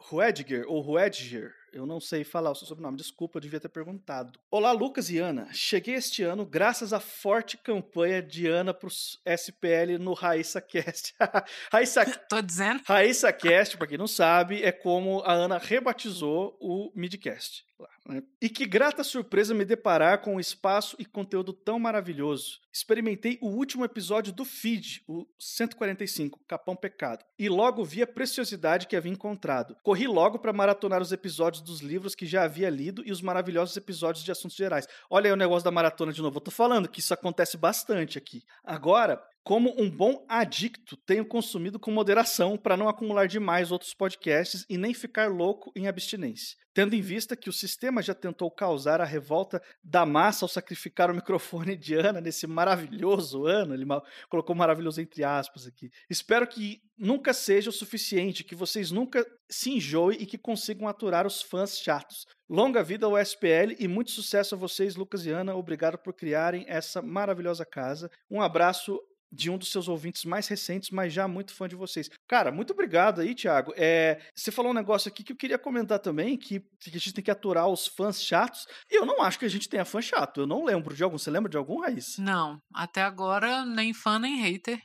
Ruediger, 0.00 0.64
ou 0.68 0.80
Ruediger, 0.80 1.54
eu 1.72 1.84
não 1.84 2.00
sei 2.00 2.24
falar 2.24 2.50
o 2.50 2.54
seu 2.54 2.66
sobrenome, 2.66 2.96
desculpa, 2.96 3.36
eu 3.36 3.42
devia 3.42 3.60
ter 3.60 3.68
perguntado. 3.68 4.38
Olá, 4.50 4.72
Lucas 4.72 5.10
e 5.10 5.18
Ana. 5.18 5.48
Cheguei 5.52 5.94
este 5.94 6.22
ano 6.22 6.46
graças 6.46 6.92
à 6.92 7.00
forte 7.00 7.58
campanha 7.58 8.22
de 8.22 8.46
Ana 8.46 8.72
para 8.72 8.88
o 8.88 8.90
SPL 8.90 9.98
no 10.00 10.14
Raíssa 10.14 10.60
Cast. 10.60 11.14
Raíssa, 11.70 12.04
Tô 12.28 12.40
dizendo. 12.40 12.82
Raíssa 12.86 13.32
Cast, 13.32 13.76
para 13.76 13.86
quem 13.86 13.98
não 13.98 14.06
sabe, 14.06 14.62
é 14.62 14.72
como 14.72 15.22
a 15.24 15.32
Ana 15.32 15.57
rebatizou 15.58 16.56
o 16.60 16.90
Midcast. 16.94 17.66
Né? 18.06 18.22
E 18.40 18.48
que 18.48 18.66
grata 18.66 19.04
surpresa 19.04 19.54
me 19.54 19.64
deparar 19.64 20.22
com 20.22 20.36
um 20.36 20.40
espaço 20.40 20.96
e 20.98 21.04
conteúdo 21.04 21.52
tão 21.52 21.78
maravilhoso. 21.78 22.60
Experimentei 22.72 23.38
o 23.40 23.48
último 23.48 23.84
episódio 23.84 24.32
do 24.32 24.44
feed, 24.44 25.02
o 25.06 25.26
145, 25.38 26.40
Capão 26.46 26.74
Pecado, 26.74 27.24
e 27.38 27.48
logo 27.48 27.84
vi 27.84 28.02
a 28.02 28.06
preciosidade 28.06 28.86
que 28.86 28.96
havia 28.96 29.12
encontrado. 29.12 29.76
Corri 29.82 30.06
logo 30.06 30.38
para 30.38 30.52
maratonar 30.52 31.02
os 31.02 31.12
episódios 31.12 31.62
dos 31.62 31.80
livros 31.80 32.14
que 32.14 32.26
já 32.26 32.44
havia 32.44 32.70
lido 32.70 33.02
e 33.04 33.12
os 33.12 33.20
maravilhosos 33.20 33.76
episódios 33.76 34.24
de 34.24 34.32
assuntos 34.32 34.56
gerais. 34.56 34.86
Olha 35.10 35.28
aí 35.28 35.32
o 35.32 35.36
negócio 35.36 35.64
da 35.64 35.70
maratona 35.70 36.12
de 36.12 36.22
novo. 36.22 36.38
Eu 36.38 36.42
tô 36.42 36.50
falando 36.50 36.88
que 36.88 37.00
isso 37.00 37.14
acontece 37.14 37.56
bastante 37.56 38.16
aqui. 38.16 38.42
Agora, 38.64 39.22
Como 39.42 39.74
um 39.80 39.90
bom 39.90 40.24
adicto, 40.28 40.96
tenho 41.06 41.24
consumido 41.24 41.78
com 41.78 41.90
moderação 41.90 42.56
para 42.56 42.76
não 42.76 42.88
acumular 42.88 43.26
demais 43.26 43.72
outros 43.72 43.94
podcasts 43.94 44.66
e 44.68 44.76
nem 44.76 44.92
ficar 44.92 45.30
louco 45.30 45.72
em 45.74 45.88
abstinência. 45.88 46.56
Tendo 46.78 46.94
em 46.94 47.00
vista 47.00 47.34
que 47.34 47.48
o 47.48 47.52
sistema 47.52 48.00
já 48.00 48.14
tentou 48.14 48.48
causar 48.50 49.00
a 49.00 49.04
revolta 49.04 49.60
da 49.82 50.06
massa 50.06 50.44
ao 50.44 50.48
sacrificar 50.48 51.10
o 51.10 51.14
microfone 51.14 51.76
de 51.76 51.94
Ana 51.94 52.20
nesse 52.20 52.46
maravilhoso 52.46 53.46
ano, 53.46 53.74
ele 53.74 53.84
colocou 54.28 54.54
maravilhoso 54.54 55.00
entre 55.00 55.24
aspas 55.24 55.66
aqui. 55.66 55.90
Espero 56.08 56.46
que 56.46 56.80
nunca 56.96 57.32
seja 57.32 57.70
o 57.70 57.72
suficiente, 57.72 58.44
que 58.44 58.54
vocês 58.54 58.90
nunca 58.90 59.26
se 59.50 59.70
enjoem 59.70 60.18
e 60.20 60.26
que 60.26 60.38
consigam 60.38 60.86
aturar 60.86 61.26
os 61.26 61.42
fãs 61.42 61.78
chatos. 61.78 62.26
Longa 62.48 62.82
vida 62.82 63.06
ao 63.06 63.18
SPL 63.18 63.74
e 63.78 63.88
muito 63.88 64.12
sucesso 64.12 64.54
a 64.54 64.58
vocês, 64.58 64.94
Lucas 64.94 65.26
e 65.26 65.30
Ana. 65.30 65.56
Obrigado 65.56 65.98
por 65.98 66.12
criarem 66.12 66.64
essa 66.68 67.02
maravilhosa 67.02 67.64
casa. 67.64 68.10
Um 68.30 68.40
abraço 68.40 69.00
de 69.30 69.50
um 69.50 69.58
dos 69.58 69.70
seus 69.70 69.88
ouvintes 69.88 70.24
mais 70.24 70.48
recentes, 70.48 70.90
mas 70.90 71.12
já 71.12 71.28
muito 71.28 71.54
fã 71.54 71.68
de 71.68 71.76
vocês. 71.76 72.08
Cara, 72.26 72.50
muito 72.50 72.72
obrigado 72.72 73.20
aí, 73.20 73.34
Thiago. 73.34 73.72
É, 73.76 74.20
você 74.34 74.50
falou 74.50 74.72
um 74.72 74.74
negócio 74.74 75.08
aqui 75.08 75.22
que 75.22 75.32
eu 75.32 75.36
queria 75.36 75.58
comentar 75.58 75.98
também, 75.98 76.36
que, 76.36 76.60
que, 76.80 76.90
a 76.90 76.92
gente 76.92 77.12
tem 77.12 77.24
que 77.24 77.30
aturar 77.30 77.68
os 77.68 77.86
fãs 77.86 78.22
chatos. 78.22 78.66
E 78.90 78.98
eu 78.98 79.04
não 79.04 79.22
acho 79.22 79.38
que 79.38 79.44
a 79.44 79.50
gente 79.50 79.68
tenha 79.68 79.84
fã 79.84 80.00
chato. 80.00 80.40
Eu 80.40 80.46
não 80.46 80.64
lembro 80.64 80.94
de 80.94 81.02
algum. 81.02 81.18
Você 81.18 81.30
lembra 81.30 81.50
de 81.50 81.56
algum, 81.56 81.80
Raiz? 81.80 82.16
Não, 82.18 82.60
até 82.74 83.02
agora 83.02 83.64
nem 83.64 83.92
fã 83.92 84.18
nem 84.18 84.40
hater. 84.40 84.80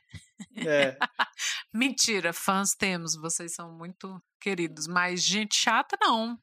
É. 0.57 0.97
Mentira, 1.73 2.33
fãs 2.33 2.75
temos, 2.75 3.15
vocês 3.15 3.53
são 3.53 3.71
muito 3.77 4.21
queridos, 4.41 4.87
mas 4.87 5.23
gente 5.23 5.55
chata 5.55 5.97
não. 6.01 6.37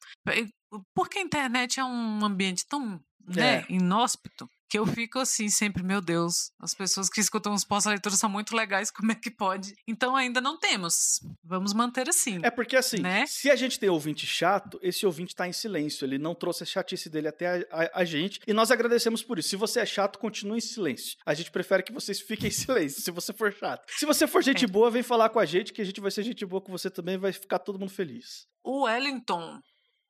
Porque 0.95 1.19
a 1.19 1.23
internet 1.23 1.79
é 1.79 1.85
um 1.85 2.25
ambiente 2.25 2.67
tão 2.67 3.01
né, 3.27 3.59
é. 3.59 3.67
inóspito 3.69 4.49
que 4.71 4.79
eu 4.79 4.87
fico 4.87 5.19
assim 5.19 5.49
sempre, 5.49 5.83
meu 5.83 6.01
Deus, 6.01 6.53
as 6.61 6.73
pessoas 6.73 7.11
que 7.11 7.21
escutam 7.21 7.53
os 7.53 7.65
pós-leituras 7.65 8.19
são 8.21 8.31
muito 8.31 8.55
legais, 8.55 8.89
como 8.95 9.11
é 9.11 9.15
que 9.17 9.31
pode? 9.31 9.75
Então 9.87 10.15
ainda 10.15 10.41
não 10.41 10.57
temos. 10.57 11.21
Vamos 11.43 11.75
manter 11.75 12.09
assim. 12.09 12.39
É 12.45 12.51
porque 12.51 12.77
assim, 12.77 13.01
né? 13.01 13.27
se 13.27 13.51
a 13.51 13.57
gente 13.57 13.81
tem 13.81 13.89
ouvinte 13.89 14.25
chato, 14.27 14.79
esse 14.81 15.05
ouvinte 15.05 15.35
tá 15.35 15.49
em 15.49 15.53
silêncio, 15.53 16.05
ele 16.05 16.19
não 16.19 16.37
trouxe 16.37 16.63
a 16.63 16.67
chatice 16.67 17.11
dele 17.11 17.27
até 17.27 17.47
a, 17.49 17.83
a, 17.83 18.01
a, 18.01 18.05
gente, 18.05 18.41
e 18.47 18.53
nós 18.53 18.71
agradecemos 18.71 19.25
por 19.25 19.39
isso. 19.41 19.49
Se 19.49 19.57
você 19.57 19.81
é 19.81 19.87
chato, 19.87 20.21
continue 20.21 20.59
em 20.59 20.61
silêncio. 20.61 21.17
A 21.27 21.35
gente 21.35 21.51
prefere 21.51 21.83
que 21.83 21.93
vocês 21.93 22.21
fiquem 22.21 22.49
em 22.49 22.53
silêncio, 22.53 23.03
se 23.03 23.11
você 23.11 23.33
for 23.33 23.53
chato. 23.53 23.85
Se 23.97 24.07
você 24.07 24.29
for 24.29 24.43
gente 24.43 24.65
é. 24.65 24.69
boa, 24.69 24.91
vem 24.91 25.03
falar 25.03 25.31
com 25.31 25.41
a 25.41 25.45
gente, 25.45 25.73
que 25.73 25.83
a 25.83 25.85
gente 25.85 26.01
vai 26.01 26.13
ser 26.13 26.23
gente 26.23 26.47
boa 26.47 26.63
com 26.63 26.71
você 26.71 26.89
também, 26.89 27.19
vai 27.19 27.33
ficar 27.33 27.59
todo 27.59 27.79
mundo 27.79 27.91
feliz. 27.91 28.47
O 28.63 28.83
Wellington 28.83 29.61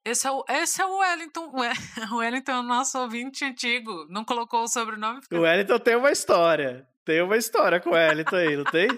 esse 0.04 0.26
é 0.26 0.30
o, 0.30 0.44
esse 0.48 0.80
é 0.80 0.86
o 0.86 0.98
Wellington. 0.98 1.52
O 2.12 2.16
Wellington 2.16 2.52
é 2.52 2.58
o 2.60 2.62
nosso 2.62 2.98
ouvinte 2.98 3.44
antigo. 3.44 4.06
Não 4.08 4.24
colocou 4.24 4.62
o 4.62 4.68
sobrenome? 4.68 5.20
O 5.32 5.40
Wellington 5.40 5.78
tem 5.78 5.96
uma 5.96 6.10
história. 6.10 6.86
Tem 7.04 7.22
uma 7.22 7.36
história 7.36 7.80
com 7.80 7.90
o 7.90 7.92
Wellington 7.92 8.36
aí, 8.36 8.56
não 8.56 8.64
tem? 8.64 8.88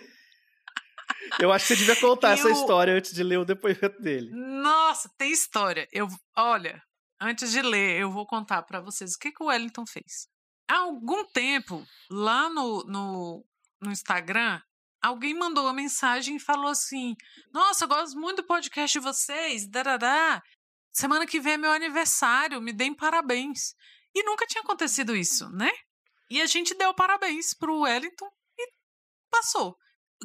Eu 1.40 1.52
acho 1.52 1.66
que 1.66 1.74
você 1.74 1.80
devia 1.80 2.00
contar 2.00 2.32
essa 2.32 2.50
história 2.50 2.94
antes 2.94 3.12
de 3.12 3.22
ler 3.22 3.38
o 3.38 3.44
depoimento 3.44 4.00
dele. 4.00 4.30
Nossa, 4.32 5.10
tem 5.16 5.32
história. 5.32 5.88
Eu, 5.92 6.08
olha, 6.36 6.82
antes 7.20 7.50
de 7.50 7.62
ler, 7.62 8.00
eu 8.00 8.10
vou 8.10 8.26
contar 8.26 8.62
para 8.62 8.80
vocês 8.80 9.14
o 9.14 9.18
que, 9.18 9.32
que 9.32 9.42
o 9.42 9.46
Wellington 9.46 9.86
fez. 9.86 10.28
Há 10.68 10.78
algum 10.78 11.24
tempo, 11.26 11.84
lá 12.10 12.48
no, 12.48 12.84
no, 12.84 13.44
no 13.80 13.90
Instagram, 13.90 14.60
alguém 15.02 15.34
mandou 15.34 15.64
uma 15.64 15.72
mensagem 15.72 16.36
e 16.36 16.40
falou 16.40 16.68
assim: 16.68 17.14
Nossa, 17.52 17.84
eu 17.84 17.88
gosto 17.88 18.18
muito 18.18 18.42
do 18.42 18.46
podcast 18.46 18.98
de 18.98 19.04
vocês, 19.04 19.68
darará. 19.68 20.42
Semana 20.92 21.26
que 21.26 21.40
vem 21.40 21.54
é 21.54 21.58
meu 21.58 21.72
aniversário, 21.72 22.60
me 22.60 22.72
deem 22.72 22.94
parabéns. 22.94 23.74
E 24.14 24.22
nunca 24.24 24.46
tinha 24.46 24.62
acontecido 24.62 25.16
isso, 25.16 25.48
né? 25.50 25.70
E 26.30 26.40
a 26.40 26.46
gente 26.46 26.74
deu 26.74 26.92
parabéns 26.94 27.54
pro 27.54 27.80
Wellington 27.80 28.30
e 28.58 28.72
passou. 29.30 29.76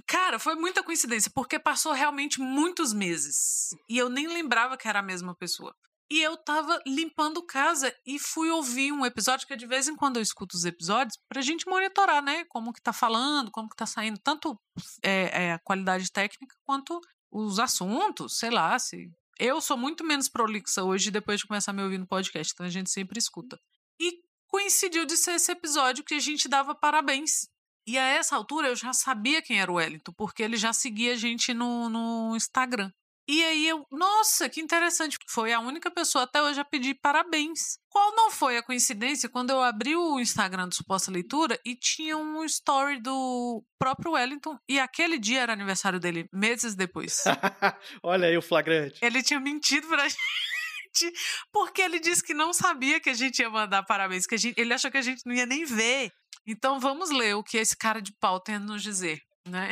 Cara, 0.05 0.37
foi 0.37 0.55
muita 0.55 0.83
coincidência, 0.83 1.31
porque 1.33 1.57
passou 1.57 1.91
realmente 1.93 2.39
muitos 2.39 2.93
meses. 2.93 3.69
E 3.89 3.97
eu 3.97 4.09
nem 4.09 4.27
lembrava 4.27 4.77
que 4.77 4.87
era 4.87 4.99
a 4.99 5.03
mesma 5.03 5.33
pessoa. 5.35 5.75
E 6.09 6.21
eu 6.21 6.37
tava 6.37 6.81
limpando 6.85 7.45
casa 7.45 7.93
e 8.05 8.17
fui 8.17 8.49
ouvir 8.49 8.93
um 8.93 9.05
episódio, 9.05 9.45
que 9.45 9.55
de 9.57 9.65
vez 9.65 9.87
em 9.87 9.95
quando 9.95 10.17
eu 10.17 10.21
escuto 10.21 10.55
os 10.55 10.63
episódios, 10.63 11.17
pra 11.27 11.41
gente 11.41 11.67
monitorar, 11.67 12.21
né? 12.21 12.45
Como 12.45 12.71
que 12.71 12.81
tá 12.81 12.93
falando, 12.93 13.51
como 13.51 13.67
que 13.67 13.75
tá 13.75 13.85
saindo, 13.85 14.17
tanto 14.19 14.57
é, 15.03 15.47
é, 15.47 15.53
a 15.53 15.59
qualidade 15.59 16.09
técnica 16.11 16.55
quanto 16.63 17.01
os 17.29 17.59
assuntos, 17.59 18.37
sei 18.37 18.49
lá, 18.49 18.79
se 18.79 19.11
eu 19.39 19.61
sou 19.61 19.77
muito 19.77 20.03
menos 20.03 20.27
prolixa 20.27 20.83
hoje 20.83 21.11
depois 21.11 21.39
de 21.39 21.47
começar 21.47 21.71
a 21.71 21.73
me 21.73 21.83
ouvir 21.83 21.97
no 21.97 22.07
podcast, 22.07 22.53
então 22.53 22.65
a 22.65 22.69
gente 22.69 22.89
sempre 22.89 23.19
escuta. 23.19 23.59
E 23.99 24.21
coincidiu 24.47 25.05
de 25.05 25.17
ser 25.17 25.31
esse 25.31 25.51
episódio 25.51 26.03
que 26.03 26.15
a 26.15 26.19
gente 26.19 26.47
dava 26.47 26.73
parabéns. 26.73 27.49
E 27.85 27.97
a 27.97 28.03
essa 28.03 28.35
altura 28.35 28.67
eu 28.67 28.75
já 28.75 28.91
sabia 28.91 29.41
quem 29.41 29.61
era 29.61 29.71
o 29.71 29.75
Wellington, 29.75 30.11
porque 30.13 30.43
ele 30.43 30.57
já 30.57 30.73
seguia 30.73 31.13
a 31.13 31.15
gente 31.15 31.53
no, 31.53 31.89
no 31.89 32.35
Instagram. 32.35 32.91
E 33.27 33.43
aí 33.43 33.67
eu, 33.67 33.85
nossa, 33.91 34.47
que 34.47 34.61
interessante. 34.61 35.17
Foi 35.27 35.51
a 35.51 35.59
única 35.59 35.91
pessoa 35.91 36.23
até 36.23 36.41
hoje 36.41 36.61
a 36.61 36.65
pedir 36.65 36.95
parabéns. 36.95 37.77
Qual 37.89 38.15
não 38.15 38.31
foi 38.31 38.57
a 38.57 38.63
coincidência 38.63 39.27
quando 39.27 39.49
eu 39.49 39.61
abri 39.61 39.97
o 39.97 40.17
Instagram 40.17 40.69
do 40.69 40.75
Suposta 40.75 41.11
Leitura 41.11 41.59
e 41.65 41.75
tinha 41.75 42.17
um 42.17 42.45
story 42.45 43.01
do 43.01 43.61
próprio 43.77 44.13
Wellington 44.13 44.57
e 44.67 44.79
aquele 44.79 45.19
dia 45.19 45.41
era 45.41 45.51
aniversário 45.51 45.99
dele, 45.99 46.29
meses 46.31 46.73
depois. 46.73 47.23
Olha 48.01 48.29
aí 48.29 48.37
o 48.37 48.41
flagrante. 48.41 48.97
Ele 49.01 49.21
tinha 49.21 49.41
mentido 49.41 49.87
pra 49.87 50.07
gente. 50.07 51.13
Porque 51.51 51.81
ele 51.81 51.99
disse 51.99 52.23
que 52.23 52.33
não 52.33 52.53
sabia 52.53 52.99
que 52.99 53.09
a 53.09 53.13
gente 53.13 53.39
ia 53.39 53.49
mandar 53.49 53.83
parabéns, 53.83 54.25
que 54.25 54.37
gente, 54.37 54.59
ele 54.59 54.73
achou 54.73 54.89
que 54.89 54.97
a 54.97 55.01
gente 55.01 55.23
não 55.25 55.33
ia 55.35 55.45
nem 55.45 55.65
ver. 55.65 56.11
Então 56.45 56.79
vamos 56.79 57.09
ler 57.09 57.35
o 57.35 57.43
que 57.43 57.57
esse 57.57 57.75
cara 57.75 58.01
de 58.01 58.13
pau 58.21 58.39
tem 58.39 58.55
a 58.55 58.59
nos 58.59 58.81
dizer 58.81 59.26
né? 59.47 59.69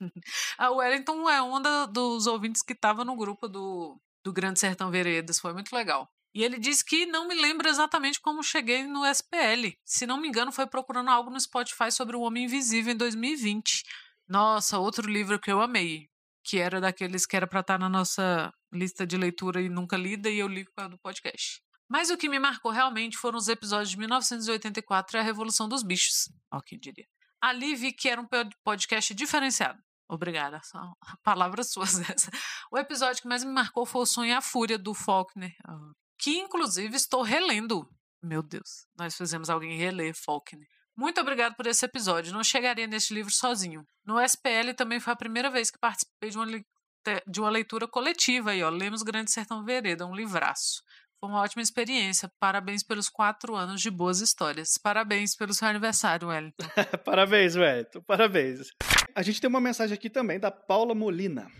A 0.58 0.70
Wellington 0.70 1.28
é 1.28 1.42
um 1.42 1.60
dos 1.90 2.26
ouvintes 2.26 2.62
que 2.62 2.72
estava 2.72 3.04
no 3.04 3.16
grupo 3.16 3.48
do, 3.48 4.00
do 4.24 4.32
Grande 4.32 4.60
Sertão 4.60 4.90
Veredas, 4.90 5.38
foi 5.40 5.52
muito 5.52 5.74
legal. 5.74 6.08
E 6.34 6.44
ele 6.44 6.58
disse 6.58 6.84
que 6.84 7.06
não 7.06 7.26
me 7.26 7.34
lembra 7.34 7.68
exatamente 7.68 8.20
como 8.20 8.42
cheguei 8.42 8.86
no 8.86 9.04
SPL. 9.06 9.72
Se 9.84 10.06
não 10.06 10.20
me 10.20 10.28
engano, 10.28 10.52
foi 10.52 10.66
procurando 10.66 11.10
algo 11.10 11.30
no 11.30 11.40
Spotify 11.40 11.90
sobre 11.90 12.16
o 12.16 12.20
Homem 12.20 12.44
Invisível 12.44 12.92
em 12.92 12.96
2020. 12.96 13.82
Nossa, 14.28 14.78
outro 14.78 15.10
livro 15.10 15.38
que 15.38 15.50
eu 15.50 15.60
amei, 15.60 16.08
que 16.44 16.58
era 16.58 16.80
daqueles 16.80 17.24
que 17.24 17.34
era 17.34 17.46
para 17.46 17.60
estar 17.60 17.74
tá 17.74 17.78
na 17.78 17.88
nossa 17.88 18.52
lista 18.72 19.06
de 19.06 19.16
leitura 19.16 19.60
e 19.60 19.68
nunca 19.68 19.96
lida, 19.96 20.28
e 20.28 20.38
eu 20.38 20.46
li 20.46 20.64
por 20.64 20.74
causa 20.74 20.90
do 20.90 20.98
podcast. 20.98 21.62
Mas 21.88 22.10
o 22.10 22.18
que 22.18 22.28
me 22.28 22.38
marcou 22.38 22.70
realmente 22.70 23.16
foram 23.16 23.38
os 23.38 23.48
episódios 23.48 23.90
de 23.90 23.98
1984 23.98 25.16
e 25.16 25.20
a 25.20 25.22
Revolução 25.22 25.66
dos 25.66 25.82
Bichos. 25.82 26.30
Ó, 26.52 26.60
quem 26.60 26.78
diria. 26.78 27.06
Ali 27.40 27.74
vi 27.74 27.92
que 27.92 28.08
era 28.08 28.20
um 28.20 28.26
podcast 28.64 29.14
diferenciado. 29.14 29.80
Obrigada, 30.08 30.60
são 30.64 30.96
palavras 31.22 31.70
suas 31.70 31.98
essa. 32.10 32.30
O 32.70 32.78
episódio 32.78 33.22
que 33.22 33.28
mais 33.28 33.44
me 33.44 33.52
marcou 33.52 33.84
foi 33.84 34.02
o 34.02 34.06
Sonho 34.06 34.30
e 34.30 34.34
a 34.34 34.40
Fúria 34.40 34.78
do 34.78 34.94
Faulkner, 34.94 35.54
ah, 35.66 35.90
que 36.18 36.38
inclusive 36.38 36.96
estou 36.96 37.22
relendo. 37.22 37.88
Meu 38.22 38.42
Deus, 38.42 38.86
nós 38.96 39.16
fizemos 39.16 39.48
alguém 39.48 39.76
reler 39.78 40.14
Faulkner. 40.14 40.66
Muito 40.96 41.20
obrigado 41.20 41.54
por 41.54 41.64
esse 41.68 41.84
episódio. 41.84 42.32
Não 42.32 42.42
chegaria 42.42 42.86
neste 42.88 43.14
livro 43.14 43.32
sozinho. 43.32 43.86
No 44.04 44.20
SPL 44.20 44.74
também 44.76 44.98
foi 44.98 45.12
a 45.12 45.16
primeira 45.16 45.48
vez 45.48 45.70
que 45.70 45.78
participei 45.78 46.30
de 46.30 46.36
uma, 46.36 46.46
de 47.24 47.40
uma 47.40 47.48
leitura 47.48 47.86
coletiva 47.86 48.50
ó. 48.64 48.68
Lemos 48.68 49.04
Grande 49.04 49.30
Sertão 49.30 49.64
Vereda, 49.64 50.04
um 50.04 50.14
livraço. 50.14 50.82
Foi 51.20 51.30
uma 51.30 51.40
ótima 51.40 51.62
experiência. 51.62 52.30
Parabéns 52.38 52.84
pelos 52.84 53.08
quatro 53.08 53.56
anos 53.56 53.80
de 53.80 53.90
boas 53.90 54.20
histórias. 54.20 54.78
Parabéns 54.78 55.34
pelo 55.34 55.52
seu 55.52 55.66
aniversário, 55.66 56.28
Wellington. 56.28 56.64
Parabéns, 57.04 57.56
Wellington. 57.56 58.00
Parabéns. 58.02 58.68
A 59.14 59.22
gente 59.22 59.40
tem 59.40 59.50
uma 59.50 59.60
mensagem 59.60 59.94
aqui 59.94 60.08
também 60.08 60.38
da 60.38 60.50
Paula 60.50 60.94
Molina. 60.94 61.50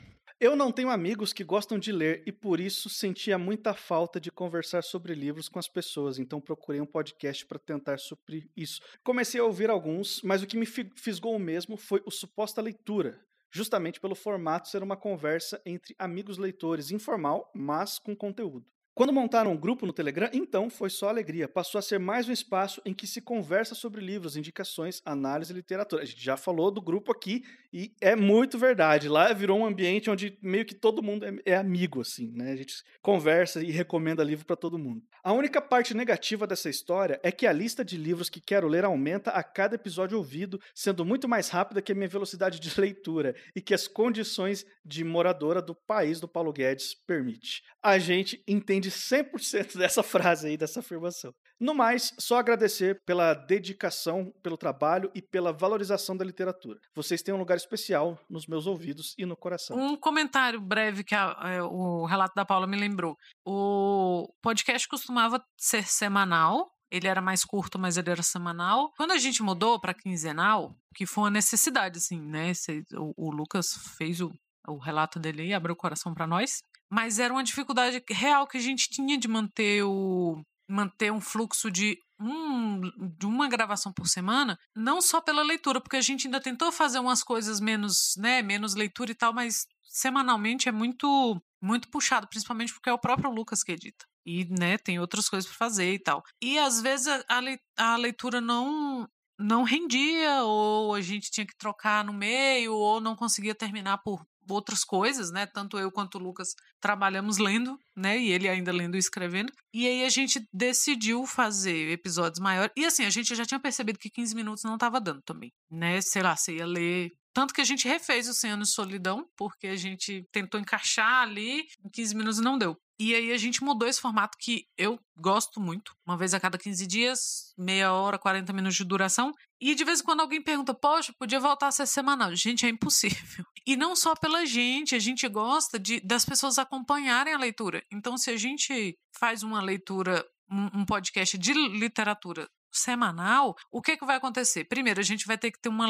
Eu 0.40 0.54
não 0.54 0.70
tenho 0.70 0.90
amigos 0.90 1.32
que 1.32 1.42
gostam 1.42 1.76
de 1.76 1.90
ler 1.90 2.22
e 2.24 2.30
por 2.30 2.60
isso 2.60 2.88
sentia 2.88 3.36
muita 3.36 3.74
falta 3.74 4.20
de 4.20 4.30
conversar 4.30 4.84
sobre 4.84 5.12
livros 5.12 5.48
com 5.48 5.58
as 5.58 5.66
pessoas, 5.66 6.16
então 6.20 6.40
procurei 6.40 6.80
um 6.80 6.86
podcast 6.86 7.44
para 7.44 7.58
tentar 7.58 7.98
suprir 7.98 8.48
isso. 8.56 8.80
Comecei 9.02 9.40
a 9.40 9.44
ouvir 9.44 9.68
alguns, 9.68 10.22
mas 10.22 10.40
o 10.40 10.46
que 10.46 10.56
me 10.56 10.64
fisgou 10.64 11.36
mesmo 11.40 11.76
foi 11.76 12.00
o 12.06 12.10
suposta 12.12 12.62
leitura, 12.62 13.20
justamente 13.50 13.98
pelo 13.98 14.14
formato 14.14 14.68
ser 14.68 14.80
uma 14.80 14.96
conversa 14.96 15.60
entre 15.66 15.96
amigos 15.98 16.38
leitores, 16.38 16.92
informal, 16.92 17.50
mas 17.52 17.98
com 17.98 18.14
conteúdo. 18.14 18.64
Quando 18.98 19.12
montaram 19.12 19.52
um 19.52 19.56
grupo 19.56 19.86
no 19.86 19.92
Telegram, 19.92 20.28
então 20.32 20.68
foi 20.68 20.90
só 20.90 21.08
alegria. 21.08 21.46
Passou 21.46 21.78
a 21.78 21.82
ser 21.82 22.00
mais 22.00 22.28
um 22.28 22.32
espaço 22.32 22.82
em 22.84 22.92
que 22.92 23.06
se 23.06 23.20
conversa 23.20 23.72
sobre 23.72 24.00
livros, 24.00 24.36
indicações, 24.36 25.00
análise 25.04 25.52
e 25.52 25.54
literatura. 25.54 26.02
A 26.02 26.04
gente 26.04 26.20
já 26.20 26.36
falou 26.36 26.68
do 26.68 26.82
grupo 26.82 27.12
aqui 27.12 27.44
e 27.72 27.92
é 28.00 28.16
muito 28.16 28.58
verdade. 28.58 29.08
Lá 29.08 29.32
virou 29.32 29.60
um 29.60 29.64
ambiente 29.64 30.10
onde 30.10 30.36
meio 30.42 30.64
que 30.64 30.74
todo 30.74 31.00
mundo 31.00 31.24
é, 31.24 31.52
é 31.52 31.56
amigo, 31.56 32.00
assim, 32.00 32.32
né? 32.34 32.50
A 32.50 32.56
gente 32.56 32.82
conversa 33.00 33.62
e 33.62 33.70
recomenda 33.70 34.24
livro 34.24 34.44
para 34.44 34.56
todo 34.56 34.76
mundo. 34.76 35.00
A 35.22 35.32
única 35.32 35.62
parte 35.62 35.94
negativa 35.94 36.44
dessa 36.44 36.68
história 36.68 37.20
é 37.22 37.30
que 37.30 37.46
a 37.46 37.52
lista 37.52 37.84
de 37.84 37.96
livros 37.96 38.28
que 38.28 38.40
quero 38.40 38.66
ler 38.66 38.84
aumenta 38.84 39.30
a 39.30 39.44
cada 39.44 39.76
episódio 39.76 40.18
ouvido, 40.18 40.60
sendo 40.74 41.04
muito 41.04 41.28
mais 41.28 41.50
rápida 41.50 41.80
que 41.80 41.92
a 41.92 41.94
minha 41.94 42.08
velocidade 42.08 42.58
de 42.58 42.68
leitura 42.80 43.36
e 43.54 43.60
que 43.60 43.74
as 43.74 43.86
condições 43.86 44.66
de 44.84 45.04
moradora 45.04 45.62
do 45.62 45.72
país 45.72 46.18
do 46.18 46.26
Paulo 46.26 46.52
Guedes 46.52 46.94
permite. 46.94 47.62
A 47.80 47.96
gente 47.98 48.42
entende 48.48 48.87
de 48.88 48.90
100% 48.90 49.76
dessa 49.76 50.02
frase 50.02 50.48
aí, 50.48 50.56
dessa 50.56 50.80
afirmação. 50.80 51.32
No 51.60 51.74
mais, 51.74 52.14
só 52.18 52.38
agradecer 52.38 53.02
pela 53.04 53.34
dedicação, 53.34 54.32
pelo 54.42 54.56
trabalho 54.56 55.10
e 55.14 55.20
pela 55.20 55.52
valorização 55.52 56.16
da 56.16 56.24
literatura. 56.24 56.78
Vocês 56.94 57.22
têm 57.22 57.34
um 57.34 57.38
lugar 57.38 57.56
especial 57.56 58.18
nos 58.28 58.46
meus 58.46 58.66
ouvidos 58.66 59.14
e 59.18 59.26
no 59.26 59.36
coração. 59.36 59.76
Um 59.76 59.96
comentário 59.96 60.60
breve 60.60 61.04
que 61.04 61.14
a, 61.14 61.36
é, 61.44 61.62
o 61.62 62.06
relato 62.06 62.34
da 62.34 62.44
Paula 62.44 62.66
me 62.66 62.76
lembrou. 62.76 63.16
O 63.44 64.32
podcast 64.42 64.88
costumava 64.88 65.42
ser 65.58 65.84
semanal, 65.86 66.70
ele 66.90 67.06
era 67.06 67.20
mais 67.20 67.44
curto, 67.44 67.78
mas 67.78 67.98
ele 67.98 68.10
era 68.10 68.22
semanal. 68.22 68.90
Quando 68.96 69.12
a 69.12 69.18
gente 69.18 69.42
mudou 69.42 69.78
para 69.78 69.92
quinzenal, 69.92 70.74
que 70.94 71.04
foi 71.04 71.24
uma 71.24 71.30
necessidade, 71.30 71.98
assim, 71.98 72.18
né? 72.20 72.52
O, 72.94 73.28
o 73.28 73.30
Lucas 73.30 73.66
fez 73.98 74.22
o, 74.22 74.32
o 74.66 74.78
relato 74.78 75.18
dele 75.18 75.44
e 75.44 75.52
abriu 75.52 75.74
o 75.74 75.76
coração 75.76 76.14
para 76.14 76.26
nós. 76.26 76.62
Mas 76.90 77.18
era 77.18 77.32
uma 77.32 77.44
dificuldade 77.44 78.02
real 78.10 78.46
que 78.46 78.56
a 78.56 78.60
gente 78.60 78.88
tinha 78.88 79.18
de 79.18 79.28
manter 79.28 79.82
o 79.84 80.42
manter 80.70 81.10
um 81.10 81.20
fluxo 81.20 81.70
de 81.70 81.98
um, 82.20 82.80
de 83.16 83.26
uma 83.26 83.48
gravação 83.48 83.92
por 83.92 84.06
semana, 84.06 84.58
não 84.76 85.00
só 85.00 85.20
pela 85.20 85.42
leitura, 85.42 85.80
porque 85.80 85.96
a 85.96 86.00
gente 86.02 86.26
ainda 86.26 86.40
tentou 86.40 86.70
fazer 86.70 86.98
umas 86.98 87.22
coisas 87.22 87.58
menos, 87.58 88.14
né, 88.18 88.42
menos 88.42 88.74
leitura 88.74 89.10
e 89.10 89.14
tal, 89.14 89.32
mas 89.32 89.66
semanalmente 89.84 90.68
é 90.68 90.72
muito 90.72 91.40
muito 91.60 91.88
puxado, 91.88 92.28
principalmente 92.28 92.72
porque 92.72 92.88
é 92.88 92.92
o 92.92 92.98
próprio 92.98 93.30
Lucas 93.30 93.64
que 93.64 93.72
edita. 93.72 94.06
E, 94.24 94.44
né, 94.44 94.78
tem 94.78 95.00
outras 95.00 95.28
coisas 95.28 95.48
para 95.48 95.58
fazer 95.58 95.92
e 95.92 95.98
tal. 95.98 96.22
E 96.40 96.56
às 96.58 96.80
vezes 96.80 97.08
a, 97.08 97.40
a 97.76 97.96
leitura 97.96 98.40
não 98.40 99.08
não 99.40 99.62
rendia 99.62 100.42
ou 100.42 100.94
a 100.94 101.00
gente 101.00 101.30
tinha 101.30 101.46
que 101.46 101.56
trocar 101.56 102.04
no 102.04 102.12
meio 102.12 102.74
ou 102.74 103.00
não 103.00 103.14
conseguia 103.14 103.54
terminar 103.54 103.98
por 103.98 104.24
outras 104.54 104.84
coisas, 104.84 105.30
né? 105.30 105.46
Tanto 105.46 105.78
eu 105.78 105.90
quanto 105.90 106.16
o 106.16 106.22
Lucas 106.22 106.48
trabalhamos 106.80 107.38
lendo, 107.38 107.78
né? 107.96 108.18
E 108.18 108.30
ele 108.30 108.48
ainda 108.48 108.72
lendo 108.72 108.96
e 108.96 108.98
escrevendo. 108.98 109.52
E 109.72 109.86
aí 109.86 110.04
a 110.04 110.08
gente 110.08 110.40
decidiu 110.52 111.26
fazer 111.26 111.90
episódios 111.90 112.40
maiores. 112.40 112.72
E 112.76 112.84
assim, 112.84 113.04
a 113.04 113.10
gente 113.10 113.34
já 113.34 113.44
tinha 113.44 113.60
percebido 113.60 113.98
que 113.98 114.10
15 114.10 114.34
minutos 114.34 114.64
não 114.64 114.74
estava 114.74 115.00
dando 115.00 115.22
também, 115.22 115.52
né? 115.70 116.00
Sei 116.00 116.22
lá, 116.22 116.36
você 116.36 116.56
ia 116.56 116.66
ler 116.66 117.10
tanto 117.38 117.54
que 117.54 117.60
a 117.60 117.64
gente 117.64 117.86
refez 117.86 118.28
o 118.28 118.34
100 118.34 118.50
anos 118.50 118.68
de 118.70 118.74
solidão, 118.74 119.24
porque 119.36 119.68
a 119.68 119.76
gente 119.76 120.24
tentou 120.32 120.58
encaixar 120.58 121.22
ali, 121.22 121.60
em 121.84 121.88
15 121.92 122.16
minutos 122.16 122.40
não 122.40 122.58
deu. 122.58 122.76
E 122.98 123.14
aí 123.14 123.32
a 123.32 123.38
gente 123.38 123.62
mudou 123.62 123.86
esse 123.86 124.00
formato 124.00 124.36
que 124.40 124.64
eu 124.76 124.98
gosto 125.16 125.60
muito, 125.60 125.92
uma 126.04 126.16
vez 126.16 126.34
a 126.34 126.40
cada 126.40 126.58
15 126.58 126.84
dias, 126.84 127.54
meia 127.56 127.92
hora, 127.92 128.18
40 128.18 128.52
minutos 128.52 128.76
de 128.76 128.84
duração. 128.84 129.32
E 129.60 129.74
de 129.74 129.84
vez 129.84 130.00
em 130.00 130.04
quando 130.04 130.20
alguém 130.20 130.40
pergunta, 130.40 130.72
poxa, 130.72 131.12
podia 131.18 131.40
voltar 131.40 131.68
a 131.68 131.72
ser 131.72 131.86
semanal. 131.86 132.34
Gente, 132.34 132.66
é 132.66 132.68
impossível. 132.68 133.44
E 133.66 133.76
não 133.76 133.94
só 133.94 134.14
pela 134.14 134.46
gente, 134.46 134.94
a 134.94 134.98
gente 134.98 135.28
gosta 135.28 135.78
de, 135.78 136.00
das 136.00 136.24
pessoas 136.24 136.58
acompanharem 136.58 137.34
a 137.34 137.38
leitura. 137.38 137.84
Então, 137.92 138.16
se 138.16 138.30
a 138.30 138.36
gente 138.38 138.96
faz 139.12 139.42
uma 139.42 139.60
leitura, 139.60 140.24
um, 140.50 140.80
um 140.80 140.86
podcast 140.86 141.36
de 141.36 141.52
literatura 141.52 142.48
semanal, 142.72 143.54
o 143.70 143.82
que, 143.82 143.98
que 143.98 144.06
vai 144.06 144.16
acontecer? 144.16 144.64
Primeiro, 144.64 145.00
a 145.00 145.04
gente 145.04 145.26
vai 145.26 145.36
ter 145.36 145.50
que 145.50 145.60
ter 145.60 145.68
uma 145.68 145.86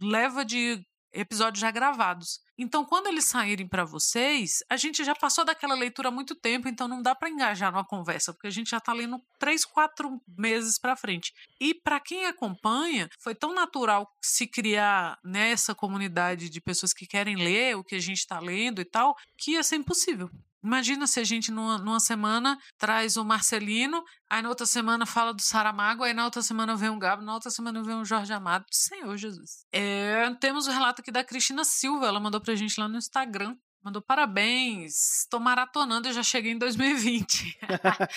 leva 0.00 0.42
de 0.42 0.82
episódios 1.12 1.60
já 1.60 1.70
gravados. 1.70 2.40
Então, 2.56 2.84
quando 2.84 3.06
eles 3.06 3.24
saírem 3.24 3.68
para 3.68 3.84
vocês, 3.84 4.64
a 4.68 4.76
gente 4.76 5.04
já 5.04 5.14
passou 5.14 5.44
daquela 5.44 5.74
leitura 5.74 6.08
há 6.08 6.10
muito 6.10 6.34
tempo, 6.34 6.68
então 6.68 6.88
não 6.88 7.00
dá 7.00 7.14
para 7.14 7.30
engajar 7.30 7.70
numa 7.70 7.84
conversa, 7.84 8.32
porque 8.32 8.48
a 8.48 8.50
gente 8.50 8.70
já 8.70 8.78
está 8.78 8.92
lendo 8.92 9.20
três, 9.38 9.64
quatro 9.64 10.20
meses 10.26 10.78
para 10.78 10.96
frente. 10.96 11.32
E 11.60 11.72
para 11.72 12.00
quem 12.00 12.26
acompanha, 12.26 13.08
foi 13.20 13.34
tão 13.34 13.54
natural 13.54 14.10
se 14.20 14.46
criar 14.46 15.18
nessa 15.24 15.74
comunidade 15.74 16.50
de 16.50 16.60
pessoas 16.60 16.92
que 16.92 17.06
querem 17.06 17.36
ler 17.36 17.76
o 17.76 17.84
que 17.84 17.94
a 17.94 18.00
gente 18.00 18.18
está 18.18 18.40
lendo 18.40 18.80
e 18.80 18.84
tal, 18.84 19.14
que 19.36 19.52
ia 19.52 19.62
ser 19.62 19.76
impossível. 19.76 20.28
Imagina 20.62 21.06
se 21.06 21.20
a 21.20 21.24
gente, 21.24 21.50
numa, 21.50 21.78
numa, 21.78 22.00
semana, 22.00 22.58
traz 22.76 23.16
o 23.16 23.24
Marcelino, 23.24 24.02
aí 24.28 24.42
na 24.42 24.48
outra 24.48 24.66
semana 24.66 25.06
fala 25.06 25.32
do 25.32 25.42
Saramago, 25.42 26.02
aí 26.02 26.12
na 26.12 26.24
outra 26.24 26.42
semana 26.42 26.76
vem 26.76 26.88
o 26.88 26.98
Gabo, 26.98 27.22
na 27.22 27.34
outra 27.34 27.50
semana 27.50 27.82
vem 27.82 27.94
o 27.94 28.04
Jorge 28.04 28.32
Amado. 28.32 28.64
Senhor 28.70 29.16
Jesus. 29.16 29.64
É, 29.72 30.28
temos 30.40 30.66
o 30.66 30.70
relato 30.70 31.00
aqui 31.00 31.12
da 31.12 31.22
Cristina 31.22 31.64
Silva, 31.64 32.06
ela 32.06 32.20
mandou 32.20 32.40
pra 32.40 32.54
gente 32.54 32.78
lá 32.78 32.88
no 32.88 32.98
Instagram. 32.98 33.56
Mandou 33.80 34.02
parabéns, 34.02 35.20
estou 35.20 35.38
maratonando, 35.38 36.08
eu 36.08 36.12
já 36.12 36.22
cheguei 36.22 36.50
em 36.50 36.58
2020. 36.58 37.58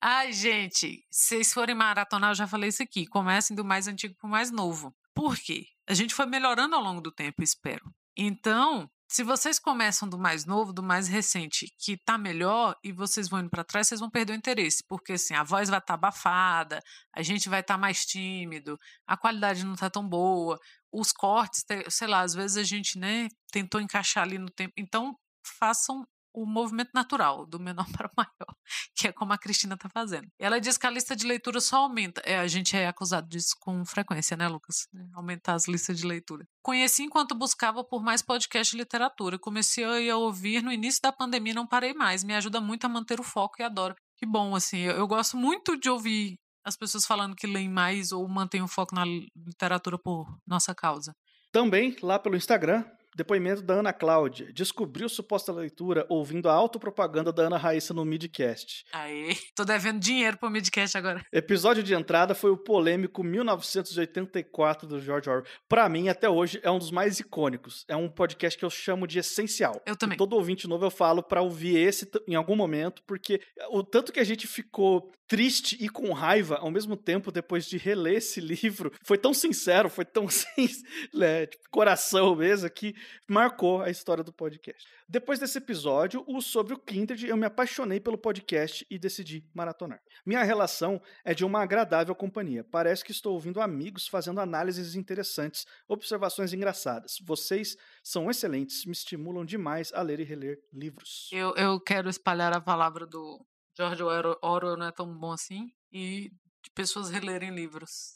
Ai, 0.00 0.30
gente, 0.30 1.04
se 1.10 1.28
vocês 1.28 1.52
forem 1.54 1.74
maratonar, 1.74 2.30
eu 2.30 2.34
já 2.34 2.46
falei 2.46 2.68
isso 2.68 2.82
aqui, 2.82 3.06
comecem 3.06 3.56
do 3.56 3.64
mais 3.64 3.88
antigo 3.88 4.14
para 4.14 4.28
o 4.28 4.30
mais 4.30 4.50
novo. 4.50 4.94
Por 5.14 5.36
quê? 5.36 5.64
A 5.88 5.94
gente 5.94 6.14
foi 6.14 6.26
melhorando 6.26 6.76
ao 6.76 6.82
longo 6.82 7.00
do 7.00 7.10
tempo, 7.10 7.42
espero. 7.42 7.90
Então, 8.14 8.88
se 9.08 9.22
vocês 9.22 9.58
começam 9.58 10.08
do 10.08 10.18
mais 10.18 10.44
novo, 10.44 10.72
do 10.72 10.82
mais 10.82 11.06
recente, 11.06 11.72
que 11.78 11.96
tá 11.96 12.18
melhor, 12.18 12.76
e 12.82 12.92
vocês 12.92 13.28
vão 13.28 13.40
indo 13.40 13.50
para 13.50 13.62
trás, 13.62 13.86
vocês 13.86 14.00
vão 14.00 14.10
perder 14.10 14.32
o 14.32 14.36
interesse, 14.36 14.82
porque 14.88 15.12
assim, 15.12 15.34
a 15.34 15.44
voz 15.44 15.68
vai 15.68 15.78
estar 15.78 15.86
tá 15.86 15.94
abafada, 15.94 16.82
a 17.14 17.22
gente 17.22 17.48
vai 17.48 17.60
estar 17.60 17.74
tá 17.74 17.78
mais 17.78 18.04
tímido, 18.04 18.78
a 19.06 19.16
qualidade 19.16 19.64
não 19.64 19.76
tá 19.76 19.88
tão 19.88 20.06
boa, 20.08 20.58
os 20.92 21.12
cortes, 21.12 21.64
sei 21.88 22.08
lá, 22.08 22.22
às 22.22 22.34
vezes 22.34 22.56
a 22.56 22.64
gente, 22.64 22.98
né, 22.98 23.28
tentou 23.52 23.80
encaixar 23.80 24.24
ali 24.24 24.38
no 24.38 24.50
tempo. 24.50 24.72
Então, 24.76 25.16
façam 25.58 26.04
o 26.36 26.44
movimento 26.44 26.90
natural, 26.94 27.46
do 27.46 27.58
menor 27.58 27.86
para 27.96 28.08
o 28.08 28.10
maior, 28.16 28.56
que 28.94 29.08
é 29.08 29.12
como 29.12 29.32
a 29.32 29.38
Cristina 29.38 29.74
está 29.74 29.88
fazendo. 29.88 30.28
Ela 30.38 30.60
diz 30.60 30.76
que 30.76 30.86
a 30.86 30.90
lista 30.90 31.16
de 31.16 31.26
leitura 31.26 31.60
só 31.60 31.78
aumenta. 31.78 32.20
É, 32.24 32.38
a 32.38 32.46
gente 32.46 32.76
é 32.76 32.86
acusado 32.86 33.26
disso 33.26 33.54
com 33.58 33.84
frequência, 33.86 34.36
né, 34.36 34.46
Lucas? 34.46 34.86
É, 34.94 34.98
aumentar 35.14 35.54
as 35.54 35.66
listas 35.66 35.98
de 35.98 36.06
leitura. 36.06 36.46
Conheci 36.62 37.02
enquanto 37.02 37.34
buscava 37.34 37.82
por 37.82 38.02
mais 38.02 38.20
podcast 38.20 38.70
de 38.70 38.76
literatura. 38.76 39.38
Comecei 39.38 40.10
a 40.10 40.16
ouvir 40.16 40.62
no 40.62 40.70
início 40.70 41.00
da 41.00 41.10
pandemia 41.10 41.54
não 41.54 41.66
parei 41.66 41.94
mais. 41.94 42.22
Me 42.22 42.34
ajuda 42.34 42.60
muito 42.60 42.84
a 42.84 42.88
manter 42.88 43.18
o 43.18 43.24
foco 43.24 43.56
e 43.60 43.62
adoro. 43.62 43.94
Que 44.18 44.26
bom, 44.26 44.54
assim, 44.54 44.78
eu, 44.78 44.96
eu 44.96 45.06
gosto 45.06 45.36
muito 45.36 45.78
de 45.78 45.88
ouvir 45.88 46.38
as 46.64 46.76
pessoas 46.76 47.06
falando 47.06 47.36
que 47.36 47.46
leem 47.46 47.68
mais 47.68 48.12
ou 48.12 48.28
mantêm 48.28 48.60
o 48.60 48.68
foco 48.68 48.94
na 48.94 49.04
literatura 49.04 49.96
por 49.96 50.26
nossa 50.46 50.74
causa. 50.74 51.14
Também 51.52 51.96
lá 52.02 52.18
pelo 52.18 52.36
Instagram, 52.36 52.84
Depoimento 53.16 53.62
da 53.62 53.72
Ana 53.72 53.94
Cláudia. 53.94 54.52
Descobriu 54.52 55.08
suposta 55.08 55.50
leitura 55.50 56.04
ouvindo 56.10 56.50
a 56.50 56.52
autopropaganda 56.52 57.32
da 57.32 57.44
Ana 57.44 57.56
Raíssa 57.56 57.94
no 57.94 58.04
Midcast. 58.04 58.84
Aê, 58.92 59.34
tô 59.54 59.64
devendo 59.64 59.98
dinheiro 59.98 60.36
pro 60.36 60.50
Midcast 60.50 60.98
agora. 60.98 61.24
Episódio 61.32 61.82
de 61.82 61.94
entrada 61.94 62.34
foi 62.34 62.50
o 62.50 62.58
polêmico 62.58 63.24
1984 63.24 64.86
do 64.86 65.00
George 65.00 65.30
Orwell. 65.30 65.46
Pra 65.66 65.88
mim, 65.88 66.10
até 66.10 66.28
hoje, 66.28 66.60
é 66.62 66.70
um 66.70 66.78
dos 66.78 66.90
mais 66.90 67.18
icônicos. 67.18 67.86
É 67.88 67.96
um 67.96 68.06
podcast 68.06 68.58
que 68.58 68.66
eu 68.66 68.70
chamo 68.70 69.06
de 69.06 69.18
essencial. 69.18 69.80
Eu 69.86 69.96
também. 69.96 70.16
E 70.16 70.18
todo 70.18 70.34
ouvinte 70.34 70.68
novo 70.68 70.84
eu 70.84 70.90
falo 70.90 71.22
pra 71.22 71.40
ouvir 71.40 71.74
esse 71.78 72.06
em 72.28 72.34
algum 72.34 72.54
momento, 72.54 73.02
porque 73.06 73.40
o 73.70 73.82
tanto 73.82 74.12
que 74.12 74.20
a 74.20 74.24
gente 74.24 74.46
ficou 74.46 75.10
triste 75.26 75.76
e 75.80 75.88
com 75.88 76.12
raiva 76.12 76.56
ao 76.56 76.70
mesmo 76.70 76.96
tempo 76.96 77.32
depois 77.32 77.66
de 77.66 77.76
reler 77.76 78.16
esse 78.16 78.40
livro 78.40 78.92
foi 79.02 79.18
tão 79.18 79.34
sincero, 79.34 79.88
foi 79.88 80.04
tão 80.04 80.26
né, 81.12 81.46
tipo, 81.46 81.64
coração 81.70 82.36
mesmo 82.36 82.70
que 82.70 82.94
marcou 83.28 83.82
a 83.82 83.90
história 83.90 84.22
do 84.22 84.32
podcast. 84.32 84.86
Depois 85.08 85.38
desse 85.38 85.58
episódio, 85.58 86.24
o 86.26 86.40
sobre 86.40 86.74
o 86.74 86.78
Kindred, 86.78 87.26
eu 87.26 87.36
me 87.36 87.46
apaixonei 87.46 88.00
pelo 88.00 88.18
podcast 88.18 88.86
e 88.90 88.98
decidi 88.98 89.48
maratonar. 89.54 90.00
Minha 90.24 90.42
relação 90.42 91.00
é 91.24 91.34
de 91.34 91.44
uma 91.44 91.62
agradável 91.62 92.14
companhia. 92.14 92.64
Parece 92.64 93.04
que 93.04 93.12
estou 93.12 93.34
ouvindo 93.34 93.60
amigos 93.60 94.08
fazendo 94.08 94.40
análises 94.40 94.94
interessantes, 94.94 95.66
observações 95.88 96.52
engraçadas. 96.52 97.18
Vocês 97.22 97.76
são 98.02 98.30
excelentes, 98.30 98.84
me 98.84 98.92
estimulam 98.92 99.44
demais 99.44 99.92
a 99.92 100.02
ler 100.02 100.20
e 100.20 100.24
reler 100.24 100.58
livros. 100.72 101.28
Eu, 101.32 101.54
eu 101.56 101.80
quero 101.80 102.08
espalhar 102.08 102.52
a 102.52 102.60
palavra 102.60 103.06
do 103.06 103.44
George 103.76 104.02
Orwell 104.02 104.76
não 104.76 104.86
é 104.86 104.92
tão 104.92 105.06
bom 105.18 105.32
assim 105.32 105.70
e 105.92 106.30
de 106.62 106.70
pessoas 106.74 107.10
relerem 107.10 107.54
livros. 107.54 108.15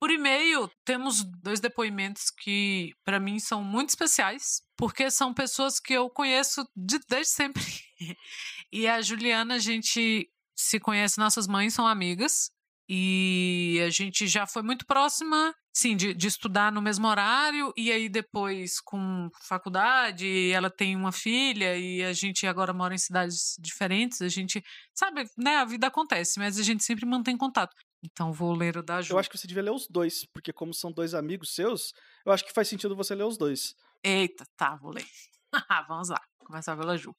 Por 0.00 0.10
e-mail, 0.10 0.70
temos 0.82 1.22
dois 1.42 1.60
depoimentos 1.60 2.30
que, 2.30 2.94
para 3.04 3.20
mim, 3.20 3.38
são 3.38 3.62
muito 3.62 3.90
especiais, 3.90 4.62
porque 4.74 5.10
são 5.10 5.34
pessoas 5.34 5.78
que 5.78 5.92
eu 5.92 6.08
conheço 6.08 6.66
de, 6.74 6.98
desde 7.06 7.34
sempre. 7.34 7.62
e 8.72 8.88
a 8.88 9.02
Juliana, 9.02 9.56
a 9.56 9.58
gente 9.58 10.26
se 10.56 10.80
conhece, 10.80 11.18
nossas 11.18 11.46
mães 11.46 11.74
são 11.74 11.86
amigas, 11.86 12.50
e 12.88 13.78
a 13.86 13.90
gente 13.90 14.26
já 14.26 14.46
foi 14.46 14.62
muito 14.62 14.86
próxima, 14.86 15.54
sim, 15.70 15.94
de, 15.94 16.14
de, 16.14 16.26
estudar 16.26 16.72
no 16.72 16.80
mesmo 16.80 17.06
horário, 17.06 17.70
e 17.76 17.92
aí 17.92 18.08
depois 18.08 18.80
com 18.80 19.28
faculdade, 19.46 20.50
ela 20.50 20.70
tem 20.70 20.96
uma 20.96 21.12
filha, 21.12 21.76
e 21.76 22.02
a 22.02 22.14
gente 22.14 22.46
agora 22.46 22.72
mora 22.72 22.94
em 22.94 22.98
cidades 22.98 23.54
diferentes, 23.60 24.22
a 24.22 24.28
gente, 24.28 24.64
sabe, 24.94 25.24
né, 25.36 25.56
a 25.56 25.64
vida 25.66 25.88
acontece, 25.88 26.38
mas 26.38 26.58
a 26.58 26.62
gente 26.62 26.82
sempre 26.82 27.04
mantém 27.04 27.36
contato. 27.36 27.76
Então 28.02 28.32
vou 28.32 28.54
ler 28.54 28.76
o 28.76 28.82
da 28.82 29.02
Ju. 29.02 29.14
Eu 29.14 29.18
acho 29.18 29.28
que 29.28 29.36
você 29.36 29.46
devia 29.46 29.62
ler 29.62 29.72
os 29.72 29.86
dois, 29.86 30.24
porque 30.24 30.52
como 30.52 30.72
são 30.72 30.90
dois 30.90 31.14
amigos 31.14 31.54
seus, 31.54 31.92
eu 32.24 32.32
acho 32.32 32.44
que 32.44 32.52
faz 32.52 32.68
sentido 32.68 32.96
você 32.96 33.14
ler 33.14 33.24
os 33.24 33.36
dois. 33.36 33.74
Eita, 34.02 34.46
tá, 34.56 34.76
vou 34.76 34.92
ler. 34.92 35.06
Vamos 35.88 36.08
lá, 36.08 36.20
começar 36.38 36.76
pela 36.76 36.96
Ju. 36.96 37.14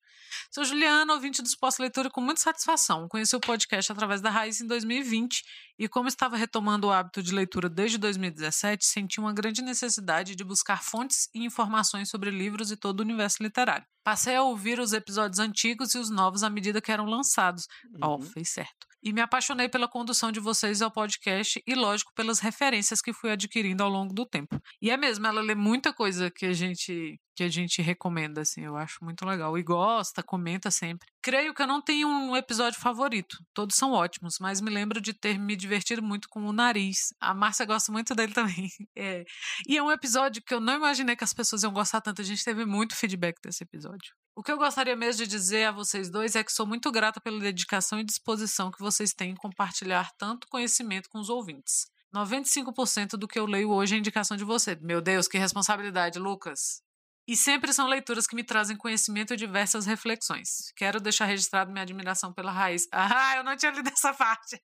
Sou 0.49 0.63
Juliana, 0.63 1.13
ouvinte 1.13 1.41
dos 1.41 1.55
pós-leitura 1.55 2.09
com 2.09 2.21
muita 2.21 2.41
satisfação. 2.41 3.07
Conheci 3.07 3.35
o 3.35 3.39
podcast 3.39 3.91
através 3.91 4.21
da 4.21 4.29
Raiz 4.29 4.61
em 4.61 4.67
2020 4.67 5.43
e 5.83 5.89
como 5.89 6.07
estava 6.07 6.37
retomando 6.37 6.85
o 6.87 6.91
hábito 6.91 7.23
de 7.23 7.33
leitura 7.33 7.67
desde 7.67 7.97
2017, 7.97 8.85
senti 8.85 9.19
uma 9.19 9.33
grande 9.33 9.63
necessidade 9.63 10.35
de 10.35 10.43
buscar 10.43 10.83
fontes 10.83 11.27
e 11.33 11.43
informações 11.43 12.07
sobre 12.07 12.29
livros 12.29 12.69
e 12.69 12.77
todo 12.77 12.99
o 12.99 13.03
universo 13.03 13.41
literário. 13.41 13.83
Passei 14.03 14.35
a 14.35 14.43
ouvir 14.43 14.79
os 14.79 14.93
episódios 14.93 15.39
antigos 15.39 15.95
e 15.95 15.97
os 15.97 16.11
novos 16.11 16.43
à 16.43 16.49
medida 16.51 16.79
que 16.81 16.91
eram 16.91 17.05
lançados. 17.05 17.65
Ó, 18.01 18.15
Uhum. 18.15 18.19
oh, 18.19 18.21
fez 18.21 18.49
certo. 18.49 18.87
E 19.03 19.11
me 19.11 19.21
apaixonei 19.21 19.67
pela 19.67 19.87
condução 19.87 20.31
de 20.31 20.39
vocês 20.39 20.79
ao 20.79 20.91
podcast 20.91 21.59
e, 21.65 21.73
lógico, 21.73 22.11
pelas 22.13 22.39
referências 22.39 23.01
que 23.01 23.11
fui 23.11 23.31
adquirindo 23.31 23.81
ao 23.83 23.89
longo 23.89 24.13
do 24.13 24.27
tempo. 24.27 24.59
E 24.79 24.91
é 24.91 24.97
mesmo, 24.97 25.25
ela 25.25 25.41
lê 25.41 25.55
muita 25.55 25.91
coisa 25.91 26.29
que 26.29 26.45
a 26.45 26.53
gente 26.53 27.19
que 27.33 27.43
a 27.45 27.49
gente 27.49 27.81
recomenda, 27.81 28.41
assim, 28.41 28.61
eu 28.65 28.75
acho 28.75 28.97
muito 29.01 29.25
legal. 29.25 29.57
E 29.57 29.63
gosta, 29.63 30.21
comenta 30.21 30.69
sempre. 30.69 31.07
Creio 31.23 31.53
que 31.55 31.61
eu 31.61 31.65
não 31.65 31.81
tenho 31.81 32.07
um 32.07 32.35
episódio 32.35 32.79
favorito. 32.79 33.37
Todos 33.53 33.77
são 33.77 33.93
ótimos, 33.93 34.35
mas 34.39 34.59
me 34.61 34.69
lembro 34.69 34.99
de 35.01 35.13
ter 35.13 35.39
me 35.39 35.55
divertido 35.55 35.70
muito 36.01 36.27
com 36.29 36.41
o 36.45 36.51
nariz. 36.51 37.13
A 37.19 37.33
Márcia 37.33 37.65
gosta 37.65 37.91
muito 37.91 38.13
dele 38.15 38.33
também. 38.33 38.69
É. 38.95 39.23
E 39.67 39.77
é 39.77 39.83
um 39.83 39.91
episódio 39.91 40.43
que 40.43 40.53
eu 40.53 40.59
não 40.59 40.75
imaginei 40.75 41.15
que 41.15 41.23
as 41.23 41.33
pessoas 41.33 41.63
iam 41.63 41.71
gostar 41.71 42.01
tanto. 42.01 42.21
A 42.21 42.25
gente 42.25 42.43
teve 42.43 42.65
muito 42.65 42.95
feedback 42.95 43.39
desse 43.41 43.63
episódio. 43.63 44.13
O 44.35 44.43
que 44.43 44.51
eu 44.51 44.57
gostaria 44.57 44.95
mesmo 44.95 45.23
de 45.23 45.29
dizer 45.29 45.65
a 45.65 45.71
vocês 45.71 46.09
dois 46.09 46.35
é 46.35 46.43
que 46.43 46.51
sou 46.51 46.65
muito 46.65 46.91
grata 46.91 47.19
pela 47.19 47.39
dedicação 47.39 47.99
e 47.99 48.03
disposição 48.03 48.69
que 48.71 48.79
vocês 48.79 49.13
têm 49.13 49.31
em 49.31 49.35
compartilhar 49.35 50.11
tanto 50.17 50.47
conhecimento 50.47 51.09
com 51.09 51.19
os 51.19 51.29
ouvintes. 51.29 51.87
95% 52.13 53.11
do 53.11 53.27
que 53.27 53.39
eu 53.39 53.45
leio 53.45 53.71
hoje 53.71 53.95
é 53.95 53.97
indicação 53.97 54.35
de 54.35 54.43
você. 54.43 54.77
Meu 54.81 55.01
Deus, 55.01 55.27
que 55.27 55.37
responsabilidade, 55.37 56.19
Lucas. 56.19 56.81
E 57.27 57.35
sempre 57.37 57.71
são 57.71 57.87
leituras 57.87 58.25
que 58.27 58.35
me 58.35 58.43
trazem 58.43 58.75
conhecimento 58.75 59.33
e 59.33 59.37
diversas 59.37 59.85
reflexões. 59.85 60.71
Quero 60.75 60.99
deixar 60.99 61.25
registrado 61.25 61.71
minha 61.71 61.83
admiração 61.83 62.33
pela 62.33 62.51
Raiz. 62.51 62.87
Ah, 62.93 63.37
eu 63.37 63.43
não 63.43 63.55
tinha 63.55 63.71
lido 63.71 63.89
essa 63.89 64.13
parte. 64.15 64.61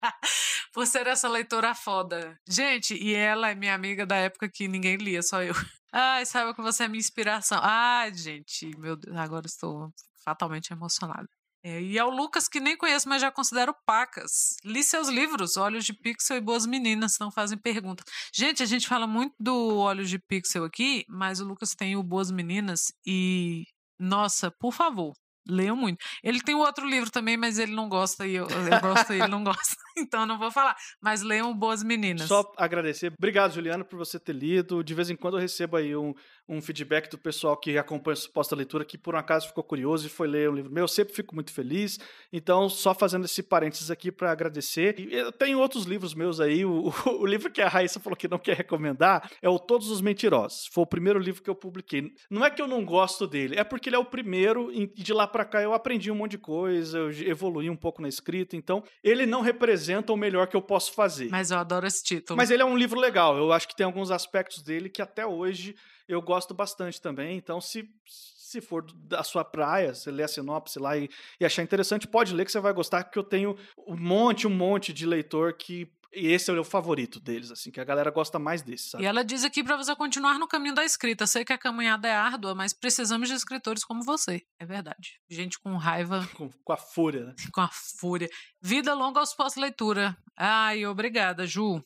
Por 0.74 0.86
ser 0.86 1.08
essa 1.08 1.28
leitora 1.28 1.74
foda. 1.76 2.40
Gente, 2.48 2.94
e 2.94 3.14
ela 3.14 3.50
é 3.50 3.56
minha 3.56 3.74
amiga 3.74 4.06
da 4.06 4.16
época 4.16 4.50
que 4.50 4.68
ninguém 4.68 4.96
lia, 4.98 5.22
só 5.22 5.42
eu. 5.42 5.54
Ai, 5.92 6.26
saiba 6.26 6.54
que 6.54 6.62
você 6.62 6.84
é 6.84 6.88
minha 6.88 7.00
inspiração. 7.00 7.60
Ai, 7.62 8.14
gente, 8.14 8.68
meu 8.78 8.96
Deus, 8.96 9.16
agora 9.16 9.48
estou 9.48 9.92
fatalmente 10.24 10.72
emocionada. 10.72 11.28
É, 11.68 11.82
e 11.82 12.00
ao 12.00 12.10
Lucas, 12.10 12.48
que 12.48 12.62
nem 12.62 12.78
conheço, 12.78 13.10
mas 13.10 13.22
já 13.22 13.30
considero 13.30 13.76
pacas. 13.86 14.56
Li 14.64 14.82
seus 14.82 15.10
livros, 15.10 15.58
Olhos 15.58 15.84
de 15.84 15.92
Pixel 15.92 16.38
e 16.38 16.42
Boas 16.42 16.66
Meninas, 16.66 17.18
não 17.20 17.30
fazem 17.30 17.58
pergunta. 17.58 18.06
Gente, 18.34 18.64
a 18.64 18.66
gente 18.66 18.88
fala 18.88 19.06
muito 19.06 19.36
do 19.38 19.76
Olhos 19.76 20.10
de 20.10 20.18
Pixel 20.18 20.64
aqui, 20.64 21.04
mas 21.10 21.42
o 21.42 21.46
Lucas 21.46 21.72
tem 21.72 21.98
o 21.98 22.04
Boas 22.04 22.32
Meninas 22.32 22.94
e. 23.06 23.66
Nossa, 24.00 24.50
por 24.50 24.72
favor, 24.72 25.12
leiam 25.50 25.76
muito. 25.76 25.98
Ele 26.24 26.40
tem 26.40 26.56
outro 26.56 26.88
livro 26.88 27.12
também, 27.12 27.36
mas 27.36 27.60
ele 27.60 27.74
não 27.74 27.90
gosta 27.90 28.26
e 28.26 28.36
eu, 28.36 28.48
eu 28.48 28.82
gosto 28.82 29.14
e 29.14 29.18
ele 29.20 29.28
não 29.28 29.44
gosta. 29.44 29.76
Então 30.00 30.28
não 30.28 30.38
vou 30.38 30.52
falar. 30.52 30.76
Mas 31.02 31.24
leiam 31.24 31.58
Boas 31.58 31.82
Meninas. 31.84 32.28
Só 32.28 32.54
agradecer. 32.56 33.12
Obrigado, 33.18 33.56
Juliana, 33.56 33.84
por 33.84 33.98
você 33.98 34.20
ter 34.20 34.34
lido. 34.34 34.84
De 34.84 34.94
vez 34.94 35.10
em 35.10 35.16
quando 35.16 35.38
eu 35.38 35.42
recebo 35.42 35.76
aí 35.76 35.96
um, 35.96 36.14
um 36.50 36.62
feedback 36.62 37.10
do 37.10 37.18
pessoal 37.18 37.58
que 37.58 37.78
acompanha 37.78 38.14
a 38.14 38.18
suposta 38.18 38.56
leitura, 38.56 38.86
que 38.86 38.98
por 38.98 39.16
um 39.16 39.18
acaso 39.18 39.48
ficou 39.48 39.64
curioso 39.64 40.08
e 40.08 40.10
foi 40.10 40.28
ler 40.28 40.50
um 40.50 40.56
livro 40.56 40.72
meu. 40.72 40.84
Eu 40.86 40.88
sempre 40.88 41.14
fico 41.14 41.36
muito 41.36 41.52
feliz. 41.52 42.00
Então, 42.32 42.70
só 42.70 42.94
fazendo 42.94 43.26
esse 43.26 43.44
parênteses 43.44 43.92
aqui 43.92 44.12
para 44.12 44.32
agradecer. 44.32 45.00
E 45.00 45.14
eu 45.14 45.32
tenho 45.32 45.60
outros 45.60 45.84
livros 45.84 46.14
meus 46.14 46.40
aí. 46.40 46.64
O, 46.64 46.88
o, 46.88 47.10
o, 47.22 47.26
livro 47.26 47.52
que 47.52 47.62
a 47.62 47.68
Raíssa 47.68 48.00
falou 48.00 48.16
que 48.16 48.28
não 48.28 48.40
quer 48.40 48.56
recomendar 48.56 49.30
é 49.42 49.50
o 49.50 49.60
Todos 49.60 49.92
os 49.92 50.00
Mentirosos. 50.00 50.68
Foi 50.72 50.84
o 50.84 50.88
primeiro 50.88 51.20
livro 51.20 51.44
que 51.44 51.50
eu 51.50 51.56
publiquei. 51.56 52.14
Não 52.30 52.46
é 52.46 52.50
que 52.50 52.62
eu 52.62 52.68
não 52.68 52.86
gosto 52.86 53.28
dele, 53.28 53.58
é 53.58 53.64
porque 53.64 53.90
ele 53.90 53.96
é 53.96 54.00
o 54.00 54.06
primeiro 54.06 54.72
e 54.72 54.88
de 54.88 55.14
lá 55.14 55.28
para 55.28 55.44
cá 55.44 55.62
eu 55.62 55.74
aprendi 55.74 56.12
um 56.12 56.16
monte 56.16 56.32
de 56.32 56.38
coisa, 56.38 56.98
eu 56.98 57.12
evoluí 57.28 57.70
um 57.70 57.76
pouco 57.76 58.02
na 58.02 58.08
escrita. 58.08 58.56
Então, 58.56 58.84
ele 59.04 59.26
não 59.26 59.42
representa 59.42 60.14
o 60.14 60.18
melhor 60.18 60.48
que 60.48 60.56
eu 60.56 60.62
posso 60.62 60.94
fazer. 60.94 61.30
Mas 61.30 61.52
eu 61.52 61.58
adoro 61.58 61.86
esse 61.86 62.04
título. 62.04 62.38
Mas 62.38 62.52
ele 62.52 62.62
é 62.62 62.66
um 62.66 62.78
livro 62.78 63.00
legal. 63.00 63.38
Eu 63.38 63.52
acho 63.52 63.68
que 63.68 63.76
tem 63.76 63.86
alguns 63.86 64.12
aspectos 64.12 64.64
dele 64.64 64.90
que 64.90 65.02
até 65.02 65.26
hoje 65.26 65.76
eu 66.08 66.22
gosto 66.22 66.54
bastante 66.54 67.02
também. 67.02 67.38
Então, 67.38 67.60
se, 67.60 67.90
se 68.06 68.62
for 68.62 68.84
da 68.94 69.24
sua 69.24 69.44
praia, 69.44 69.94
você 69.94 70.10
lê 70.10 70.24
a 70.24 70.28
sinopse 70.28 70.80
lá 70.80 70.98
e, 70.98 71.10
e 71.40 71.46
achar 71.46 71.64
interessante, 71.64 72.08
pode 72.08 72.34
ler 72.34 72.46
que 72.46 72.52
você 72.52 72.60
vai 72.60 72.74
gostar, 72.74 73.04
porque 73.04 73.20
eu 73.20 73.24
tenho 73.24 73.58
um 73.88 73.98
monte, 73.98 74.48
um 74.48 74.52
monte 74.52 74.94
de 74.94 75.06
leitor 75.06 75.54
que 75.54 75.92
e 76.14 76.28
esse 76.28 76.50
é 76.50 76.54
o 76.54 76.64
favorito 76.64 77.20
deles, 77.20 77.52
assim, 77.52 77.70
que 77.70 77.80
a 77.80 77.84
galera 77.84 78.10
gosta 78.10 78.40
mais 78.40 78.62
desse, 78.62 78.90
sabe? 78.90 79.04
E 79.04 79.08
ela 79.08 79.24
diz 79.24 79.44
aqui 79.44 79.64
para 79.64 79.76
você 79.76 79.96
continuar 79.96 80.40
no 80.40 80.48
caminho 80.48 80.74
da 80.74 80.84
escrita. 80.84 81.28
Sei 81.28 81.44
que 81.44 81.54
a 81.54 81.58
caminhada 81.58 82.08
é 82.08 82.12
árdua, 82.12 82.56
mas 82.56 82.74
precisamos 82.74 83.28
de 83.28 83.36
escritores 83.36 83.84
como 83.84 84.02
você. 84.04 84.42
É 84.58 84.66
verdade. 84.66 85.20
Gente 85.30 85.60
com 85.60 85.76
raiva. 85.76 86.28
com, 86.36 86.50
com, 86.50 86.74
a 86.74 86.78
fúria, 86.78 87.26
né? 87.26 87.36
Com 87.52 87.62
a 87.62 87.70
fúria. 87.70 88.30
Vida 88.62 88.94
longa 88.94 89.20
aos 89.20 89.34
pós-leitura. 89.34 90.18
Ai, 90.36 90.86
obrigada, 90.86 91.46
Ju. 91.46 91.84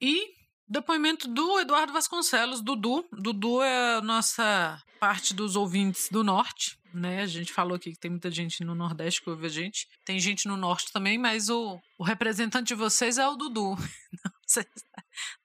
E 0.00 0.32
depoimento 0.68 1.28
do 1.28 1.60
Eduardo 1.60 1.92
Vasconcelos, 1.92 2.60
Dudu. 2.60 3.04
Dudu 3.12 3.62
é 3.62 3.96
a 3.96 4.00
nossa 4.00 4.82
parte 4.98 5.34
dos 5.34 5.56
ouvintes 5.56 6.08
do 6.10 6.24
norte, 6.24 6.78
né? 6.92 7.22
A 7.22 7.26
gente 7.26 7.52
falou 7.52 7.76
aqui 7.76 7.92
que 7.92 7.98
tem 7.98 8.10
muita 8.10 8.30
gente 8.30 8.64
no 8.64 8.74
Nordeste 8.74 9.22
que 9.22 9.30
ouve 9.30 9.46
a 9.46 9.50
gente. 9.50 9.86
Tem 10.04 10.18
gente 10.18 10.48
no 10.48 10.56
Norte 10.56 10.92
também, 10.92 11.18
mas 11.18 11.48
o, 11.48 11.78
o 11.98 12.04
representante 12.04 12.68
de 12.68 12.74
vocês 12.74 13.18
é 13.18 13.26
o 13.26 13.36
Dudu. 13.36 13.76
Vocês, 14.46 14.66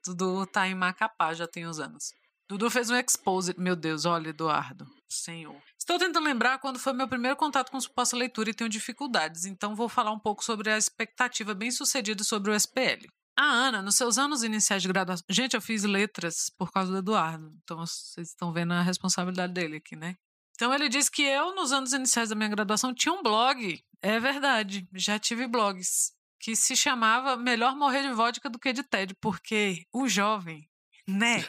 Dudu 0.05 0.45
tá 0.45 0.67
em 0.67 0.75
Macapá 0.75 1.33
já 1.33 1.47
tem 1.47 1.65
uns 1.65 1.79
anos. 1.79 2.11
Dudu 2.49 2.69
fez 2.69 2.89
um 2.89 2.95
expose. 2.95 3.55
Meu 3.57 3.73
Deus, 3.73 4.05
olha, 4.05 4.29
Eduardo. 4.29 4.85
Senhor. 5.07 5.55
Estou 5.77 5.97
tentando 5.97 6.25
lembrar 6.25 6.59
quando 6.59 6.77
foi 6.77 6.93
meu 6.93 7.07
primeiro 7.07 7.37
contato 7.37 7.71
com 7.71 7.79
suposta 7.79 8.17
leitura 8.17 8.49
e 8.49 8.53
tenho 8.53 8.69
dificuldades, 8.69 9.45
então 9.45 9.75
vou 9.75 9.87
falar 9.89 10.11
um 10.11 10.19
pouco 10.19 10.43
sobre 10.43 10.69
a 10.69 10.77
expectativa 10.77 11.53
bem 11.53 11.71
sucedida 11.71 12.23
sobre 12.23 12.51
o 12.51 12.53
SPL. 12.53 13.07
A 13.41 13.45
Ana, 13.45 13.81
nos 13.81 13.95
seus 13.95 14.17
anos 14.17 14.43
iniciais 14.43 14.81
de 14.81 14.89
graduação. 14.89 15.23
Gente, 15.29 15.53
eu 15.53 15.61
fiz 15.61 15.83
letras 15.83 16.51
por 16.57 16.73
causa 16.73 16.91
do 16.91 16.97
Eduardo. 16.97 17.49
Então 17.63 17.77
vocês 17.77 18.27
estão 18.27 18.51
vendo 18.51 18.73
a 18.73 18.81
responsabilidade 18.81 19.53
dele 19.53 19.77
aqui, 19.77 19.95
né? 19.95 20.17
Então 20.55 20.73
ele 20.73 20.89
diz 20.89 21.07
que 21.07 21.21
eu, 21.21 21.55
nos 21.55 21.71
anos 21.71 21.93
iniciais 21.93 22.27
da 22.27 22.35
minha 22.35 22.49
graduação, 22.49 22.93
tinha 22.93 23.13
um 23.13 23.23
blog. 23.23 23.81
É 24.01 24.19
verdade, 24.19 24.85
já 24.93 25.17
tive 25.17 25.47
blogs. 25.47 26.11
Que 26.37 26.53
se 26.53 26.75
chamava 26.75 27.37
Melhor 27.37 27.77
Morrer 27.77 28.01
de 28.01 28.11
Vodka 28.11 28.49
do 28.49 28.59
que 28.59 28.73
de 28.73 28.83
TED, 28.83 29.15
porque 29.21 29.85
o 29.93 30.05
jovem, 30.09 30.69
né? 31.07 31.45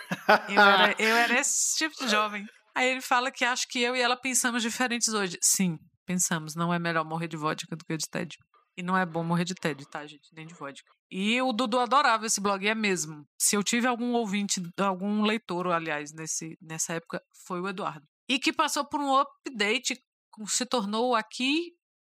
Eu 0.49 0.61
era, 0.61 0.95
eu 0.97 1.17
era 1.17 1.41
esse 1.41 1.77
tipo 1.77 2.05
de 2.05 2.09
jovem. 2.09 2.47
Aí 2.73 2.89
ele 2.89 3.01
fala 3.01 3.33
que 3.33 3.45
acho 3.45 3.67
que 3.67 3.81
eu 3.81 3.97
e 3.97 4.01
ela 4.01 4.17
pensamos 4.17 4.63
diferentes 4.63 5.09
hoje. 5.09 5.37
Sim, 5.43 5.77
pensamos. 6.07 6.55
Não 6.55 6.73
é 6.73 6.79
melhor 6.79 7.05
morrer 7.05 7.27
de 7.27 7.37
vodka 7.37 7.75
do 7.75 7.85
que 7.85 7.97
de 7.97 8.09
TED. 8.09 8.39
E 8.77 8.83
não 8.83 8.97
é 8.97 9.05
bom 9.05 9.23
morrer 9.23 9.45
de 9.45 9.55
TED, 9.55 9.87
tá, 9.89 10.07
gente? 10.07 10.35
Nem 10.35 10.47
de 10.47 10.55
vodka. 10.55 10.91
E 11.11 11.41
o 11.43 11.53
Dudu 11.53 11.79
adorava 11.79 12.27
esse 12.27 12.41
blog, 12.41 12.67
é 12.67 12.75
mesmo. 12.75 13.27
Se 13.39 13.57
eu 13.57 13.63
tive 13.63 13.87
algum 13.87 14.13
ouvinte, 14.13 14.63
algum 14.79 15.23
leitor, 15.23 15.67
aliás, 15.69 16.13
nesse, 16.13 16.57
nessa 16.61 16.95
época, 16.95 17.23
foi 17.47 17.61
o 17.61 17.69
Eduardo. 17.69 18.07
E 18.29 18.39
que 18.39 18.53
passou 18.53 18.85
por 18.85 19.01
um 19.01 19.17
update, 19.17 20.01
se 20.47 20.65
tornou 20.65 21.15
aqui. 21.15 21.75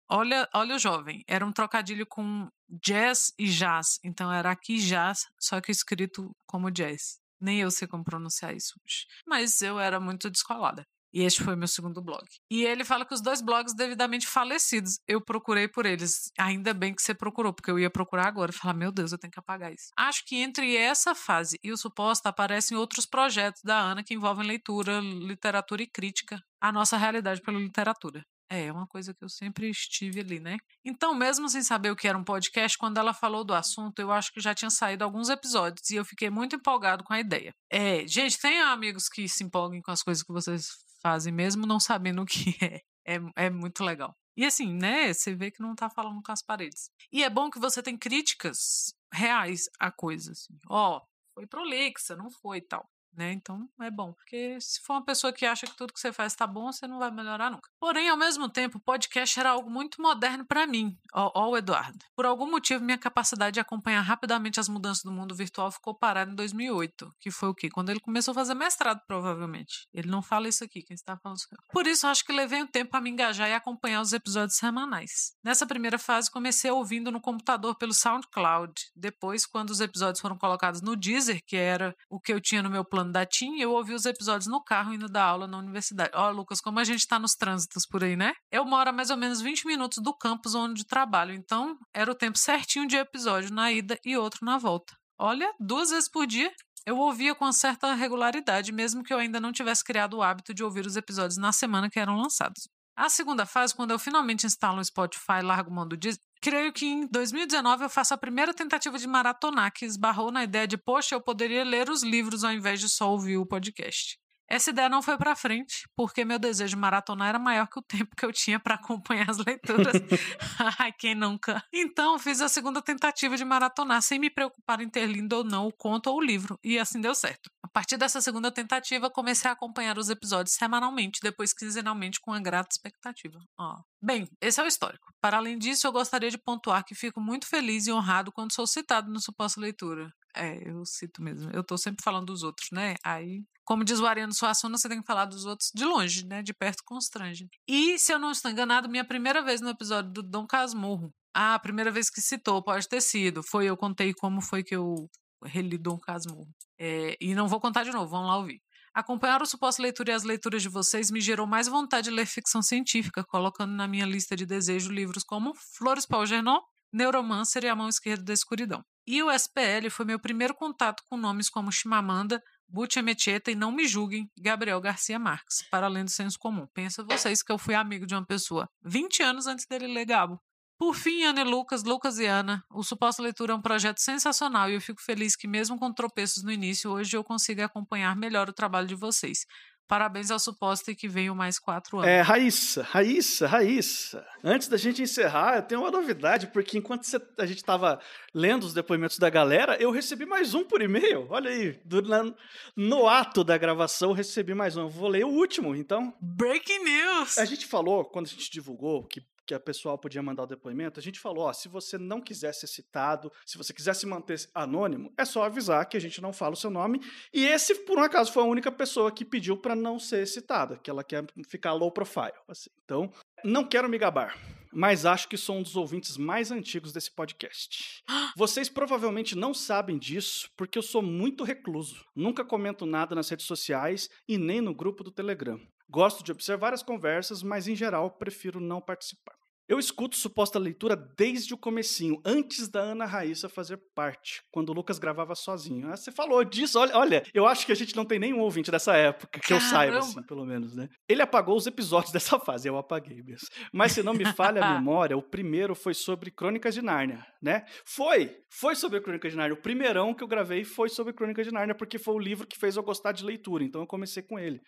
Olha, 0.09 0.49
olha 0.55 0.77
o 0.77 0.79
jovem. 0.79 1.25
Era 1.27 1.45
um 1.45 1.53
trocadilho 1.53 2.07
com 2.07 2.49
jazz 2.69 3.33
e 3.39 3.49
jazz. 3.49 3.99
Então 4.05 4.33
era 4.33 4.51
aqui 4.51 4.77
jazz, 4.77 5.27
só 5.41 5.61
que 5.61 5.73
escrito 5.73 6.31
como 6.47 6.71
jazz. 6.71 7.19
Nem 7.41 7.61
eu 7.61 7.71
sei 7.71 7.89
como 7.89 8.05
pronunciar 8.05 8.55
isso. 8.55 8.81
Mas 9.27 9.61
eu 9.61 9.79
era 9.79 9.99
muito 9.99 10.31
descolada. 10.31 10.87
E 11.15 11.23
este 11.23 11.45
foi 11.45 11.55
meu 11.55 11.69
segundo 11.69 12.03
blog. 12.03 12.25
E 12.51 12.65
ele 12.65 12.85
fala 12.85 13.07
que 13.07 13.15
os 13.15 13.21
dois 13.21 13.41
blogs 13.41 13.73
devidamente 13.73 14.27
falecidos. 14.27 14.99
Eu 15.07 15.21
procurei 15.21 15.69
por 15.69 15.87
eles. 15.87 16.33
Ainda 16.37 16.75
bem 16.75 16.93
que 16.93 17.01
você 17.01 17.15
procurou, 17.15 17.53
porque 17.53 17.71
eu 17.71 17.79
ia 17.79 17.89
procurar 17.89 18.27
agora 18.27 18.51
e 18.51 18.55
falar: 18.55 18.75
meu 18.75 18.91
Deus, 18.91 19.13
eu 19.13 19.19
tenho 19.19 19.31
que 19.31 19.39
apagar 19.39 19.73
isso. 19.73 19.91
Acho 19.97 20.25
que 20.27 20.37
entre 20.37 20.77
essa 20.77 21.15
fase 21.15 21.57
e 21.63 21.71
o 21.71 21.77
suposto 21.77 22.27
aparecem 22.27 22.77
outros 22.77 23.07
projetos 23.07 23.63
da 23.63 23.79
Ana 23.79 24.03
que 24.03 24.15
envolvem 24.15 24.45
leitura, 24.45 24.99
literatura 25.01 25.85
e 25.85 25.87
crítica 25.87 26.43
à 26.61 26.73
nossa 26.73 26.97
realidade 26.97 27.41
pela 27.41 27.61
literatura. 27.61 28.25
É, 28.51 28.67
é 28.67 28.73
uma 28.73 28.87
coisa 28.87 29.15
que 29.15 29.25
eu 29.25 29.29
sempre 29.29 29.71
estive 29.71 30.21
ali, 30.21 30.39
né? 30.39 30.57
Então, 30.85 31.15
mesmo 31.15 31.49
sem 31.49 31.63
saber 31.63 31.91
o 31.91 31.97
que 31.97 32.07
era 32.07 32.19
um 32.19 32.25
podcast, 32.25 32.77
quando 32.77 32.99
ela 32.99 33.15
falou 33.15 33.45
do 33.45 33.55
assunto, 33.55 33.99
eu 34.01 34.13
acho 34.13 34.33
que 34.33 34.41
já 34.41 34.55
tinha 34.55 34.71
saído 34.71 35.03
alguns 35.03 35.29
episódios 35.29 35.89
e 35.91 35.97
eu 35.97 36.05
fiquei 36.05 36.29
muito 36.29 36.57
empolgado 36.57 37.03
com 37.05 37.13
a 37.13 37.21
ideia. 37.21 37.53
É, 37.71 38.07
gente, 38.07 38.39
tem 38.39 38.61
amigos 38.61 39.09
que 39.09 39.29
se 39.29 39.43
empolguem 39.43 39.81
com 39.81 39.91
as 39.91 40.03
coisas 40.03 40.23
que 40.23 40.33
vocês 40.33 40.84
fazem, 41.05 41.33
mesmo 41.33 41.67
não 41.67 41.79
sabendo 41.79 42.23
o 42.23 42.27
que 42.27 42.57
é. 42.65 42.81
É, 43.07 43.19
é 43.37 43.51
muito 43.51 43.85
legal. 43.85 44.17
E 44.35 44.45
assim, 44.45 44.73
né? 44.75 45.13
Você 45.13 45.35
vê 45.35 45.51
que 45.51 45.63
não 45.63 45.75
tá 45.75 45.91
falando 45.91 46.23
com 46.23 46.33
as 46.33 46.43
paredes. 46.43 46.91
E 47.13 47.23
é 47.23 47.29
bom 47.29 47.51
que 47.51 47.59
você 47.59 47.83
tem 47.83 47.99
críticas 47.99 48.95
reais 49.13 49.69
à 49.79 49.93
coisa. 49.93 50.33
Assim. 50.33 50.59
Ó, 50.69 50.97
oh, 50.97 51.03
foi 51.35 51.47
prolixa, 51.47 52.17
não 52.17 52.31
foi 52.31 52.63
tal. 52.63 52.89
Né? 53.17 53.33
Então 53.33 53.69
é 53.81 53.91
bom, 53.91 54.13
porque 54.13 54.59
se 54.61 54.81
for 54.81 54.95
uma 54.95 55.05
pessoa 55.05 55.33
que 55.33 55.47
acha 55.47 55.67
que 55.67 55.77
tudo 55.77 55.93
que 55.93 56.01
você 56.01 56.13
faz 56.13 56.33
está 56.33 56.47
bom, 56.47 56.73
você 56.73 56.87
não 56.87 56.99
vai 56.99 57.11
melhorar 57.11 57.51
nunca. 57.51 57.69
Porém, 57.79 58.09
ao 58.09 58.17
mesmo 58.17 58.49
tempo, 58.49 58.79
o 58.79 58.81
podcast 58.81 59.39
era 59.39 59.51
algo 59.51 59.71
muito 59.71 60.01
moderno 60.01 60.45
para 60.45 60.67
mim, 60.67 60.97
ó, 61.13 61.31
ó, 61.35 61.51
o 61.51 61.57
Eduardo. 61.57 61.99
Por 62.17 62.27
algum 62.27 62.51
motivo, 62.51 62.85
minha 62.85 62.99
capacidade 62.99 63.55
de 63.55 63.61
acompanhar 63.61 64.01
rapidamente 64.01 64.61
as 64.61 64.69
mudanças 64.69 65.03
do 65.03 65.13
mundo 65.13 65.35
virtual 65.35 65.71
ficou 65.71 65.95
parada 65.95 66.31
em 66.31 66.35
2008, 66.35 67.11
que 67.21 67.31
foi 67.31 67.49
o 67.49 67.55
quê? 67.55 67.71
Quando 67.71 67.91
ele 67.91 68.01
começou 68.01 68.33
a 68.33 68.35
fazer 68.35 68.55
mestrado, 68.55 69.01
provavelmente. 69.07 69.87
Ele 69.93 70.09
não 70.09 70.23
fala 70.23 70.49
isso 70.49 70.65
aqui, 70.65 70.83
quem 70.83 70.95
está 70.95 71.17
falando 71.17 71.39
isso. 71.39 71.49
Por 71.73 71.87
isso, 71.87 72.07
acho 72.07 72.25
que 72.25 72.33
levei 72.33 72.63
um 72.63 72.67
tempo 72.67 72.91
para 72.91 73.01
me 73.01 73.11
engajar 73.11 73.49
e 73.49 73.55
acompanhar 73.55 74.01
os 74.01 74.13
episódios 74.13 74.57
semanais. 74.57 75.35
Nessa 75.43 75.67
primeira 75.67 75.99
fase, 75.99 76.31
comecei 76.31 76.71
ouvindo 76.71 77.11
no 77.11 77.21
computador 77.21 77.77
pelo 77.77 77.93
SoundCloud. 77.93 78.73
Depois, 78.95 79.47
quando 79.47 79.71
os 79.71 79.81
episódios 79.81 80.21
foram 80.21 80.37
colocados 80.39 80.81
no 80.81 80.97
Deezer, 80.97 81.43
que 81.47 81.57
era 81.57 81.95
o 82.09 82.21
que 82.21 82.33
eu 82.33 82.41
tinha 82.41 82.63
no 82.63 82.71
meu 82.71 82.85
plano 82.85 83.04
da 83.13 83.27
TIM, 83.27 83.59
eu 83.61 83.73
ouvi 83.73 83.95
os 83.95 84.07
episódios 84.07 84.47
no 84.47 84.63
carro 84.63 84.93
indo 84.93 85.09
dar 85.09 85.25
aula 85.25 85.47
na 85.47 85.59
universidade. 85.59 86.11
Ó, 86.15 86.29
oh, 86.29 86.33
Lucas, 86.33 86.61
como 86.61 86.79
a 86.79 86.85
gente 86.85 87.01
está 87.01 87.19
nos 87.19 87.35
trânsitos 87.35 87.87
por 87.87 88.03
aí, 88.05 88.17
né? 88.17 88.33
Eu 88.51 88.65
moro 88.65 88.91
a 88.91 88.93
mais 88.93 89.11
ou 89.11 89.17
menos 89.17 89.41
20 89.41 89.67
minutos 89.67 90.03
do 90.03 90.13
campus 90.13 90.55
onde 90.55 90.85
trabalho, 90.85 91.33
então 91.33 91.79
era 91.93 92.11
o 92.11 92.15
tempo 92.15 92.39
certinho 92.39 92.87
de 92.87 92.97
episódio 92.97 93.53
na 93.53 93.73
ida 93.73 93.99
e 94.05 94.17
outro 94.17 94.45
na 94.45 94.59
volta. 94.59 94.95
Olha, 95.19 95.53
duas 95.61 95.91
vezes 95.91 96.09
por 96.09 96.27
dia 96.27 96.53
eu 96.87 96.99
ouvia 96.99 97.35
com 97.35 97.51
certa 97.51 97.95
regularidade, 97.95 98.71
mesmo 98.71 99.03
que 99.03 99.13
eu 99.13 99.19
ainda 99.19 99.41
não 99.41 99.53
tivesse 99.53 99.83
criado 99.83 100.19
o 100.19 100.23
hábito 100.23 100.53
de 100.53 100.63
ouvir 100.63 100.85
os 100.85 100.97
episódios 100.97 101.39
na 101.39 101.51
semana 101.51 101.89
que 101.89 101.99
eram 101.99 102.17
lançados. 102.17 102.69
A 102.97 103.09
segunda 103.09 103.45
fase, 103.45 103.75
quando 103.75 103.91
eu 103.91 103.99
finalmente 103.99 104.47
instalo 104.47 104.79
o 104.79 104.85
Spotify 104.85 105.39
e 105.41 105.43
largo 105.43 105.71
mão 105.71 105.87
do 105.87 105.97
Deezer, 105.97 106.21
creio 106.41 106.73
que 106.73 106.87
em 106.87 107.07
2019 107.09 107.85
eu 107.85 107.91
faço 107.91 108.15
a 108.15 108.19
primeira 108.19 108.55
tentativa 108.55 108.97
de 108.99 109.07
maratonar, 109.07 109.73
que 109.73 109.85
esbarrou 109.85 110.31
na 110.31 110.45
ideia 110.45 110.67
de, 110.67 110.77
poxa, 110.77 111.15
eu 111.15 111.21
poderia 111.21 111.65
ler 111.65 111.91
os 111.91 112.05
livros 112.05 112.45
ao 112.45 112.53
invés 112.53 112.79
de 112.79 112.89
só 112.89 113.11
ouvir 113.11 113.37
o 113.37 113.47
podcast. 113.47 114.17
Essa 114.49 114.71
ideia 114.71 114.89
não 114.89 115.03
foi 115.03 115.17
para 115.17 115.35
frente, 115.35 115.89
porque 115.97 116.25
meu 116.25 116.39
desejo 116.39 116.71
de 116.71 116.81
maratonar 116.81 117.29
era 117.29 117.39
maior 117.39 117.67
que 117.67 117.79
o 117.79 117.83
tempo 118.05 118.15
que 118.17 118.25
eu 118.25 118.33
tinha 118.33 118.61
para 118.61 118.75
acompanhar 118.75 119.29
as 119.31 119.39
leituras. 119.39 119.95
Ai, 120.79 120.93
quem 120.93 121.15
nunca? 121.15 121.63
Então, 121.73 122.19
fiz 122.19 122.41
a 122.41 122.49
segunda 122.49 122.83
tentativa 122.83 123.37
de 123.37 123.45
maratonar, 123.45 124.03
sem 124.03 124.19
me 124.19 124.31
preocupar 124.31 124.81
em 124.81 124.89
ter 124.89 125.07
lido 125.07 125.37
ou 125.37 125.45
não 125.45 125.67
o 125.67 125.73
conto 125.73 126.11
ou 126.11 126.19
o 126.19 126.23
livro, 126.23 126.59
e 126.63 126.79
assim 126.79 127.01
deu 127.01 127.15
certo. 127.15 127.51
A 127.63 127.69
partir 127.69 127.97
dessa 127.97 128.21
segunda 128.21 128.53
tentativa, 128.53 129.11
comecei 129.11 129.51
a 129.51 129.55
acompanhar 129.55 129.99
os 129.99 130.11
episódios 130.11 130.55
semanalmente, 130.55 131.21
depois 131.23 131.53
quinzenalmente, 131.53 132.21
com 132.21 132.31
uma 132.31 132.41
grata 132.41 132.69
expectativa. 132.73 133.39
Ó. 133.59 133.81
Bem, 134.05 134.29
esse 134.39 134.61
é 134.61 134.63
o 134.63 134.67
histórico. 134.67 135.11
Para 135.19 135.39
além 135.39 135.59
disso, 135.59 135.87
eu 135.87 135.93
gostaria 135.93 136.31
de 136.31 136.37
pontuar 136.37 136.85
que 136.85 136.95
fico 136.95 137.23
muito 137.23 137.47
feliz 137.47 137.87
e 137.87 137.93
honrado 137.93 138.31
quando 138.31 138.53
sou 138.53 138.67
citado 138.67 139.11
no 139.11 139.19
Suposta 139.19 139.59
Leitura. 139.59 140.13
É, 140.37 140.69
eu 140.69 140.85
cito 140.85 141.23
mesmo. 141.23 141.51
Eu 141.53 141.65
tô 141.65 141.79
sempre 141.79 142.05
falando 142.05 142.27
dos 142.27 142.43
outros, 142.43 142.69
né? 142.71 142.97
Aí 143.03 143.43
como 143.65 143.83
diz 143.83 143.99
o 143.99 144.07
Ariano 144.07 144.35
Suassuna, 144.35 144.77
você 144.77 144.91
tem 144.91 145.01
que 145.01 145.07
falar 145.07 145.25
dos 145.25 145.47
outros 145.47 145.71
de 145.75 145.87
longe, 145.87 146.27
né? 146.27 146.43
De 146.43 146.53
perto 146.53 146.83
constrange. 146.85 147.49
E, 147.67 147.99
se 147.99 148.13
eu 148.13 148.19
não 148.19 148.31
estou 148.31 148.51
enganado, 148.51 148.91
minha 148.91 149.05
primeira 149.07 149.43
vez 149.43 149.63
no 149.63 149.71
episódio 149.71 150.13
do 150.13 150.23
Dom 150.23 150.47
Casmurro. 150.47 151.11
Ah, 151.33 151.55
a 151.55 151.59
primeira 151.59 151.91
vez 151.91 152.11
que 152.11 152.21
citou, 152.21 152.63
pode 152.63 152.87
ter 152.87 153.01
sido. 153.01 153.43
Foi, 153.43 153.65
eu 153.65 153.77
contei 153.77 154.13
como 154.13 154.43
foi 154.43 154.63
que 154.63 154.77
eu 154.77 155.09
reli 155.43 155.79
Dom 155.79 155.99
Casmurro. 155.99 156.47
É, 156.79 157.17
e 157.19 157.35
não 157.35 157.49
vou 157.49 157.59
contar 157.59 157.85
de 157.85 157.91
novo, 157.91 158.11
vamos 158.11 158.29
lá 158.29 158.37
ouvir. 158.37 158.61
Acompanhar 158.95 159.43
o 159.43 159.47
suposto 159.47 159.83
leitura 159.83 160.13
e 160.13 160.15
as 160.15 160.23
leituras 160.23 160.63
de 160.63 160.69
vocês 160.69 161.11
me 161.11 161.21
gerou 161.21 161.49
mais 161.49 161.67
vontade 161.67 162.09
de 162.09 162.15
ler 162.15 162.27
ficção 162.27 162.63
científica, 162.63 163.25
colocando 163.25 163.73
na 163.73 163.89
minha 163.89 164.07
lista 164.07 164.37
de 164.37 164.47
desejo 164.47 164.93
livros 164.93 165.25
como 165.25 165.53
Flores 165.77 166.07
Paul 166.07 166.25
Gernon, 166.25 166.61
Neuromancer 166.93 167.65
e 167.65 167.69
A 167.69 167.75
Mão 167.75 167.89
Esquerda 167.89 168.23
da 168.23 168.33
Escuridão. 168.33 168.85
E 169.05 169.21
o 169.21 169.33
SPL 169.33 169.91
foi 169.91 170.05
meu 170.07 170.21
primeiro 170.21 170.55
contato 170.55 171.03
com 171.11 171.17
nomes 171.17 171.51
como 171.51 171.73
Chimamanda, 171.73 172.41
Butch 172.69 172.97
Emetieta 172.97 173.51
e 173.51 173.57
não 173.57 173.73
me 173.73 173.87
julguem, 173.89 174.31
Gabriel 174.39 174.81
Garcia 174.81 175.19
Marques, 175.19 175.63
para 175.69 175.87
além 175.87 176.05
do 176.05 176.11
senso 176.11 176.39
comum. 176.39 176.67
Pensa 176.73 177.03
vocês 177.03 177.43
que 177.43 177.51
eu 177.51 177.59
fui 177.59 177.75
amigo 177.75 178.07
de 178.07 178.15
uma 178.15 178.25
pessoa 178.25 178.69
20 178.85 179.25
anos 179.25 179.47
antes 179.49 179.67
dele 179.67 179.93
ler 179.93 180.07
Gabo. 180.07 180.41
Por 180.79 180.95
fim, 180.95 181.23
Ana 181.23 181.43
e 181.43 181.45
Lucas, 181.45 181.85
Lucas 181.85 182.19
e 182.19 182.27
Ana, 182.27 182.65
o 182.71 182.83
Suposta 182.83 183.23
Leitura 183.23 183.53
é 183.53 183.57
um 183.57 183.63
projeto 183.63 183.99
sensacional 183.99 184.69
e 184.69 184.75
eu 184.75 184.81
fico 184.81 185.01
feliz 185.01 185.37
que, 185.37 185.47
mesmo 185.47 185.79
com 185.79 185.93
tropeços 185.93 186.43
no 186.43 186.51
início, 186.51 186.91
hoje 186.91 187.17
eu 187.17 187.23
consiga 187.23 187.65
acompanhar 187.65 188.17
melhor 188.17 188.49
o 188.49 188.53
trabalho 188.53 188.87
de 188.87 188.95
vocês. 188.95 189.47
Parabéns 189.87 190.31
ao 190.31 190.39
suposto 190.39 190.91
e 190.91 190.97
que 190.97 191.07
venham 191.07 191.35
mais 191.35 191.59
quatro 191.59 191.99
anos. 191.99 192.09
É, 192.09 192.23
Raíssa, 192.23 192.83
Raíssa, 192.83 193.47
Raíssa. 193.47 194.27
Antes 194.43 194.67
da 194.67 194.79
gente 194.79 195.03
encerrar, 195.03 195.57
eu 195.57 195.63
tenho 195.63 195.83
uma 195.83 195.91
novidade, 195.91 196.47
porque 196.47 196.79
enquanto 196.79 197.07
a 197.39 197.45
gente 197.45 197.59
estava 197.59 198.01
lendo 198.35 198.65
os 198.65 198.73
depoimentos 198.73 199.19
da 199.19 199.29
galera, 199.29 199.77
eu 199.77 199.91
recebi 199.91 200.25
mais 200.25 200.55
um 200.55 200.65
por 200.65 200.81
e-mail. 200.81 201.27
Olha 201.29 201.51
aí, 201.51 201.79
do, 201.85 202.01
na, 202.01 202.33
no 202.75 203.07
ato 203.07 203.45
da 203.45 203.59
gravação, 203.59 204.09
eu 204.09 204.15
recebi 204.15 204.55
mais 204.55 204.75
um. 204.75 204.83
Eu 204.83 204.89
vou 204.89 205.09
ler 205.09 205.27
o 205.27 205.29
último, 205.29 205.77
então. 205.77 206.15
Breaking 206.19 206.83
news! 206.83 207.37
A 207.37 207.45
gente 207.45 207.67
falou, 207.67 208.07
quando 208.07 208.27
a 208.27 208.31
gente 208.31 208.51
divulgou, 208.51 209.07
que 209.07 209.23
que 209.47 209.55
a 209.55 209.61
pessoa 209.61 209.99
podia 209.99 210.23
mandar 210.23 210.45
o 210.45 210.47
depoimento, 210.47 210.99
a 210.99 211.03
gente 211.03 211.21
falou, 211.21 211.45
ó, 211.45 211.53
se 211.53 211.69
você 211.69 211.99
não 211.99 212.21
quiser 212.21 212.53
ser 212.53 212.67
citado, 212.67 213.31
se 213.45 213.59
você 213.59 213.73
quiser 213.73 213.95
se 213.95 214.07
manter 214.07 214.49
anônimo, 214.55 215.13
é 215.17 215.25
só 215.25 215.45
avisar 215.45 215.87
que 215.87 215.97
a 215.97 216.01
gente 216.01 216.21
não 216.21 216.33
fala 216.33 216.55
o 216.55 216.57
seu 216.57 216.71
nome. 216.71 217.01
E 217.33 217.45
esse, 217.45 217.75
por 217.85 217.99
um 217.99 218.03
acaso, 218.03 218.33
foi 218.33 218.43
a 218.43 218.47
única 218.47 218.73
pessoa 218.73 219.13
que 219.13 219.25
pediu 219.25 219.57
para 219.57 219.75
não 219.75 219.99
ser 219.99 220.27
citada, 220.27 220.79
que 220.79 220.91
ela 220.91 221.05
quer 221.05 221.25
ficar 221.49 221.73
low 221.73 221.91
profile. 221.91 222.33
Assim. 222.49 222.71
Então, 222.85 223.13
não 223.45 223.65
quero 223.65 223.89
me 223.89 223.99
gabar, 223.99 224.37
mas 224.73 225.07
acho 225.07 225.29
que 225.29 225.37
sou 225.37 225.57
um 225.57 225.63
dos 225.63 225.77
ouvintes 225.77 226.17
mais 226.17 226.51
antigos 226.51 226.93
desse 226.93 227.11
podcast. 227.11 228.03
Vocês 228.37 228.69
provavelmente 228.69 229.37
não 229.37 229.55
sabem 229.55 229.99
disso, 229.99 230.51
porque 230.57 230.79
eu 230.79 230.83
sou 230.83 231.03
muito 231.03 231.45
recluso. 231.45 232.05
Nunca 232.15 232.45
comento 232.45 232.85
nada 232.87 233.15
nas 233.15 233.29
redes 233.29 233.47
sociais 233.47 234.09
e 234.27 234.37
nem 234.37 234.61
no 234.61 234.75
grupo 234.75 235.05
do 235.05 235.11
Telegram. 235.11 235.61
Gosto 235.95 236.25
de 236.25 236.33
observar 236.33 236.75
as 236.75 236.83
conversas, 236.83 237.41
mas 237.41 237.69
em 237.69 237.77
geral 237.77 238.11
prefiro 238.11 238.59
não 238.59 238.81
participar. 238.81 239.37
Eu 239.69 239.79
escuto 239.79 240.17
suposta 240.17 240.59
leitura 240.59 240.95
desde 240.95 241.55
o 241.55 241.57
comecinho, 241.57 242.21
antes 242.25 242.69
da 242.69 242.81
Ana 242.81 243.07
Raíssa 243.07 243.49
fazer 243.49 243.79
parte, 243.95 244.43
quando 244.51 244.71
o 244.71 244.73
Lucas 244.73 244.99
gravava 244.99 245.37
sozinho. 245.37 245.89
Ah, 245.89 245.97
você 245.97 246.11
falou 246.11 246.43
disso, 246.45 246.81
olha, 246.81 246.97
olha, 246.97 247.23
eu 247.33 247.47
acho 247.47 247.65
que 247.65 247.71
a 247.71 247.77
gente 247.77 247.95
não 247.95 248.05
tem 248.05 248.19
nenhum 248.19 248.41
ouvinte 248.41 248.73
dessa 248.73 248.97
época, 248.97 249.39
que 249.39 249.49
Caramba. 249.49 249.65
eu 249.65 249.71
saiba, 249.71 249.99
assim, 249.99 250.23
pelo 250.25 250.45
menos, 250.45 250.75
né? 250.75 250.89
Ele 251.09 251.23
apagou 251.23 251.57
os 251.57 251.67
episódios 251.69 252.11
dessa 252.13 252.41
fase, 252.41 252.69
eu 252.69 252.77
apaguei 252.77 253.23
mesmo. 253.23 253.47
Mas 253.73 253.93
se 253.93 254.03
não 254.03 254.15
me 254.15 254.27
falha 254.35 254.63
a 254.63 254.75
memória, 254.75 255.17
o 255.17 255.23
primeiro 255.23 255.77
foi 255.77 255.95
sobre 255.95 256.33
Crônicas 256.33 256.75
de 256.75 256.83
Nárnia, 256.83 257.25
né? 257.41 257.65
Foi, 257.87 258.37
foi 258.51 258.75
sobre 258.75 259.01
Crônicas 259.01 259.31
de 259.31 259.39
Nárnia. 259.39 259.57
O 259.57 259.63
primeirão 259.63 260.13
que 260.13 260.25
eu 260.25 260.29
gravei 260.29 260.65
foi 260.65 260.89
sobre 260.89 261.13
Crônicas 261.13 261.47
de 261.47 261.53
Nárnia, 261.53 261.77
porque 261.77 261.99
foi 261.99 262.15
o 262.15 262.19
livro 262.19 262.47
que 262.47 262.59
fez 262.59 262.77
eu 262.77 262.83
gostar 262.83 263.13
de 263.13 263.25
leitura, 263.25 263.63
então 263.63 263.81
eu 263.81 263.87
comecei 263.87 264.23
com 264.23 264.39
ele. 264.39 264.61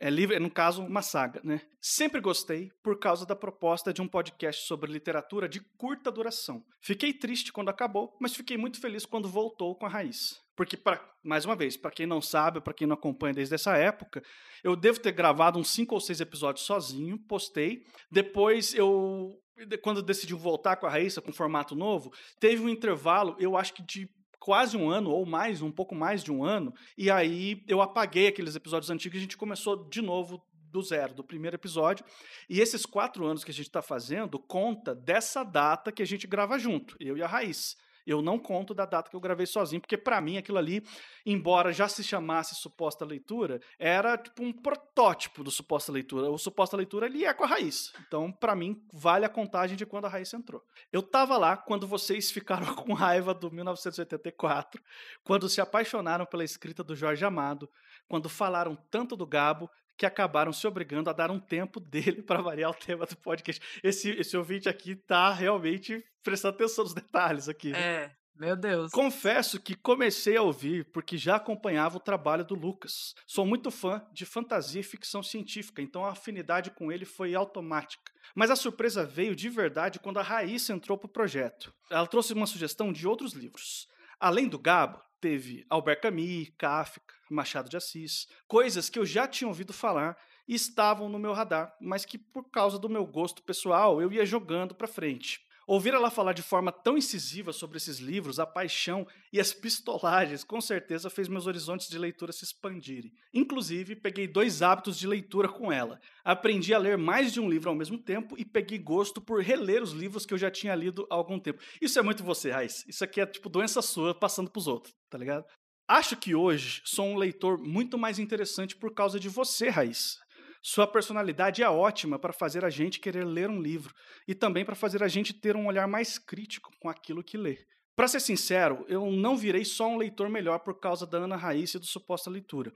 É 0.00 0.10
livre, 0.10 0.38
no 0.38 0.50
caso, 0.50 0.82
uma 0.82 1.02
saga, 1.02 1.40
né? 1.44 1.60
Sempre 1.80 2.20
gostei 2.20 2.70
por 2.82 2.98
causa 2.98 3.24
da 3.24 3.36
proposta 3.36 3.92
de 3.92 4.02
um 4.02 4.08
podcast 4.08 4.66
sobre 4.66 4.90
literatura 4.90 5.48
de 5.48 5.60
curta 5.78 6.10
duração. 6.10 6.64
Fiquei 6.82 7.12
triste 7.12 7.52
quando 7.52 7.68
acabou, 7.68 8.16
mas 8.20 8.34
fiquei 8.34 8.56
muito 8.56 8.80
feliz 8.80 9.06
quando 9.06 9.28
voltou 9.28 9.76
com 9.76 9.86
a 9.86 9.88
raiz. 9.88 10.42
Porque, 10.56 10.76
pra, 10.76 11.00
mais 11.22 11.44
uma 11.44 11.56
vez, 11.56 11.76
para 11.76 11.90
quem 11.90 12.06
não 12.06 12.20
sabe, 12.20 12.60
para 12.60 12.74
quem 12.74 12.86
não 12.86 12.94
acompanha 12.94 13.34
desde 13.34 13.54
essa 13.54 13.76
época, 13.76 14.22
eu 14.62 14.74
devo 14.76 15.00
ter 15.00 15.12
gravado 15.12 15.58
uns 15.58 15.70
cinco 15.70 15.94
ou 15.94 16.00
seis 16.00 16.20
episódios 16.20 16.66
sozinho, 16.66 17.18
postei. 17.26 17.84
Depois 18.10 18.74
eu 18.74 19.38
quando 19.82 20.02
decidi 20.02 20.34
voltar 20.34 20.76
com 20.76 20.86
a 20.86 20.90
Raíssa 20.90 21.22
com 21.22 21.32
formato 21.32 21.74
novo, 21.76 22.12
teve 22.40 22.62
um 22.62 22.68
intervalo, 22.68 23.36
eu 23.38 23.56
acho 23.56 23.72
que 23.72 23.82
de 23.82 24.08
quase 24.44 24.76
um 24.76 24.90
ano, 24.90 25.08
ou 25.08 25.24
mais, 25.24 25.62
um 25.62 25.72
pouco 25.72 25.94
mais 25.94 26.22
de 26.22 26.30
um 26.30 26.44
ano, 26.44 26.74
e 26.98 27.10
aí 27.10 27.64
eu 27.66 27.80
apaguei 27.80 28.26
aqueles 28.26 28.54
episódios 28.54 28.90
antigos 28.90 29.16
e 29.16 29.18
a 29.20 29.22
gente 29.22 29.38
começou 29.38 29.88
de 29.88 30.02
novo 30.02 30.44
do 30.70 30.82
zero, 30.82 31.14
do 31.14 31.24
primeiro 31.24 31.56
episódio. 31.56 32.04
E 32.46 32.60
esses 32.60 32.84
quatro 32.84 33.24
anos 33.24 33.42
que 33.42 33.50
a 33.50 33.54
gente 33.54 33.68
está 33.68 33.80
fazendo 33.80 34.38
conta 34.38 34.94
dessa 34.94 35.42
data 35.42 35.90
que 35.90 36.02
a 36.02 36.06
gente 36.06 36.26
grava 36.26 36.58
junto, 36.58 36.94
eu 37.00 37.16
e 37.16 37.22
a 37.22 37.26
Raiz. 37.26 37.74
Eu 38.06 38.20
não 38.20 38.38
conto 38.38 38.74
da 38.74 38.84
data 38.84 39.10
que 39.10 39.16
eu 39.16 39.20
gravei 39.20 39.46
sozinho, 39.46 39.80
porque 39.80 39.96
para 39.96 40.20
mim 40.20 40.36
aquilo 40.36 40.58
ali, 40.58 40.82
embora 41.24 41.72
já 41.72 41.88
se 41.88 42.02
chamasse 42.02 42.54
suposta 42.54 43.04
leitura, 43.04 43.60
era 43.78 44.16
tipo 44.18 44.42
um 44.42 44.52
protótipo 44.52 45.42
do 45.42 45.50
suposta 45.50 45.90
leitura. 45.90 46.30
O 46.30 46.38
suposta 46.38 46.76
leitura 46.76 47.06
ele 47.06 47.24
é 47.24 47.32
com 47.32 47.44
a 47.44 47.46
raiz. 47.46 47.92
Então, 48.06 48.30
para 48.32 48.54
mim, 48.54 48.76
vale 48.92 49.24
a 49.24 49.28
contagem 49.28 49.76
de 49.76 49.86
quando 49.86 50.04
a 50.06 50.08
raiz 50.08 50.32
entrou. 50.32 50.62
Eu 50.92 51.02
tava 51.02 51.36
lá 51.36 51.56
quando 51.56 51.86
vocês 51.86 52.30
ficaram 52.30 52.74
com 52.76 52.92
raiva 52.92 53.32
do 53.32 53.50
1984, 53.50 54.82
quando 55.22 55.48
se 55.48 55.60
apaixonaram 55.60 56.26
pela 56.26 56.44
escrita 56.44 56.84
do 56.84 56.94
Jorge 56.94 57.24
Amado, 57.24 57.68
quando 58.08 58.28
falaram 58.28 58.76
tanto 58.90 59.16
do 59.16 59.26
Gabo 59.26 59.70
que 59.96 60.06
acabaram 60.06 60.52
se 60.52 60.66
obrigando 60.66 61.10
a 61.10 61.12
dar 61.12 61.30
um 61.30 61.40
tempo 61.40 61.80
dele 61.80 62.22
para 62.22 62.42
variar 62.42 62.70
o 62.70 62.74
tema 62.74 63.06
do 63.06 63.16
podcast. 63.16 63.62
Esse, 63.82 64.10
esse 64.10 64.36
ouvinte 64.36 64.68
aqui 64.68 64.96
tá 64.96 65.32
realmente 65.32 66.04
prestando 66.22 66.54
atenção 66.54 66.84
nos 66.84 66.94
detalhes 66.94 67.48
aqui. 67.48 67.72
É, 67.74 68.10
meu 68.36 68.56
Deus. 68.56 68.90
Confesso 68.90 69.60
que 69.60 69.76
comecei 69.76 70.36
a 70.36 70.42
ouvir 70.42 70.90
porque 70.92 71.16
já 71.16 71.36
acompanhava 71.36 71.98
o 71.98 72.00
trabalho 72.00 72.44
do 72.44 72.54
Lucas. 72.54 73.14
Sou 73.26 73.46
muito 73.46 73.70
fã 73.70 74.04
de 74.12 74.26
fantasia 74.26 74.80
e 74.80 74.84
ficção 74.84 75.22
científica, 75.22 75.80
então 75.80 76.04
a 76.04 76.10
afinidade 76.10 76.70
com 76.72 76.90
ele 76.90 77.04
foi 77.04 77.34
automática. 77.34 78.12
Mas 78.34 78.50
a 78.50 78.56
surpresa 78.56 79.04
veio 79.04 79.36
de 79.36 79.48
verdade 79.48 80.00
quando 80.00 80.18
a 80.18 80.22
Raíssa 80.22 80.72
entrou 80.72 80.98
para 80.98 81.06
o 81.06 81.12
projeto. 81.12 81.72
Ela 81.88 82.06
trouxe 82.06 82.32
uma 82.32 82.46
sugestão 82.46 82.92
de 82.92 83.06
outros 83.06 83.34
livros. 83.34 83.86
Além 84.18 84.48
do 84.48 84.58
Gabo, 84.58 85.00
teve 85.24 85.64
Albert 85.70 86.02
Camus, 86.02 86.52
Kafka, 86.58 87.14
Machado 87.30 87.70
de 87.70 87.78
Assis, 87.78 88.28
coisas 88.46 88.90
que 88.90 88.98
eu 88.98 89.06
já 89.06 89.26
tinha 89.26 89.48
ouvido 89.48 89.72
falar 89.72 90.18
e 90.46 90.54
estavam 90.54 91.08
no 91.08 91.18
meu 91.18 91.32
radar, 91.32 91.74
mas 91.80 92.04
que 92.04 92.18
por 92.18 92.50
causa 92.50 92.78
do 92.78 92.90
meu 92.90 93.06
gosto 93.06 93.42
pessoal 93.42 94.02
eu 94.02 94.12
ia 94.12 94.26
jogando 94.26 94.74
para 94.74 94.86
frente. 94.86 95.40
Ouvir 95.66 95.94
ela 95.94 96.10
falar 96.10 96.32
de 96.32 96.42
forma 96.42 96.70
tão 96.70 96.98
incisiva 96.98 97.52
sobre 97.52 97.78
esses 97.78 97.98
livros, 97.98 98.38
a 98.38 98.46
paixão 98.46 99.06
e 99.32 99.40
as 99.40 99.52
pistolagens, 99.52 100.44
com 100.44 100.60
certeza 100.60 101.08
fez 101.08 101.28
meus 101.28 101.46
horizontes 101.46 101.88
de 101.88 101.98
leitura 101.98 102.32
se 102.32 102.44
expandirem. 102.44 103.12
Inclusive, 103.32 103.96
peguei 103.96 104.28
dois 104.28 104.60
hábitos 104.60 104.98
de 104.98 105.06
leitura 105.06 105.48
com 105.48 105.72
ela. 105.72 106.00
Aprendi 106.24 106.74
a 106.74 106.78
ler 106.78 106.98
mais 106.98 107.32
de 107.32 107.40
um 107.40 107.48
livro 107.48 107.70
ao 107.70 107.76
mesmo 107.76 107.98
tempo 107.98 108.34
e 108.38 108.44
peguei 108.44 108.78
gosto 108.78 109.20
por 109.20 109.42
reler 109.42 109.82
os 109.82 109.92
livros 109.92 110.26
que 110.26 110.34
eu 110.34 110.38
já 110.38 110.50
tinha 110.50 110.74
lido 110.74 111.06
há 111.10 111.14
algum 111.14 111.38
tempo. 111.38 111.60
Isso 111.80 111.98
é 111.98 112.02
muito 112.02 112.22
você, 112.22 112.50
Raiz. 112.50 112.84
Isso 112.86 113.02
aqui 113.02 113.20
é 113.20 113.26
tipo 113.26 113.48
doença 113.48 113.80
sua 113.80 114.14
passando 114.14 114.50
pros 114.50 114.66
outros, 114.66 114.94
tá 115.08 115.16
ligado? 115.16 115.44
Acho 115.86 116.16
que 116.16 116.34
hoje 116.34 116.80
sou 116.84 117.06
um 117.06 117.16
leitor 117.16 117.58
muito 117.58 117.98
mais 117.98 118.18
interessante 118.18 118.74
por 118.74 118.94
causa 118.94 119.20
de 119.20 119.28
você, 119.28 119.68
Raiz. 119.68 120.18
Sua 120.66 120.86
personalidade 120.86 121.62
é 121.62 121.68
ótima 121.68 122.18
para 122.18 122.32
fazer 122.32 122.64
a 122.64 122.70
gente 122.70 122.98
querer 122.98 123.22
ler 123.22 123.50
um 123.50 123.60
livro 123.60 123.94
e 124.26 124.34
também 124.34 124.64
para 124.64 124.74
fazer 124.74 125.02
a 125.02 125.08
gente 125.08 125.34
ter 125.34 125.54
um 125.54 125.66
olhar 125.66 125.86
mais 125.86 126.18
crítico 126.18 126.72
com 126.80 126.88
aquilo 126.88 127.22
que 127.22 127.36
lê. 127.36 127.66
Para 127.94 128.08
ser 128.08 128.18
sincero, 128.18 128.82
eu 128.88 129.10
não 129.10 129.36
virei 129.36 129.62
só 129.62 129.86
um 129.86 129.98
leitor 129.98 130.30
melhor 130.30 130.60
por 130.60 130.80
causa 130.80 131.06
da 131.06 131.18
Ana 131.18 131.36
Raíssa 131.36 131.76
e 131.76 131.80
do 131.80 131.84
Suposta 131.84 132.30
Leitura. 132.30 132.72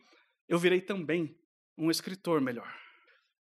Eu 0.47 0.59
virei 0.59 0.83
também 0.83 1.35
um 1.79 1.91
escritor 1.91 2.43
melhor. 2.43 2.71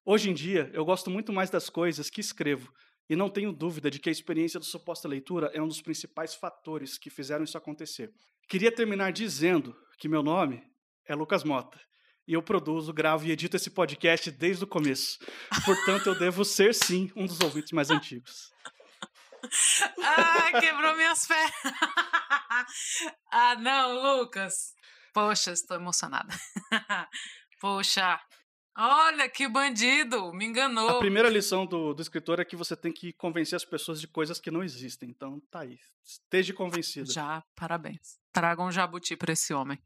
Hoje 0.04 0.28
em 0.28 0.34
dia, 0.34 0.70
eu 0.74 0.84
gosto 0.84 1.08
muito 1.08 1.32
mais 1.32 1.48
das 1.48 1.70
coisas 1.70 2.10
que 2.10 2.20
escrevo 2.20 2.70
e 3.08 3.16
não 3.16 3.30
tenho 3.30 3.50
dúvida 3.50 3.90
de 3.90 3.98
que 3.98 4.10
a 4.10 4.12
experiência 4.12 4.60
do 4.60 4.66
Suposta 4.66 5.08
Leitura 5.08 5.50
é 5.54 5.62
um 5.62 5.68
dos 5.68 5.80
principais 5.80 6.34
fatores 6.34 6.98
que 6.98 7.08
fizeram 7.08 7.44
isso 7.44 7.56
acontecer. 7.56 8.12
Queria 8.46 8.70
terminar 8.70 9.10
dizendo 9.10 9.74
que 9.98 10.06
meu 10.06 10.22
nome 10.22 10.62
é 11.08 11.14
Lucas 11.14 11.44
Mota 11.44 11.80
e 12.26 12.32
eu 12.32 12.42
produzo, 12.42 12.92
gravo 12.92 13.26
e 13.26 13.30
edito 13.30 13.56
esse 13.56 13.70
podcast 13.70 14.30
desde 14.30 14.64
o 14.64 14.66
começo. 14.66 15.18
Portanto, 15.64 16.08
eu 16.08 16.18
devo 16.18 16.44
ser, 16.44 16.74
sim, 16.74 17.10
um 17.14 17.26
dos 17.26 17.40
ouvintes 17.40 17.72
mais 17.72 17.90
antigos. 17.90 18.50
ah, 20.02 20.60
quebrou 20.60 20.96
minhas 20.96 21.26
pernas. 21.28 21.52
ah, 23.30 23.56
não, 23.56 24.18
Lucas. 24.18 24.74
Poxa, 25.12 25.52
estou 25.52 25.76
emocionada. 25.76 26.34
Poxa, 27.60 28.18
olha 28.76 29.28
que 29.28 29.46
bandido, 29.46 30.32
me 30.32 30.46
enganou. 30.46 30.96
A 30.96 30.98
primeira 30.98 31.28
lição 31.28 31.66
do, 31.66 31.94
do 31.94 32.02
escritor 32.02 32.40
é 32.40 32.44
que 32.44 32.56
você 32.56 32.74
tem 32.76 32.92
que 32.92 33.12
convencer 33.12 33.56
as 33.56 33.64
pessoas 33.64 34.00
de 34.00 34.08
coisas 34.08 34.40
que 34.40 34.50
não 34.50 34.62
existem. 34.62 35.10
Então, 35.10 35.40
tá 35.50 35.60
aí. 35.60 35.78
Esteja 36.04 36.52
convencido. 36.52 37.12
Já, 37.12 37.44
parabéns. 37.54 38.18
Tragam 38.32 38.66
um 38.66 38.72
jabuti 38.72 39.16
para 39.16 39.32
esse 39.32 39.54
homem. 39.54 39.78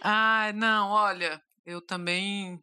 Ah, 0.00 0.52
não, 0.54 0.90
olha, 0.90 1.40
eu 1.64 1.80
também 1.80 2.58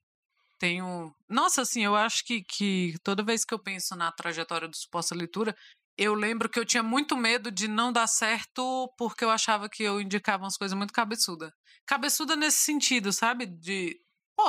tenho. 0.60 1.14
Nossa, 1.28 1.62
assim, 1.62 1.84
eu 1.84 1.95
acho 1.95 2.24
que, 2.26 2.43
que 2.43 2.95
toda 3.03 3.24
vez 3.24 3.45
que 3.45 3.53
eu 3.53 3.60
penso 3.60 3.95
na 3.95 4.12
trajetória 4.12 4.68
do 4.68 4.76
Suposta 4.76 5.16
Leitura, 5.16 5.55
eu 5.97 6.14
lembro 6.14 6.49
que 6.49 6.60
eu 6.60 6.66
tinha 6.66 6.84
muito 6.84 7.18
medo 7.18 7.51
de 7.51 7.68
não 7.68 7.91
dar 7.91 8.07
certo 8.07 8.93
porque 8.97 9.24
eu 9.24 9.30
achava 9.30 9.70
que 9.70 9.84
eu 9.84 9.99
indicava 9.99 10.43
umas 10.43 10.57
coisas 10.57 10.78
muito 10.78 10.93
cabeçuda. 10.93 11.53
Cabeçuda 11.86 12.36
nesse 12.36 12.60
sentido, 12.60 13.12
sabe? 13.12 13.45
De, 13.45 13.99
pô, 14.36 14.43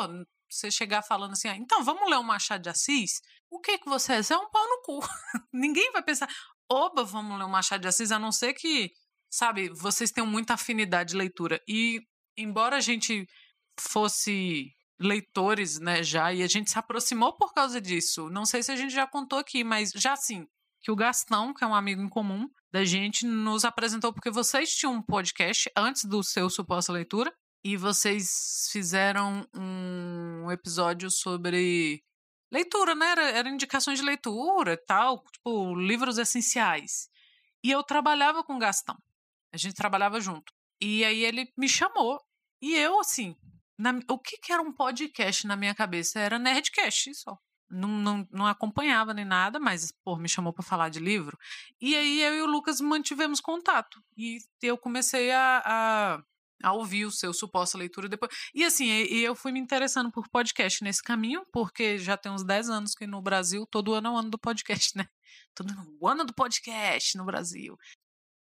você 0.49 0.71
chegar 0.71 1.03
falando 1.03 1.33
assim, 1.33 1.49
ah, 1.49 1.57
então 1.57 1.83
vamos 1.85 2.09
ler 2.09 2.17
o 2.17 2.23
Machado 2.25 2.63
de 2.63 2.69
Assis? 2.69 3.21
O 3.51 3.61
que 3.61 3.79
que 3.79 3.89
você 3.89 4.15
é? 4.15 4.23
Você 4.23 4.35
é 4.35 4.37
um 4.37 4.51
pau 4.51 4.65
no 4.65 4.83
cu. 4.83 5.01
Ninguém 5.53 5.91
vai 5.93 6.03
pensar, 6.03 6.29
oba, 6.71 7.05
vamos 7.05 7.39
ler 7.39 7.45
o 7.45 7.49
Machado 7.49 7.81
de 7.81 7.89
Assis, 7.89 8.13
a 8.13 8.19
não 8.19 8.31
ser 8.31 8.55
que, 8.55 8.93
sabe, 9.31 9.69
vocês 9.71 10.11
tenham 10.11 10.27
muita 10.27 10.55
afinidade 10.55 11.11
de 11.11 11.17
leitura. 11.17 11.61
E 11.69 12.01
embora 12.37 12.77
a 12.77 12.81
gente 12.81 13.27
fosse 13.79 14.73
leitores, 14.99 15.79
né, 15.79 16.03
já, 16.03 16.33
e 16.33 16.43
a 16.43 16.47
gente 16.47 16.71
se 16.71 16.79
aproximou 16.79 17.35
por 17.37 17.55
causa 17.55 17.81
disso. 17.81 18.29
Não 18.29 18.45
sei 18.45 18.63
se 18.63 18.71
a 18.71 18.77
gente 18.77 18.93
já 18.93 19.07
contou 19.07 19.39
aqui, 19.39 19.65
mas 19.65 19.93
já 19.95 20.15
sim, 20.15 20.47
que 20.83 20.91
o 20.91 20.97
Gastão, 20.97 21.55
que 21.55 21.65
é 21.65 21.67
um 21.67 21.75
amigo 21.75 22.03
em 22.03 22.09
comum 22.09 22.49
da 22.71 22.85
gente, 22.85 23.25
nos 23.25 23.65
apresentou 23.65 24.13
porque 24.13 24.31
vocês 24.31 24.75
tinham 24.75 24.95
um 24.95 25.03
podcast 25.03 25.71
antes 25.77 26.05
do 26.05 26.23
seu 26.23 26.51
suposta 26.51 26.93
leitura 26.93 27.33
e 27.65 27.77
vocês 27.77 28.69
fizeram 28.71 29.47
um 29.55 30.51
episódio 30.51 31.11
sobre 31.11 32.03
leitura, 32.53 32.95
né? 32.95 33.11
Era, 33.11 33.31
era 33.31 33.49
indicações 33.49 33.99
de 33.99 34.05
leitura 34.05 34.75
e 34.75 34.77
tal, 34.77 35.23
tipo, 35.33 35.75
livros 35.75 36.19
essenciais. 36.19 37.09
E 37.63 37.71
eu 37.71 37.83
trabalhava 37.83 38.43
com 38.43 38.57
o 38.57 38.59
Gastão. 38.59 38.97
A 39.53 39.57
gente 39.57 39.75
trabalhava 39.75 40.21
junto. 40.21 40.53
E 40.81 41.05
aí 41.05 41.25
ele 41.25 41.53
me 41.57 41.69
chamou 41.69 42.21
e 42.63 42.75
eu, 42.75 43.01
assim, 43.01 43.35
na, 43.79 43.99
o 44.11 44.19
que, 44.19 44.37
que 44.37 44.53
era 44.53 44.63
um 44.63 44.73
podcast 44.73 45.47
na 45.47 45.57
minha 45.57 45.75
cabeça? 45.75 46.21
Era 46.21 46.39
Nerdcast 46.39 47.15
só. 47.15 47.39
Não, 47.71 47.89
não, 47.89 48.29
não 48.31 48.47
acompanhava 48.47 49.15
nem 49.15 49.25
nada, 49.25 49.61
mas, 49.61 49.93
pô, 50.05 50.17
me 50.17 50.29
chamou 50.29 50.53
para 50.53 50.65
falar 50.65 50.89
de 50.89 50.99
livro. 50.99 51.39
E 51.81 51.97
aí 51.97 52.21
eu 52.21 52.35
e 52.35 52.43
o 52.43 52.47
Lucas 52.47 52.81
mantivemos 52.81 53.41
contato. 53.41 54.03
E 54.17 54.39
eu 54.61 54.77
comecei 54.77 55.31
a, 55.31 55.63
a, 55.65 56.23
a 56.63 56.73
ouvir 56.73 57.07
o 57.07 57.13
seu 57.13 57.33
suposta 57.33 57.79
leitura 57.79 58.09
depois. 58.09 58.31
E 58.53 58.65
assim, 58.65 58.87
e, 58.87 59.23
eu 59.23 59.35
fui 59.35 59.53
me 59.53 59.61
interessando 59.61 60.11
por 60.11 60.29
podcast 60.29 60.83
nesse 60.83 61.03
caminho, 61.03 61.47
porque 61.53 61.97
já 61.97 62.17
tem 62.17 62.31
uns 62.31 62.45
10 62.45 62.69
anos 62.69 62.95
que 62.95 63.07
no 63.07 63.23
Brasil, 63.23 63.65
todo 63.71 63.95
ano 63.95 64.09
é 64.09 64.11
o 64.11 64.17
ano 64.17 64.31
do 64.31 64.39
podcast, 64.39 64.99
né? 64.99 65.07
Todo 65.55 65.71
ano, 65.71 65.97
o 66.01 66.09
ano 66.09 66.25
do 66.25 66.35
podcast 66.35 67.17
no 67.17 67.25
Brasil. 67.25 67.77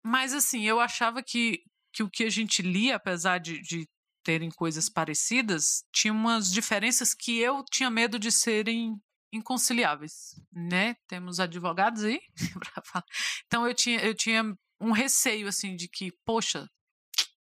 Mas 0.03 0.33
assim, 0.33 0.63
eu 0.63 0.79
achava 0.79 1.21
que, 1.21 1.61
que 1.93 2.03
o 2.03 2.09
que 2.09 2.23
a 2.23 2.29
gente 2.29 2.61
lia, 2.61 2.95
apesar 2.95 3.37
de, 3.37 3.61
de 3.61 3.87
terem 4.23 4.49
coisas 4.49 4.89
parecidas, 4.89 5.83
tinha 5.93 6.13
umas 6.13 6.51
diferenças 6.51 7.13
que 7.13 7.39
eu 7.39 7.63
tinha 7.71 7.89
medo 7.89 8.19
de 8.19 8.31
serem 8.31 8.95
inconciliáveis, 9.31 10.35
né? 10.51 10.95
Temos 11.07 11.39
advogados 11.39 12.03
aí 12.03 12.19
para 12.59 12.83
falar. 12.83 13.05
Então 13.45 13.67
eu 13.67 13.73
tinha 13.73 13.99
eu 13.99 14.15
tinha 14.15 14.43
um 14.81 14.91
receio 14.91 15.47
assim 15.47 15.75
de 15.75 15.87
que, 15.87 16.11
poxa, 16.25 16.67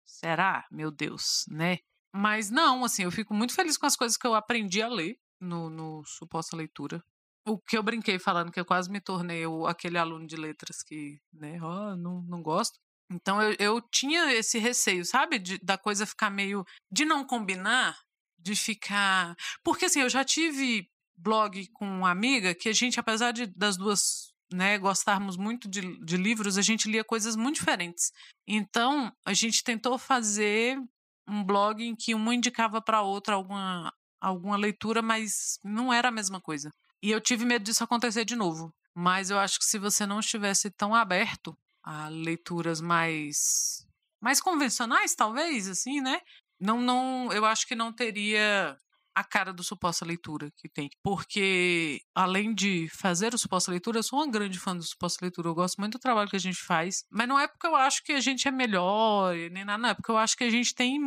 será? 0.04 0.66
Meu 0.70 0.90
Deus, 0.90 1.44
né? 1.48 1.78
Mas 2.12 2.50
não, 2.50 2.84
assim, 2.84 3.04
eu 3.04 3.12
fico 3.12 3.34
muito 3.34 3.54
feliz 3.54 3.76
com 3.76 3.86
as 3.86 3.96
coisas 3.96 4.16
que 4.16 4.26
eu 4.26 4.34
aprendi 4.34 4.82
a 4.82 4.88
ler 4.88 5.16
no, 5.40 5.70
no 5.70 6.02
suposta 6.04 6.56
leitura. 6.56 7.02
O 7.48 7.58
que 7.58 7.76
eu 7.76 7.82
brinquei 7.82 8.18
falando 8.18 8.52
que 8.52 8.60
eu 8.60 8.64
quase 8.64 8.90
me 8.90 9.00
tornei 9.00 9.46
o, 9.46 9.66
aquele 9.66 9.98
aluno 9.98 10.26
de 10.26 10.36
letras 10.36 10.82
que, 10.82 11.18
né, 11.32 11.58
oh, 11.62 11.96
não, 11.96 12.22
não 12.22 12.42
gosto. 12.42 12.78
Então 13.10 13.40
eu, 13.42 13.56
eu 13.58 13.80
tinha 13.80 14.32
esse 14.34 14.58
receio, 14.58 15.04
sabe? 15.04 15.38
De, 15.38 15.58
da 15.58 15.78
coisa 15.78 16.06
ficar 16.06 16.30
meio. 16.30 16.64
de 16.90 17.04
não 17.04 17.24
combinar, 17.24 17.98
de 18.38 18.54
ficar. 18.54 19.34
Porque 19.64 19.86
assim, 19.86 20.00
eu 20.00 20.10
já 20.10 20.24
tive 20.24 20.88
blog 21.16 21.66
com 21.72 21.86
uma 21.86 22.10
amiga 22.10 22.54
que 22.54 22.68
a 22.68 22.72
gente, 22.72 23.00
apesar 23.00 23.32
de 23.32 23.46
das 23.46 23.76
duas 23.76 24.32
né, 24.52 24.78
gostarmos 24.78 25.36
muito 25.36 25.68
de, 25.68 25.98
de 26.04 26.16
livros, 26.16 26.56
a 26.56 26.62
gente 26.62 26.90
lia 26.90 27.04
coisas 27.04 27.36
muito 27.36 27.56
diferentes. 27.56 28.12
Então, 28.46 29.12
a 29.24 29.34
gente 29.34 29.62
tentou 29.62 29.98
fazer 29.98 30.78
um 31.28 31.44
blog 31.44 31.82
em 31.84 31.94
que 31.94 32.14
uma 32.14 32.34
indicava 32.34 32.80
para 32.80 33.02
outra 33.02 33.34
alguma, 33.34 33.92
alguma 34.20 34.56
leitura, 34.56 35.02
mas 35.02 35.58
não 35.62 35.92
era 35.92 36.08
a 36.08 36.12
mesma 36.12 36.40
coisa. 36.40 36.70
E 37.02 37.10
eu 37.10 37.20
tive 37.20 37.44
medo 37.44 37.64
disso 37.64 37.84
acontecer 37.84 38.24
de 38.24 38.36
novo. 38.36 38.74
Mas 38.94 39.30
eu 39.30 39.38
acho 39.38 39.58
que 39.58 39.64
se 39.64 39.78
você 39.78 40.04
não 40.04 40.20
estivesse 40.20 40.70
tão 40.70 40.94
aberto 40.94 41.56
a 41.82 42.08
leituras 42.08 42.80
mais 42.80 43.86
mais 44.20 44.40
convencionais, 44.40 45.14
talvez, 45.14 45.68
assim, 45.68 46.00
né? 46.00 46.20
Não, 46.60 46.80
não, 46.80 47.32
eu 47.32 47.44
acho 47.44 47.66
que 47.66 47.76
não 47.76 47.92
teria 47.92 48.76
a 49.14 49.24
cara 49.24 49.52
do 49.52 49.64
suposta 49.64 50.04
leitura 50.04 50.50
que 50.56 50.68
tem. 50.68 50.90
Porque, 51.02 52.00
além 52.14 52.54
de 52.54 52.88
fazer 52.88 53.34
o 53.34 53.38
suposta 53.38 53.70
leitura, 53.70 53.98
eu 53.98 54.02
sou 54.02 54.18
uma 54.18 54.30
grande 54.30 54.58
fã 54.58 54.76
do 54.76 54.82
suposta 54.82 55.24
leitura. 55.24 55.48
Eu 55.48 55.54
gosto 55.54 55.78
muito 55.78 55.94
do 55.94 56.00
trabalho 56.00 56.28
que 56.28 56.36
a 56.36 56.40
gente 56.40 56.58
faz. 56.58 57.04
Mas 57.10 57.26
não 57.28 57.38
é 57.38 57.48
porque 57.48 57.66
eu 57.66 57.74
acho 57.74 58.02
que 58.04 58.12
a 58.12 58.20
gente 58.20 58.46
é 58.46 58.50
melhor, 58.50 59.34
nem 59.50 59.64
nada, 59.64 59.78
não. 59.82 59.88
É 59.88 59.94
porque 59.94 60.10
eu 60.10 60.16
acho 60.16 60.36
que 60.36 60.44
a 60.44 60.50
gente 60.50 60.74
tem 60.74 61.00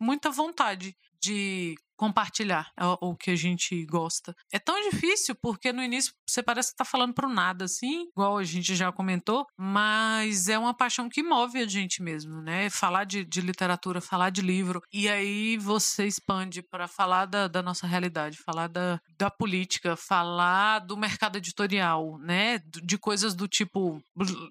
muita 0.00 0.30
vontade 0.30 0.96
de 1.20 1.76
compartilhar 2.02 2.68
o, 3.00 3.14
que 3.14 3.30
a 3.30 3.36
gente 3.36 3.86
gosta. 3.86 4.34
É 4.52 4.58
tão 4.58 4.90
difícil 4.90 5.36
porque 5.36 5.72
no 5.72 5.80
início 5.80 6.12
você 6.28 6.42
parece 6.42 6.72
que 6.72 6.78
tá 6.78 6.84
falando 6.84 7.14
pro 7.14 7.28
nada, 7.28 7.66
assim, 7.66 8.08
igual 8.08 8.38
a 8.38 8.42
gente 8.42 8.74
já 8.74 8.90
comentou, 8.90 9.46
mas 9.56 10.48
é 10.48 10.58
uma 10.58 10.74
paixão 10.74 11.08
que 11.08 11.22
move 11.22 11.60
a 11.60 11.68
gente 11.68 12.02
mesmo, 12.02 12.42
né? 12.42 12.68
Falar 12.70 13.04
de, 13.04 13.24
de 13.24 13.40
literatura, 13.40 14.00
falar 14.00 14.30
de 14.30 14.42
livro, 14.42 14.82
e 14.92 15.08
aí 15.08 15.56
você 15.58 16.04
expande 16.04 16.60
para 16.60 16.88
falar 16.88 17.26
da, 17.26 17.46
da, 17.46 17.62
nossa 17.62 17.86
realidade, 17.86 18.36
falar 18.36 18.66
da, 18.66 19.00
da 19.16 19.30
política, 19.30 19.94
falar 19.94 20.80
do 20.80 20.96
mercado 20.96 21.36
editorial, 21.36 22.18
né? 22.18 22.58
De 22.82 22.98
coisas 22.98 23.32
do 23.32 23.46
tipo. 23.46 24.02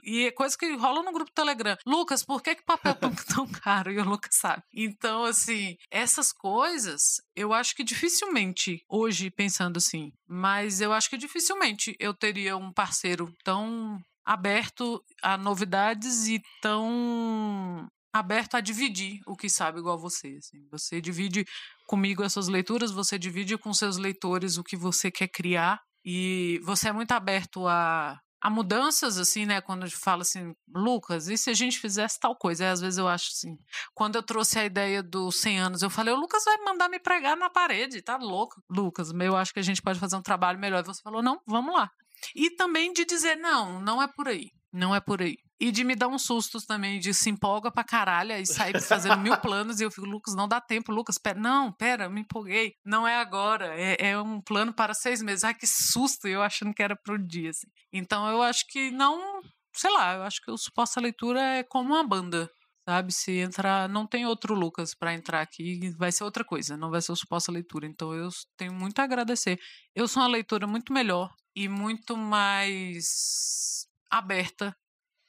E 0.05 0.27
é 0.27 0.31
coisa 0.31 0.57
que 0.57 0.73
rola 0.77 1.03
no 1.03 1.11
grupo 1.11 1.33
Telegram. 1.33 1.75
Lucas, 1.85 2.23
por 2.23 2.41
que, 2.41 2.55
que 2.55 2.63
papel 2.63 2.95
tão 2.95 3.45
caro? 3.61 3.91
E 3.91 3.99
o 3.99 4.05
Lucas 4.05 4.35
sabe. 4.35 4.63
Então, 4.73 5.25
assim, 5.25 5.75
essas 5.91 6.31
coisas 6.31 7.19
eu 7.41 7.53
acho 7.53 7.75
que 7.75 7.83
dificilmente, 7.83 8.83
hoje, 8.87 9.31
pensando 9.31 9.77
assim, 9.77 10.11
mas 10.27 10.79
eu 10.79 10.93
acho 10.93 11.09
que 11.09 11.17
dificilmente 11.17 11.95
eu 11.99 12.13
teria 12.13 12.55
um 12.55 12.71
parceiro 12.71 13.33
tão 13.43 13.99
aberto 14.25 15.03
a 15.21 15.37
novidades 15.37 16.27
e 16.27 16.41
tão 16.61 17.87
aberto 18.13 18.55
a 18.55 18.61
dividir 18.61 19.21
o 19.25 19.35
que 19.35 19.49
sabe 19.49 19.79
igual 19.79 19.97
você. 19.97 20.37
Assim. 20.37 20.67
Você 20.69 21.01
divide 21.01 21.45
comigo 21.87 22.23
essas 22.23 22.47
leituras, 22.47 22.91
você 22.91 23.17
divide 23.17 23.57
com 23.57 23.73
seus 23.73 23.97
leitores 23.97 24.57
o 24.57 24.63
que 24.63 24.77
você 24.77 25.09
quer 25.09 25.27
criar 25.27 25.81
e 26.05 26.59
você 26.63 26.89
é 26.89 26.93
muito 26.93 27.11
aberto 27.11 27.67
a, 27.67 28.19
a 28.41 28.49
mudanças, 28.49 29.19
assim, 29.19 29.45
né? 29.45 29.61
Quando 29.61 29.89
fala 29.91 30.23
assim, 30.23 30.55
Lucas, 30.73 31.27
e 31.27 31.37
se 31.37 31.49
a 31.51 31.53
gente 31.53 31.79
fizesse 31.79 32.19
tal 32.19 32.35
coisa? 32.35 32.63
Aí, 32.63 32.71
às 32.71 32.81
vezes 32.81 32.97
eu 32.97 33.07
acho 33.07 33.29
assim, 33.31 33.55
quando 33.93 34.15
eu 34.15 34.23
trouxe 34.23 34.57
a 34.57 34.65
ideia 34.65 35.03
dos 35.03 35.35
100 35.39 35.59
anos, 35.59 35.81
eu 35.83 35.89
falei, 35.89 36.13
o 36.13 36.19
Lucas 36.19 36.43
vai 36.43 36.57
mandar 36.57 36.89
me 36.89 36.99
pregar 36.99 37.37
na 37.37 37.49
parede, 37.49 38.01
tá 38.01 38.17
louco? 38.17 38.61
Lucas, 38.67 39.11
eu 39.11 39.37
acho 39.37 39.53
que 39.53 39.59
a 39.59 39.63
gente 39.63 39.81
pode 39.81 39.99
fazer 39.99 40.15
um 40.15 40.21
trabalho 40.21 40.57
melhor. 40.57 40.81
E 40.81 40.87
você 40.87 41.01
falou, 41.03 41.21
não, 41.21 41.39
vamos 41.45 41.73
lá. 41.75 41.91
E 42.35 42.49
também 42.49 42.91
de 42.91 43.05
dizer, 43.05 43.35
não, 43.35 43.79
não 43.79 44.01
é 44.01 44.07
por 44.07 44.27
aí. 44.27 44.51
Não 44.73 44.95
é 44.95 44.99
por 44.99 45.21
aí. 45.21 45.37
E 45.61 45.71
de 45.71 45.83
me 45.83 45.95
dar 45.95 46.07
uns 46.07 46.23
sustos 46.23 46.65
também, 46.65 46.99
de 46.99 47.13
se 47.13 47.29
empolga 47.29 47.71
pra 47.71 47.83
caralho 47.83 48.31
e 48.31 48.43
sair 48.47 48.81
fazendo 48.81 49.19
mil 49.19 49.37
planos 49.39 49.79
e 49.79 49.83
eu 49.83 49.91
fico, 49.91 50.07
Lucas, 50.07 50.33
não 50.33 50.47
dá 50.47 50.59
tempo, 50.59 50.91
Lucas, 50.91 51.19
pera, 51.19 51.39
não, 51.39 51.71
pera, 51.71 52.09
me 52.09 52.21
empolguei. 52.21 52.73
Não 52.83 53.07
é 53.07 53.17
agora, 53.17 53.79
é, 53.79 53.95
é 53.99 54.17
um 54.17 54.41
plano 54.41 54.73
para 54.73 54.95
seis 54.95 55.21
meses. 55.21 55.43
Ai, 55.43 55.53
que 55.53 55.67
susto, 55.67 56.27
eu 56.27 56.41
achando 56.41 56.73
que 56.73 56.81
era 56.81 56.95
pro 56.95 57.15
dia, 57.15 57.51
assim. 57.51 57.67
Então 57.93 58.27
eu 58.27 58.41
acho 58.41 58.65
que 58.69 58.89
não, 58.89 59.39
sei 59.75 59.91
lá, 59.91 60.15
eu 60.15 60.23
acho 60.23 60.41
que 60.41 60.49
o 60.49 60.57
suposta 60.57 60.99
leitura 60.99 61.39
é 61.39 61.63
como 61.63 61.93
uma 61.93 62.03
banda 62.03 62.49
sabe? 62.83 63.13
Se 63.13 63.37
entrar, 63.37 63.87
não 63.87 64.07
tem 64.07 64.25
outro 64.25 64.55
Lucas 64.55 64.95
para 64.95 65.13
entrar 65.13 65.41
aqui, 65.41 65.91
vai 65.91 66.11
ser 66.11 66.23
outra 66.23 66.43
coisa, 66.43 66.75
não 66.75 66.89
vai 66.89 67.01
ser 67.01 67.11
o 67.11 67.15
suposta 67.15 67.51
leitura. 67.51 67.85
Então 67.85 68.13
eu 68.15 68.29
tenho 68.57 68.73
muito 68.73 68.97
a 68.99 69.03
agradecer. 69.03 69.59
Eu 69.95 70.07
sou 70.07 70.23
uma 70.23 70.29
leitora 70.29 70.65
muito 70.65 70.91
melhor 70.91 71.31
e 71.55 71.69
muito 71.69 72.17
mais 72.17 73.85
aberta 74.09 74.75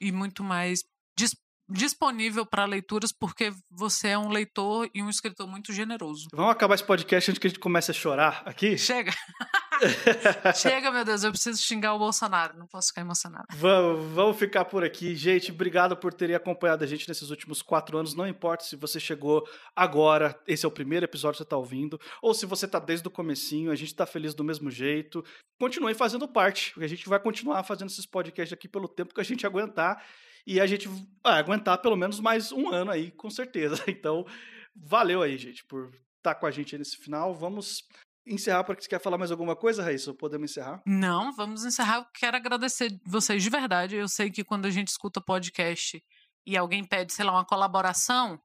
e 0.02 0.10
muito 0.12 0.42
mais 0.42 0.80
dis 1.16 1.34
disponível 1.70 2.44
para 2.44 2.66
leituras 2.66 3.12
porque 3.12 3.50
você 3.70 4.08
é 4.08 4.18
um 4.18 4.28
leitor 4.28 4.90
e 4.92 5.02
um 5.02 5.08
escritor 5.08 5.46
muito 5.46 5.72
generoso. 5.72 6.26
Vamos 6.34 6.50
acabar 6.50 6.74
esse 6.74 6.84
podcast 6.84 7.30
antes 7.30 7.38
que 7.38 7.46
a 7.46 7.50
gente 7.50 7.60
comece 7.60 7.90
a 7.90 7.94
chorar 7.94 8.42
aqui? 8.44 8.76
Chega. 8.76 9.12
Chega, 10.54 10.90
meu 10.90 11.04
Deus, 11.04 11.24
eu 11.24 11.30
preciso 11.30 11.60
xingar 11.60 11.94
o 11.94 11.98
Bolsonaro, 11.98 12.56
não 12.56 12.66
posso 12.66 12.88
ficar 12.88 13.00
emocionada. 13.00 13.46
Vamos, 13.54 14.12
vamos 14.12 14.36
ficar 14.36 14.64
por 14.64 14.84
aqui. 14.84 15.14
Gente, 15.14 15.50
obrigado 15.50 15.96
por 15.96 16.12
terem 16.12 16.36
acompanhado 16.36 16.84
a 16.84 16.86
gente 16.86 17.08
nesses 17.08 17.30
últimos 17.30 17.62
quatro 17.62 17.98
anos. 17.98 18.14
Não 18.14 18.26
importa 18.26 18.64
se 18.64 18.76
você 18.76 19.00
chegou 19.00 19.46
agora, 19.74 20.38
esse 20.46 20.64
é 20.64 20.68
o 20.68 20.72
primeiro 20.72 21.04
episódio 21.04 21.34
que 21.34 21.38
você 21.38 21.42
está 21.44 21.56
ouvindo, 21.56 22.00
ou 22.20 22.34
se 22.34 22.46
você 22.46 22.66
está 22.66 22.78
desde 22.78 23.06
o 23.06 23.10
comecinho, 23.10 23.70
a 23.70 23.74
gente 23.74 23.88
está 23.88 24.06
feliz 24.06 24.34
do 24.34 24.44
mesmo 24.44 24.70
jeito. 24.70 25.24
Continue 25.58 25.94
fazendo 25.94 26.28
parte, 26.28 26.70
porque 26.72 26.84
a 26.84 26.88
gente 26.88 27.08
vai 27.08 27.18
continuar 27.18 27.62
fazendo 27.62 27.88
esses 27.88 28.06
podcasts 28.06 28.52
aqui 28.52 28.68
pelo 28.68 28.88
tempo 28.88 29.14
que 29.14 29.20
a 29.20 29.24
gente 29.24 29.46
aguentar. 29.46 30.04
E 30.46 30.60
a 30.60 30.66
gente 30.66 30.88
vai 31.22 31.38
aguentar 31.38 31.78
pelo 31.78 31.96
menos 31.96 32.18
mais 32.18 32.50
um 32.50 32.68
ano 32.68 32.90
aí, 32.90 33.10
com 33.12 33.30
certeza. 33.30 33.82
Então, 33.86 34.26
valeu 34.74 35.22
aí, 35.22 35.36
gente, 35.36 35.64
por 35.64 35.86
estar 36.16 36.34
tá 36.34 36.34
com 36.34 36.46
a 36.46 36.50
gente 36.50 36.76
nesse 36.76 36.96
final. 36.96 37.34
Vamos 37.34 37.84
encerrar 38.26 38.64
porque 38.64 38.82
você 38.82 38.88
quer 38.88 39.00
falar 39.00 39.18
mais 39.18 39.30
alguma 39.30 39.56
coisa, 39.56 39.82
Raíssa? 39.82 40.14
Podemos 40.14 40.50
encerrar? 40.50 40.82
Não, 40.86 41.32
vamos 41.32 41.64
encerrar. 41.64 41.98
Eu 41.98 42.06
quero 42.14 42.36
agradecer 42.36 42.98
vocês 43.06 43.42
de 43.42 43.50
verdade. 43.50 43.96
Eu 43.96 44.08
sei 44.08 44.30
que 44.30 44.44
quando 44.44 44.66
a 44.66 44.70
gente 44.70 44.88
escuta 44.88 45.20
podcast 45.20 46.02
e 46.46 46.56
alguém 46.56 46.84
pede, 46.84 47.12
sei 47.12 47.24
lá, 47.24 47.32
uma 47.32 47.44
colaboração, 47.44 48.40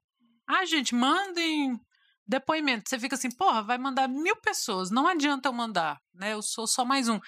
ah, 0.46 0.64
gente, 0.64 0.94
mandem 0.94 1.78
depoimento. 2.26 2.88
Você 2.88 2.98
fica 2.98 3.14
assim, 3.14 3.30
porra, 3.30 3.62
vai 3.62 3.78
mandar 3.78 4.06
mil 4.06 4.36
pessoas. 4.36 4.90
Não 4.90 5.06
adianta 5.06 5.48
eu 5.48 5.52
mandar, 5.52 5.98
né? 6.14 6.34
Eu 6.34 6.42
sou 6.42 6.66
só 6.66 6.84
mais 6.84 7.08
um. 7.08 7.18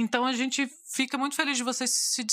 Então 0.00 0.24
a 0.24 0.32
gente 0.32 0.64
fica 0.94 1.18
muito 1.18 1.34
feliz 1.34 1.56
de 1.56 1.64
vocês 1.64 1.90
se 1.90 2.24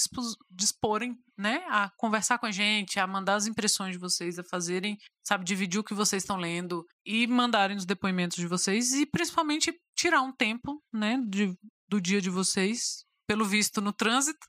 disporem, 0.52 1.18
né, 1.36 1.66
a 1.68 1.90
conversar 1.98 2.38
com 2.38 2.46
a 2.46 2.52
gente, 2.52 3.00
a 3.00 3.08
mandar 3.08 3.34
as 3.34 3.48
impressões 3.48 3.94
de 3.94 3.98
vocês, 3.98 4.38
a 4.38 4.44
fazerem, 4.44 5.00
sabe, 5.26 5.44
dividir 5.44 5.80
o 5.80 5.84
que 5.84 5.96
vocês 5.96 6.22
estão 6.22 6.38
lendo 6.38 6.86
e 7.04 7.26
mandarem 7.26 7.76
os 7.76 7.84
depoimentos 7.84 8.38
de 8.38 8.46
vocês 8.46 8.94
e 8.94 9.08
principalmente 9.08 9.74
tirar 9.98 10.22
um 10.22 10.32
tempo, 10.32 10.80
né, 10.94 11.20
de, 11.28 11.58
do 11.90 12.00
dia 12.00 12.22
de 12.22 12.30
vocês, 12.30 13.04
pelo 13.28 13.44
visto 13.44 13.82
no 13.82 13.92
trânsito, 13.92 14.46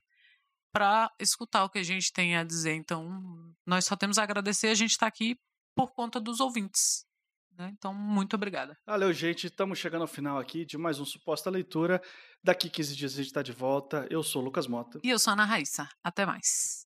para 0.71 1.11
escutar 1.19 1.63
o 1.63 1.69
que 1.71 1.79
a 1.79 1.83
gente 1.83 2.13
tem 2.13 2.37
a 2.37 2.43
dizer. 2.43 2.75
Então, 2.75 3.19
nós 3.65 3.85
só 3.85 3.95
temos 3.95 4.19
a 4.19 4.23
agradecer, 4.23 4.67
a 4.67 4.75
gente 4.75 4.91
está 4.91 5.07
aqui 5.07 5.35
por 5.75 5.91
conta 5.91 6.19
dos 6.19 6.39
ouvintes. 6.39 7.06
Né? 7.57 7.73
Então, 7.77 7.93
muito 7.93 8.35
obrigada. 8.35 8.77
Valeu, 8.85 9.11
gente. 9.11 9.47
Estamos 9.47 9.79
chegando 9.79 10.03
ao 10.03 10.07
final 10.07 10.37
aqui 10.37 10.63
de 10.63 10.77
mais 10.77 10.99
um 10.99 11.05
Suposta 11.05 11.49
Leitura. 11.49 12.01
Daqui 12.43 12.69
15 12.69 12.95
dias 12.95 13.13
a 13.13 13.17
gente 13.17 13.25
está 13.27 13.41
de 13.41 13.51
volta. 13.51 14.07
Eu 14.11 14.21
sou 14.21 14.41
o 14.41 14.45
Lucas 14.45 14.67
Mota. 14.67 14.99
E 15.03 15.09
eu 15.09 15.17
sou 15.17 15.31
a 15.31 15.33
Ana 15.33 15.45
Raíssa. 15.45 15.89
Até 16.03 16.25
mais. 16.25 16.85